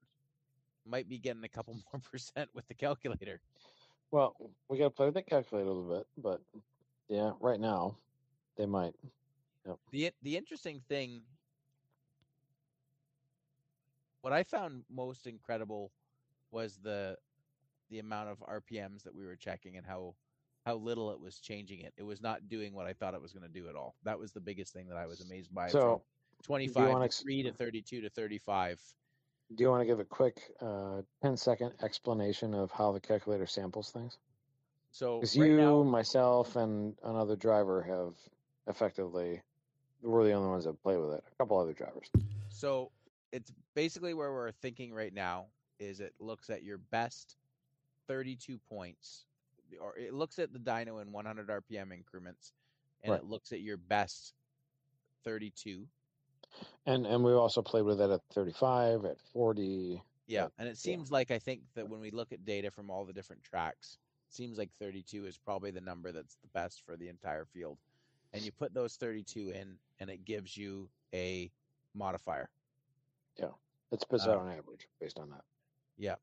[0.86, 3.40] might be getting a couple more percent with the calculator.
[4.12, 4.36] Well,
[4.70, 6.42] we got to play with that calculator a little bit, but
[7.10, 7.96] yeah, right now
[8.58, 8.94] they might.
[9.92, 11.22] The the interesting thing
[14.22, 15.92] what I found most incredible
[16.52, 17.18] was the
[17.90, 20.16] the amount of RPMs that we were checking and how
[20.66, 21.94] how little it was changing it.
[21.96, 23.96] It was not doing what I thought it was going to do at all.
[24.04, 25.70] That was the biggest thing that I was amazed by.
[25.70, 26.02] So,
[26.44, 28.82] 25 wanna to 3 to 32 to 35.
[29.56, 33.46] do you want to give a quick uh, 10 second explanation of how the calculator
[33.46, 34.18] samples things?
[34.92, 38.16] So Because right you, now, myself, and another driver have
[38.68, 39.42] effectively,
[40.02, 41.24] we're the only ones that play with it.
[41.32, 42.10] A couple other drivers.
[42.50, 42.92] So
[43.32, 45.46] it's basically where we're thinking right now
[45.80, 47.38] is it looks at your best
[48.08, 49.26] 32 points
[49.82, 52.54] or it looks at the dyno in 100 rpm increments
[53.04, 53.20] and Right.
[53.20, 54.34] it looks at your best
[55.26, 55.86] 32
[56.86, 60.02] And and we also played with it at 35, at 40.
[60.26, 60.52] yeah Right.
[60.58, 63.14] and it seems like i think that when we look at data from all the
[63.14, 63.98] different tracks
[64.30, 67.78] it seems like 32 is probably the number that's the best for the entire field
[68.34, 71.52] and you put those 32 in and it gives you a
[71.94, 72.50] modifier
[73.92, 75.44] It spits Uh, on average based on that.
[75.98, 76.16] Yeah.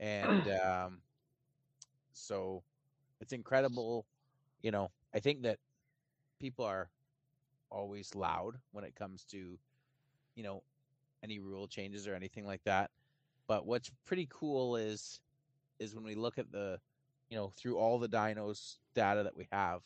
[0.00, 1.02] And um,
[2.12, 2.62] so
[3.20, 4.06] it's incredible.
[4.62, 5.58] You know, I think that
[6.38, 6.90] people are
[7.70, 9.58] always loud when it comes to,
[10.34, 10.62] you know,
[11.22, 12.90] any rule changes or anything like that.
[13.46, 15.20] But what's pretty cool is
[15.78, 16.80] is when we look at the,
[17.30, 19.82] you know, through all the dynos data that we have,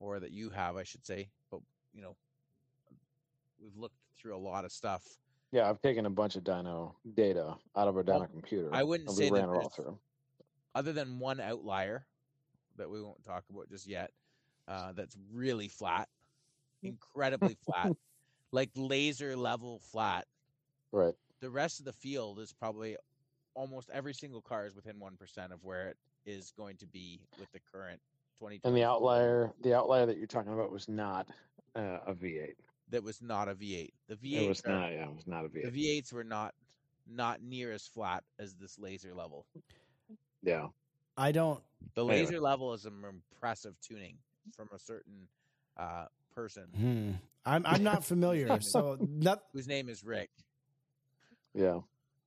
[0.00, 1.28] or that you have, I should say.
[1.50, 1.60] But
[1.94, 2.16] you know,
[3.62, 5.02] we've looked through a lot of stuff.
[5.52, 8.68] Yeah, I've taken a bunch of dyno data out of a dyno Well, computer.
[8.72, 9.98] I wouldn't say that all through.
[10.74, 12.04] other than one outlier
[12.76, 14.10] that we won't talk about just yet,
[14.68, 16.08] uh, that's really flat,
[16.82, 17.92] incredibly flat,
[18.52, 20.26] like laser level flat.
[20.92, 21.14] Right.
[21.40, 22.96] The rest of the field is probably
[23.54, 25.96] almost every single car is within one percent of where it
[26.26, 28.00] is going to be with the current
[28.38, 28.60] twenty.
[28.64, 31.26] And the outlier, the outlier that you're talking about was not
[31.76, 32.54] uh, a V8.
[32.90, 33.90] that was not a V8.
[34.08, 34.92] The It was V8 are- not.
[34.92, 35.74] Yeah, it was not a the V8.
[36.02, 36.54] V8s were not
[37.10, 39.46] not near as flat as this laser level.
[40.42, 40.66] yeah.
[41.16, 41.60] I don't.
[41.94, 42.20] The Anyway.
[42.20, 44.18] laser level is an impressive tuning
[44.54, 45.26] from a certain
[45.76, 47.10] uh, person Hmm,
[47.44, 48.60] I'm I'm not familiar.
[48.60, 49.42] so not.
[49.52, 50.30] whose name is Rick.
[51.54, 51.80] Yeah.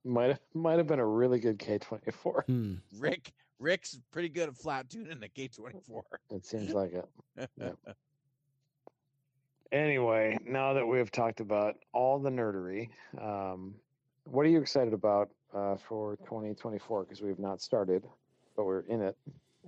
[0.03, 2.45] Might have might have been a really good K24.
[2.45, 2.73] Hmm.
[2.99, 3.31] Rick
[3.61, 6.03] Rick's pretty good at flat tuning the K twenty four.
[6.31, 7.49] It seems like it.
[7.57, 7.71] Yeah.
[9.71, 12.89] Anyway, now that we have talked about all the nerdery,
[13.21, 13.73] um,
[14.25, 17.03] what are you excited about uh, for 2024?
[17.03, 18.03] Because we have not started,
[18.57, 19.15] but we're in it,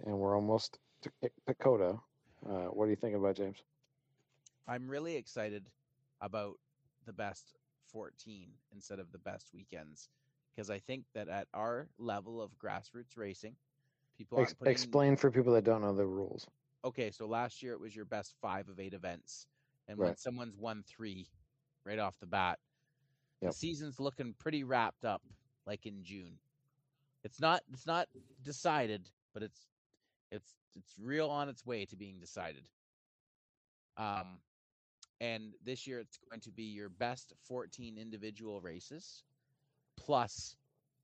[0.06, 1.98] and we're almost to P- Dakota.
[2.46, 3.64] Uh, what do you think about James?
[4.68, 5.70] I'm really excited
[6.20, 6.58] about
[7.06, 7.54] the best
[7.86, 10.10] fourteen instead of the best weekends
[10.54, 13.56] because I think that at our level of grassroots racing,
[14.24, 16.48] people Ex- putting, explain for people that don't know the rules.
[16.86, 19.48] Okay, so last year it was your best five of eight events,
[19.88, 21.28] and when someone's won three
[21.86, 22.60] right off the bat,
[23.42, 23.52] Yep.
[23.52, 25.22] the season's looking pretty wrapped up,
[25.66, 26.38] like in June.
[27.24, 28.08] It's not it's not
[28.42, 29.68] decided, but it's
[30.32, 32.64] it's it's real on its way to being decided.
[33.98, 34.40] Um,
[35.22, 39.24] and this year it's going to be your best 14 individual races
[39.98, 40.56] plus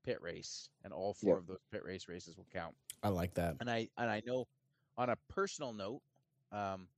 [0.04, 1.38] pit race, and all four Yep.
[1.38, 2.74] of those pit race races will count.
[3.02, 3.56] I like that.
[3.60, 4.46] And I and I know
[4.96, 6.02] on a personal note,
[6.52, 6.88] um,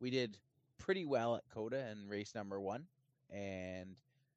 [0.00, 0.38] we did
[0.78, 2.84] pretty well at COTA in race number one,
[3.30, 3.96] and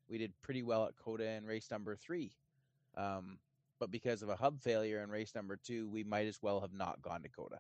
[0.09, 2.31] we did pretty well at COTA in race number three.
[2.95, 3.39] Um,
[3.79, 6.73] but because of a hub failure in race number two, we might as well have
[6.73, 7.59] not gone to COTA.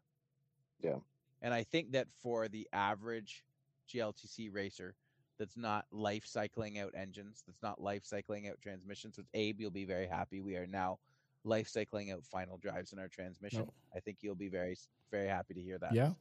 [0.81, 0.97] Yeah.
[1.41, 3.43] And I think that for the average
[3.91, 4.95] GLTC racer
[5.37, 9.71] that's not life cycling out engines, that's not life cycling out transmissions, with Abe, you'll
[9.71, 10.41] be very happy.
[10.41, 10.99] We are now
[11.43, 13.61] life cycling out final drives in our transmission.
[13.61, 13.73] No.
[13.95, 14.77] I think you'll be very,
[15.11, 15.93] very happy to hear that.
[15.93, 16.11] Yeah.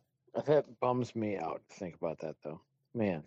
[0.47, 2.61] That bums me out to think about that though.
[2.95, 3.24] Man.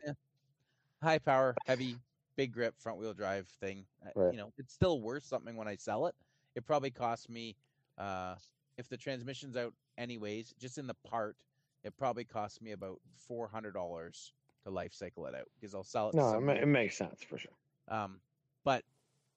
[1.04, 1.98] high power, heavy,
[2.36, 3.86] big grip, front wheel drive thing.
[4.06, 4.34] uh, Right.
[4.34, 6.16] You know, it's still worth something when I sell it.
[6.56, 7.56] It probably costs me,
[7.98, 8.36] uh,
[8.78, 11.36] if the transmission's out anyways, just in the part,
[11.84, 14.32] it probably costs me about four hundred dollars
[14.64, 16.16] to life cycle it out because I'll sell it.
[16.16, 17.52] No, it, it makes sense for sure.
[17.88, 18.20] um,
[18.64, 18.84] but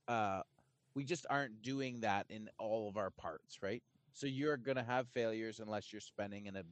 [0.08, 0.42] uh,
[0.94, 3.82] we just aren't doing that in all of our parts, right?
[4.12, 6.62] So you're going to have failures unless you're spending an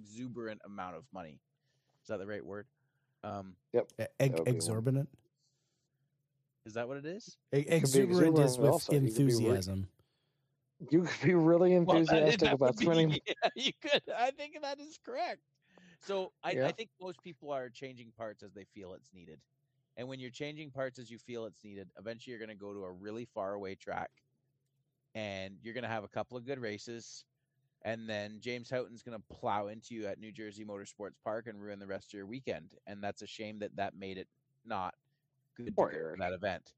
[0.00, 1.40] exuberant amount of money.
[2.02, 2.66] Is that the right word?
[3.22, 3.80] Um, E-
[4.20, 4.48] Ex- one.
[4.48, 5.08] exorbitant.
[6.64, 7.36] is that what it is?
[7.54, 8.92] E- be exuberant is exuberant with also.
[8.92, 9.88] You could be re- enthusiasm.
[10.90, 13.10] You could be really enthusiastic that about would be- spending.
[13.26, 14.02] yeah, you could.
[14.16, 15.40] I think that is correct.
[16.00, 16.66] So I, Yeah.
[16.68, 19.38] I think most people are changing parts as they feel it's needed.
[19.96, 22.72] And when you're changing parts as you feel it's needed, eventually you're going to go
[22.72, 24.10] to a really far away track
[25.14, 27.24] and you're going to have a couple of good races.
[27.82, 31.60] And then James Houghton's going to plow into you at New Jersey Motorsports Park and
[31.60, 32.70] ruin the rest of your weekend.
[32.86, 34.28] And that's a shame that that made it
[34.64, 34.94] not
[35.56, 36.18] good Poor Eric.
[36.18, 36.72] that event.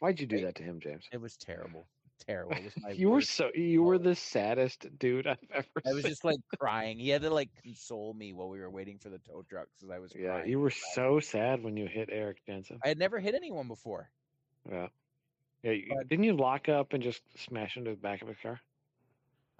[0.00, 1.04] Why'd you do that to him, James?
[1.12, 1.86] It was terrible.
[2.26, 2.56] Terrible.
[2.56, 6.02] It was my You were so you were the saddest dude I've ever I was
[6.02, 6.10] seen.
[6.10, 6.98] just like crying.
[6.98, 9.90] He had to like console me while we were waiting for the tow trucks because
[9.90, 10.50] I was Yeah, crying.
[10.50, 12.78] you were so sad when you hit Eric Jensen.
[12.84, 14.10] I had never hit anyone before.
[14.70, 14.88] Yeah.
[15.62, 18.36] Yeah, you, But- didn't you lock up and just smash into the back of his
[18.42, 18.60] car?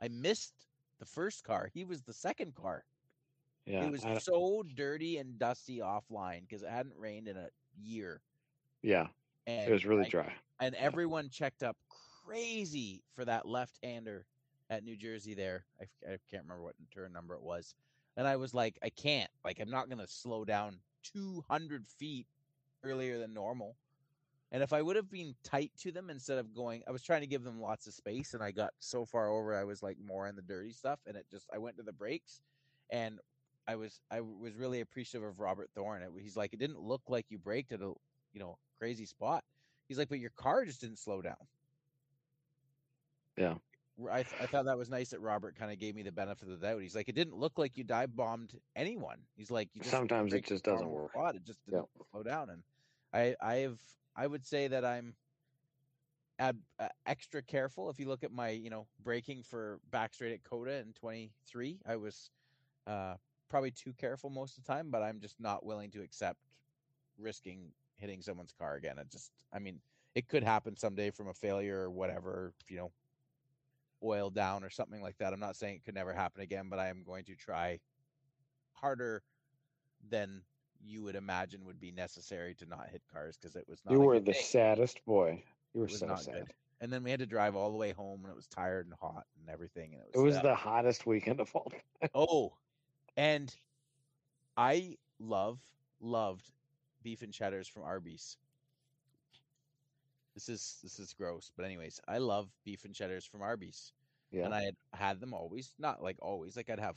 [0.01, 0.53] I missed
[0.99, 1.71] the first car.
[1.73, 2.85] He was the second car.
[3.67, 3.85] Yeah.
[3.85, 7.49] it was so dirty and dusty offline because it hadn't rained in a
[7.79, 8.23] year.
[8.83, 9.09] yeah,
[9.47, 10.33] And it was really I- dry.
[10.61, 11.77] and everyone checked up
[12.29, 14.27] crazy for that left-hander
[14.71, 15.65] at New Jersey there.
[15.81, 15.87] I
[16.31, 17.75] can't remember what turn number it was.
[18.17, 19.31] And I was like, I can't.
[19.45, 20.77] Like, I'm not going to slow down
[21.15, 22.27] 200 feet
[22.85, 23.77] earlier than normal.
[24.51, 27.21] And if I would have been tight to them instead of going, I was trying
[27.21, 29.99] to give them lots of space, and I got so far over, I was like
[30.05, 32.41] more in the dirty stuff, and it just, I went to the brakes,
[32.91, 33.19] and
[33.67, 36.03] I was, I was really appreciative of Robert Thorne.
[36.03, 37.93] It, he's like, it didn't look like you braked at a,
[38.33, 39.45] you know, crazy spot.
[39.87, 41.37] He's like, but your car just didn't slow down.
[43.39, 43.55] Yeah.
[44.11, 46.49] I, th- I thought that was nice that Robert kind of gave me the benefit
[46.49, 46.81] of the doubt.
[46.83, 49.19] He's like, it didn't look like you dive bombed anyone.
[49.37, 51.11] He's like, you just Sometimes it just doesn't work.
[51.11, 51.35] spot.
[51.35, 51.79] It just Yeah.
[51.79, 52.51] didn't slow down.
[52.51, 52.63] And
[53.13, 53.81] I, I've,
[54.15, 55.15] I would say that I'm
[56.39, 57.91] ab- uh, extra careful.
[57.91, 61.81] If you look at my, you know, braking for back straight at COTA in 23,
[61.87, 62.31] I was
[62.87, 63.15] uh,
[63.49, 66.39] probably too careful most of the time, but I'm just not willing to accept
[67.19, 68.97] risking hitting someone's car again.
[68.99, 69.81] It just, I mean,
[70.15, 72.93] it could happen someday from a failure or whatever, you know,
[74.03, 75.33] oil down or something like that.
[75.33, 77.81] I'm not saying it could never happen again, but I am going to try
[78.73, 79.23] harder
[80.09, 80.43] than
[80.81, 83.93] you would imagine would be necessary to not hit cars because it was not.
[83.93, 84.41] You were the day.
[84.41, 85.43] saddest boy.
[85.75, 86.35] You were so sad.
[86.35, 86.47] good.
[86.81, 88.95] And then we had to drive all the way home, and it was tired and
[89.01, 89.95] hot and everything.
[89.95, 91.73] And it was It was, the hottest weekend of all.
[92.01, 92.11] time.
[92.15, 92.53] Oh,
[93.17, 93.53] and
[94.57, 95.59] I love
[96.01, 96.53] loved
[97.03, 98.37] beef and cheddars from Arby's.
[100.39, 103.93] This is this is gross, but anyways, I love beef and cheddars from Arby's,
[104.31, 104.45] Yeah.
[104.45, 106.97] and I had had them always, not like always, like I'd have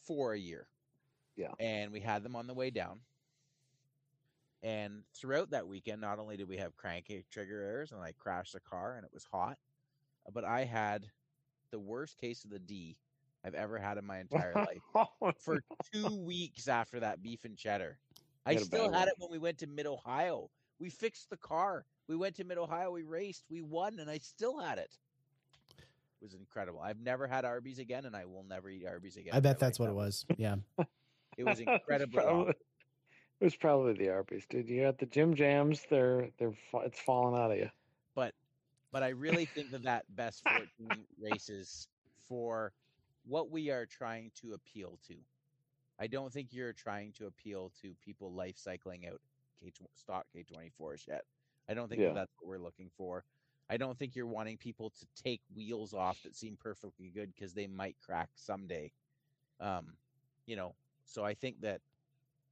[0.00, 0.66] four a year.
[1.36, 1.52] Yeah.
[1.60, 3.00] and we had them on the way down.
[4.62, 8.54] And throughout that weekend, not only did we have cranky trigger errors, and I crashed
[8.54, 9.58] the car, and it was hot,
[10.32, 11.04] but I had
[11.70, 12.96] the worst case of the D
[13.44, 14.54] I've ever had in my entire
[14.94, 15.62] life for
[15.92, 17.98] two weeks after that beef and cheddar.
[18.46, 19.08] I still had one.
[19.08, 20.48] it when we went to Mid Ohio.
[20.78, 21.84] We fixed the car.
[22.08, 22.90] We went to Mid Ohio.
[22.90, 23.44] We raced.
[23.50, 24.92] We won, and I still had it.
[25.78, 26.80] It was incredible.
[26.80, 29.34] I've never had Arby's again, and I will never eat Arby's again.
[29.34, 29.94] I bet that's what again.
[29.94, 30.26] it was.
[30.36, 30.56] Yeah.
[31.36, 32.54] It was It was incredibly probably-
[33.40, 34.68] It was probably the Arby's, dude.
[34.68, 35.82] You got the Jim Jams.
[35.90, 36.54] They're they're
[36.84, 37.68] it's falling out of you.
[38.14, 38.32] but
[38.92, 41.88] but I really think that that best 14 races
[42.28, 42.72] for
[43.26, 45.16] what we are trying to appeal to.
[45.98, 49.20] I don't think you're trying to appeal to people life cycling out
[49.60, 51.24] K stock K24s yet.
[51.68, 52.12] I don't think Yeah.
[52.12, 53.24] that's what we're looking for.
[53.68, 57.54] I don't think you're wanting people to take wheels off that seem perfectly good because
[57.54, 58.92] they might crack someday.
[59.60, 59.96] Um,
[60.46, 61.80] you know, so I think that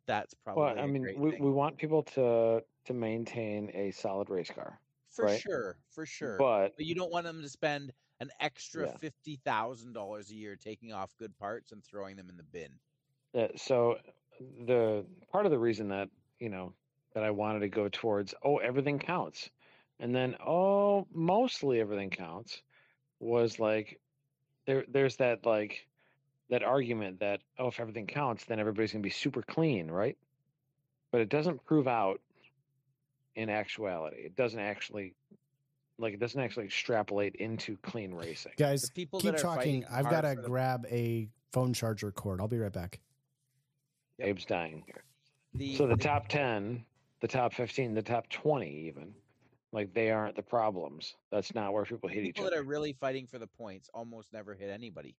[0.07, 0.63] that's probably.
[0.63, 1.43] Well, I mean, we, thing.
[1.43, 5.41] we want people to to maintain a solid race car, for right?
[5.41, 6.39] sure, for sure.
[6.39, 8.97] but But you don't want them to spend an extra Yeah.
[8.99, 12.81] fifty thousand dollars a year taking off good parts and throwing them in the bin.
[13.35, 13.99] Uh, so
[14.41, 16.75] the part of the reason that you know
[17.15, 19.51] that I wanted to go towards oh everything counts,
[20.01, 22.63] and then oh mostly everything counts
[23.21, 24.01] was like
[24.67, 25.87] there there's that like
[26.51, 30.17] that argument that oh if everything counts then everybody's gonna be super clean right,
[31.11, 32.21] but it doesn't prove out
[33.35, 34.19] in actuality.
[34.19, 35.15] It doesn't actually
[35.99, 38.53] like it doesn't actually extrapolate into clean racing.
[38.57, 39.85] Guys, The people keep that are talking.
[39.91, 42.41] I've got to the- grab a phone charger cord.
[42.41, 42.99] I'll be right back.
[44.19, 44.29] Yep.
[44.29, 45.03] Abe's dying here.
[45.55, 46.85] The, So the the- top 10,
[47.23, 49.17] the top 15, the top 20 even,
[49.73, 51.17] like they aren't the problems.
[51.31, 52.51] That's not where people hit each other.
[52.51, 55.17] people that are really fighting for the points almost never hit anybody.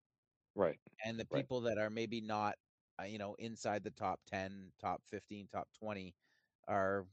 [0.56, 0.80] Right.
[1.06, 1.42] and the Right.
[1.42, 2.58] people that are maybe not
[3.00, 6.16] uh, you know inside the top 10 top 15 top 20
[6.68, 7.08] are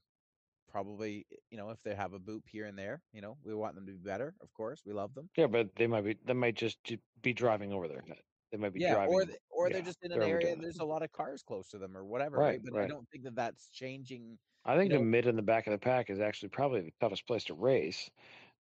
[0.69, 3.75] probably you know if they have a boop here and there you know we want
[3.75, 6.35] them to be better of course we love them Yeah, but they might be they
[6.35, 6.79] might just
[7.23, 8.23] be driving over their head.
[8.53, 9.11] They might be yeah driving.
[9.11, 11.79] or th- or they're just in an area there's a lot of cars close to
[11.79, 14.99] them or whatever right, Right, but i don't think that that's changing I think you
[14.99, 17.55] the mid and the back of the pack is actually probably the toughest place to
[17.55, 18.11] race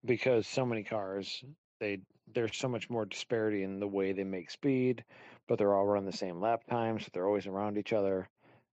[0.05, 1.44] because so many cars
[1.81, 5.05] they there's so much more disparity in the way they make speed,
[5.48, 8.31] but they're all running the same lap times, so they're always around each other.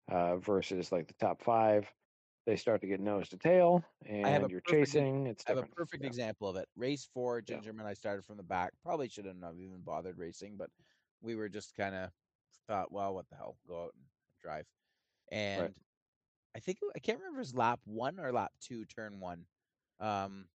[0.08, 1.92] Uh, versus like the top five,
[2.46, 5.26] they start to get nose to tail, and have you're perfect chasing.
[5.26, 6.10] It's I have a perfect Yeah.
[6.10, 6.68] example of it.
[6.74, 7.62] Race four, Yeah.
[7.62, 7.84] Gingerman.
[7.84, 8.72] I started from the back.
[8.82, 10.70] Probably shouldn't have even bothered racing, but
[11.20, 12.10] we were just kind of
[12.66, 14.04] thought, well, what the hell, go out and
[14.40, 14.66] drive.
[15.30, 15.74] And
[16.56, 19.44] I think I can't remember if it was lap one or lap two, turn one.
[20.00, 20.46] Um,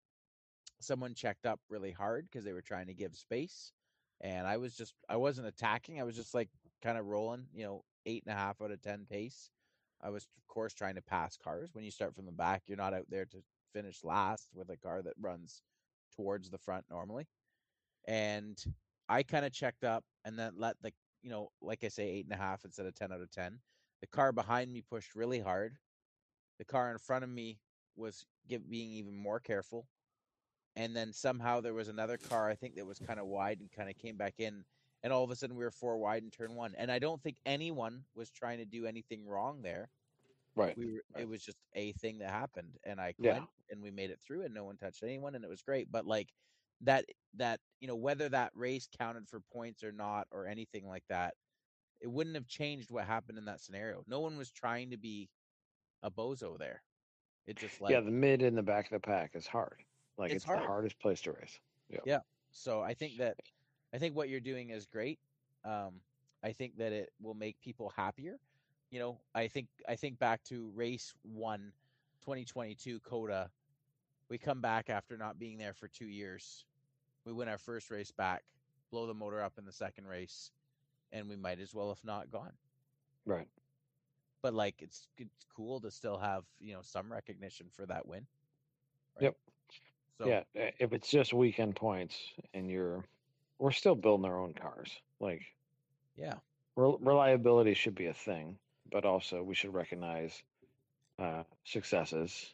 [0.79, 3.71] someone checked up really hard because they were trying to give space,
[4.19, 6.01] and I was just I wasn't attacking.
[6.01, 6.49] I was just like
[6.81, 9.51] kind of rolling, you know, eight and a half out of ten pace.
[10.01, 11.69] I was of course trying to pass cars.
[11.73, 13.37] When you start from the back, you're not out there to
[13.71, 15.61] finish last with a car that runs
[16.15, 17.27] towards the front normally.
[18.07, 18.57] And
[19.07, 22.25] I kind of checked up and then let the you know, like I say, eight
[22.25, 23.59] and a half instead of ten out of ten.
[24.01, 25.77] The car behind me pushed really hard.
[26.61, 27.57] The car in front of me
[27.95, 29.87] was give, being even more careful.
[30.75, 33.71] And then somehow there was another car, I think that was kind of wide and
[33.71, 34.63] kind of came back in.
[35.01, 36.75] And all of a sudden we were four wide in turn one.
[36.77, 39.89] And I don't think anyone was trying to do anything wrong there.
[40.55, 40.77] Right.
[40.77, 41.23] We were, right.
[41.23, 42.77] it was just a thing that happened.
[42.83, 43.39] And I Yeah.
[43.71, 45.91] and we made it through and no one touched anyone and it was great.
[45.91, 46.29] But like
[46.81, 47.05] that
[47.37, 51.33] that, you know, whether that race counted for points or not or anything like that,
[52.01, 54.03] it wouldn't have changed what happened in that scenario.
[54.05, 55.27] No one was trying to be
[56.03, 56.81] a bozo there.
[57.47, 59.83] It just like yeah, the mid and the back of the pack is hard.
[60.17, 60.61] Like It's it's, hard.
[60.61, 61.59] the hardest place to race.
[62.05, 62.19] Yeah.
[62.51, 63.37] so I think that
[63.93, 65.19] I think what you're doing is great.
[65.65, 65.99] Um,
[66.43, 68.39] I think that it will make people happier.
[68.89, 71.71] You know, I think I think back to race one,
[72.21, 73.49] 2022 COTA.
[74.29, 76.65] We come back after not being there for two years.
[77.25, 78.43] We win our first race back,
[78.89, 80.51] blow the motor up in the second race,
[81.11, 82.53] and we might as well have not gone.
[83.25, 83.47] Right.
[84.41, 88.25] But like, it's it's cool to still have you know some recognition for that win.
[89.19, 89.35] Yep.
[90.17, 90.41] So yeah.
[90.59, 92.15] uh, If it's just weekend points
[92.53, 93.03] and you're,
[93.59, 94.91] we're still building our own cars.
[95.19, 95.41] Like
[96.15, 96.35] yeah,
[96.75, 98.57] rel- reliability should be a thing,
[98.91, 100.41] but also we should recognize
[101.19, 102.53] uh, successes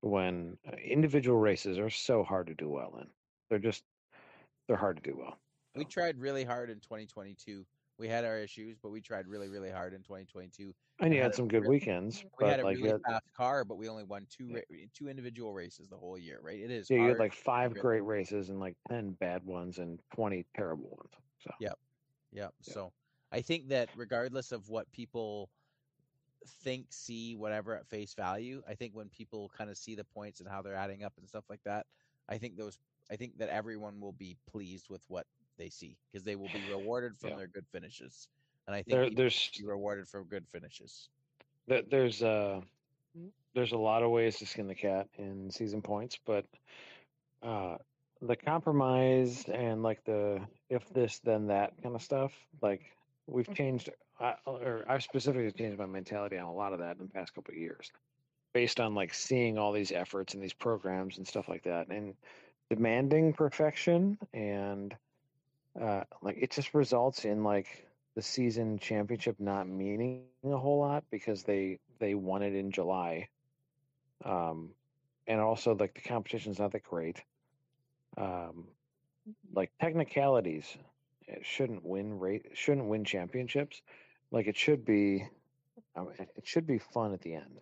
[0.00, 3.06] when uh, individual races are so hard to do well in.
[3.48, 3.82] They're just
[4.66, 5.38] they're hard to do well.
[5.74, 7.64] we tried really hard in 2022.
[7.98, 10.72] We had our issues, but we tried really, really hard in 2022.
[11.00, 13.02] and you had had some good real- weekends, We but had a like really had,
[13.02, 14.86] fast car, but we only won two Yeah.
[14.94, 16.40] two individual races the whole year.
[16.40, 16.60] Right?
[16.60, 16.88] It is.
[16.88, 20.46] yeah, you had like five really- great races and like ten bad ones and twenty
[20.56, 21.12] terrible ones.
[21.40, 21.68] So Yeah.
[22.32, 22.42] yeah.
[22.42, 22.48] Yeah.
[22.62, 22.92] So
[23.32, 25.50] I think that regardless of what people
[26.46, 30.40] think, see, whatever at face value, I think when people kind of see the points
[30.40, 31.86] and how they're adding up and stuff like that,
[32.28, 32.78] I think those,
[33.10, 35.26] I think that everyone will be pleased with what
[35.58, 37.36] they see because they will be rewarded from Yeah.
[37.36, 38.28] their good finishes.
[38.66, 41.08] And I think there, people there's be rewarded for good finishes.
[41.66, 42.60] there- there's uh
[43.54, 46.46] there's a lot of ways to skin the cat in season points, but
[47.42, 47.76] uh
[48.20, 50.40] the compromise and like the
[50.70, 52.32] if this then that kind of stuff,
[52.62, 52.82] like
[53.26, 53.90] we've changed
[54.20, 57.34] I, or I've specifically changed my mentality on a lot of that in the past
[57.34, 57.92] couple of years,
[58.52, 62.14] based on like seeing all these efforts and these programs and stuff like that, and
[62.68, 64.96] demanding perfection and
[65.80, 70.60] uh like it just results in like the season championship not meaning a whole lot
[70.64, 72.94] because they they won it in July.
[73.94, 74.54] Um
[75.04, 77.22] and also like the competition's not that great.
[78.16, 78.68] Um
[79.52, 80.76] like technicalities
[81.26, 83.82] it shouldn't win rate shouldn't win championships.
[84.30, 85.26] Like it should be
[85.96, 87.60] I mean, it should be fun at the end,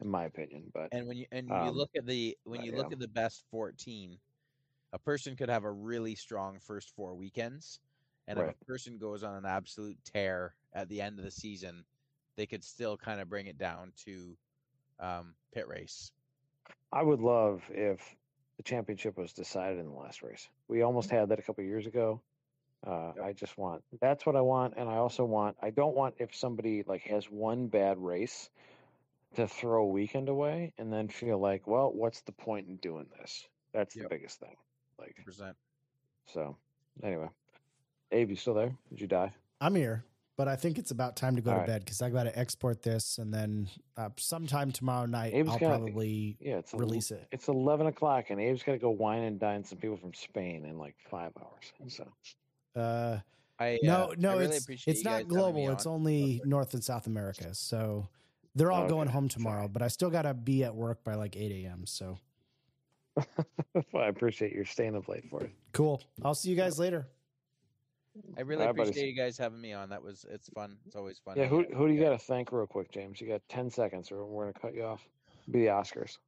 [0.00, 0.70] in my opinion.
[0.72, 3.08] But And when you and Um, you look at the when you look at the
[3.08, 4.18] best 14,
[4.94, 7.80] a person could have a really strong first four weekends,
[8.28, 11.84] and if a person goes on an absolute tear at the end of the season,
[12.36, 14.36] they could still kind of bring it down to
[15.00, 16.12] um, pit race.
[16.92, 18.00] I would love if
[18.56, 20.48] the championship was decided in the last race.
[20.68, 22.22] We almost had that a couple years ago.
[22.86, 23.24] Uh, Yep.
[23.24, 26.36] I just want that's what I want, and I also want I don't want if
[26.36, 28.50] somebody like has one bad race
[29.36, 33.06] to throw a weekend away and then feel like, well, what's the point in doing
[33.18, 33.48] this?
[33.72, 34.54] That's the biggest thing.
[35.04, 35.56] Like Percent.
[36.26, 36.56] so.
[37.02, 37.28] Anyway,
[38.12, 38.72] Abe, you still there?
[38.90, 39.32] Did you die?
[39.60, 40.04] I'm here,
[40.36, 41.66] but I think it's about time to go All to right.
[41.66, 45.58] bed because I got to export this, and then uh, sometime tomorrow night Abe's I'll
[45.58, 47.26] got- probably Yeah, it's a l- release it.
[47.32, 50.64] It's eleven o'clock, and Abe's got to go wine and dine some people from Spain
[50.64, 51.72] in like five hours.
[51.88, 52.06] So
[52.80, 53.18] Uh,
[53.58, 55.70] I no, uh, no, I really it's appreciate it's not global.
[55.70, 55.94] It's on.
[55.94, 58.08] only North and South America, so
[58.54, 59.42] they're all going Okay, home sorry.
[59.42, 59.68] tomorrow.
[59.68, 61.86] But I still got to be at work by like eight a.m.
[61.86, 62.18] So
[63.92, 65.50] well, I appreciate your staying up late for it.
[65.72, 66.02] cool.
[66.24, 67.06] I'll see you guys later.
[68.36, 68.90] I really All right, buddies.
[68.90, 69.88] appreciate you guys having me on.
[69.88, 70.76] That was it's fun.
[70.86, 71.36] It's always fun.
[71.36, 73.20] Yeah, who who do with you got to thank real quick, James?
[73.20, 75.04] You got ten seconds, or we're gonna cut you off.
[75.50, 76.18] Be the Oscars.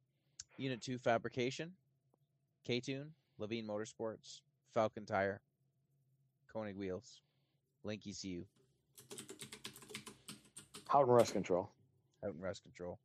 [0.57, 1.71] Unit 2 Fabrication,
[2.65, 4.41] K Tune, Levine Motorsports,
[4.75, 5.41] Falken Tire,
[6.53, 7.21] Konig Wheels,
[7.83, 8.43] Link ECU,
[10.87, 11.69] Houghton Rust Control.
[12.23, 12.99] Houghton Rest Control,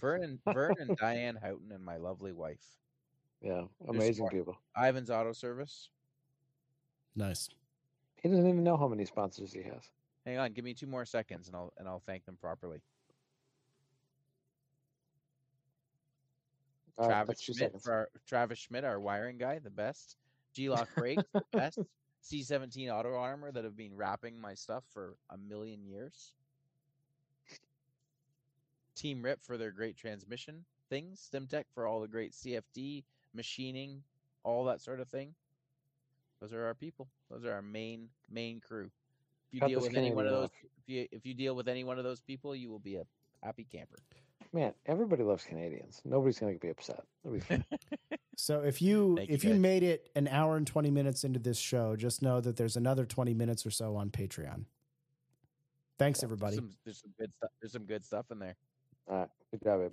[0.00, 2.64] Vern and, Vern and Diane Houghton, and my lovely wife,
[3.44, 4.56] Yeah, amazing people.
[4.74, 5.90] Ivan's Auto Service.
[7.14, 7.50] Nice.
[8.16, 9.90] He doesn't even know how many sponsors he has.
[10.24, 12.80] Hang on, give me two more seconds, and I'll and I'll thank them properly.
[16.96, 20.16] All right, Travis that's two Schmidt for our, Travis Schmidt, our wiring guy, the best.
[20.54, 21.80] G-LOC Brakes, the best.
[22.22, 26.32] C17 Auto Armor that have been wrapping my stuff for a million years.
[28.94, 31.28] Team Rip for their great transmission things.
[31.30, 33.02] StimTech for all the great CFD
[33.34, 34.02] machining,
[34.42, 35.34] all that sort of thing.
[36.40, 37.08] Those are our people.
[37.30, 38.90] Those are our main main crew.
[39.48, 41.68] If you Cut deal with any one of those, if you if you deal with
[41.68, 43.04] any one of those people, you will be a
[43.42, 43.96] happy camper.
[44.52, 46.00] Man, everybody loves Canadians.
[46.04, 47.04] Nobody's gonna be upset.
[47.24, 47.64] It'll be fine.
[48.36, 49.60] So if you Thank if you guys.
[49.60, 53.06] made it an hour and twenty minutes into this show, just know that there's another
[53.06, 54.64] twenty minutes or so on Patreon.
[56.00, 56.56] Thanks, There's everybody.
[56.56, 57.50] some, there's some good stuff.
[57.60, 58.56] There's some good stuff in there.
[59.08, 59.92] All right, good job, Abe.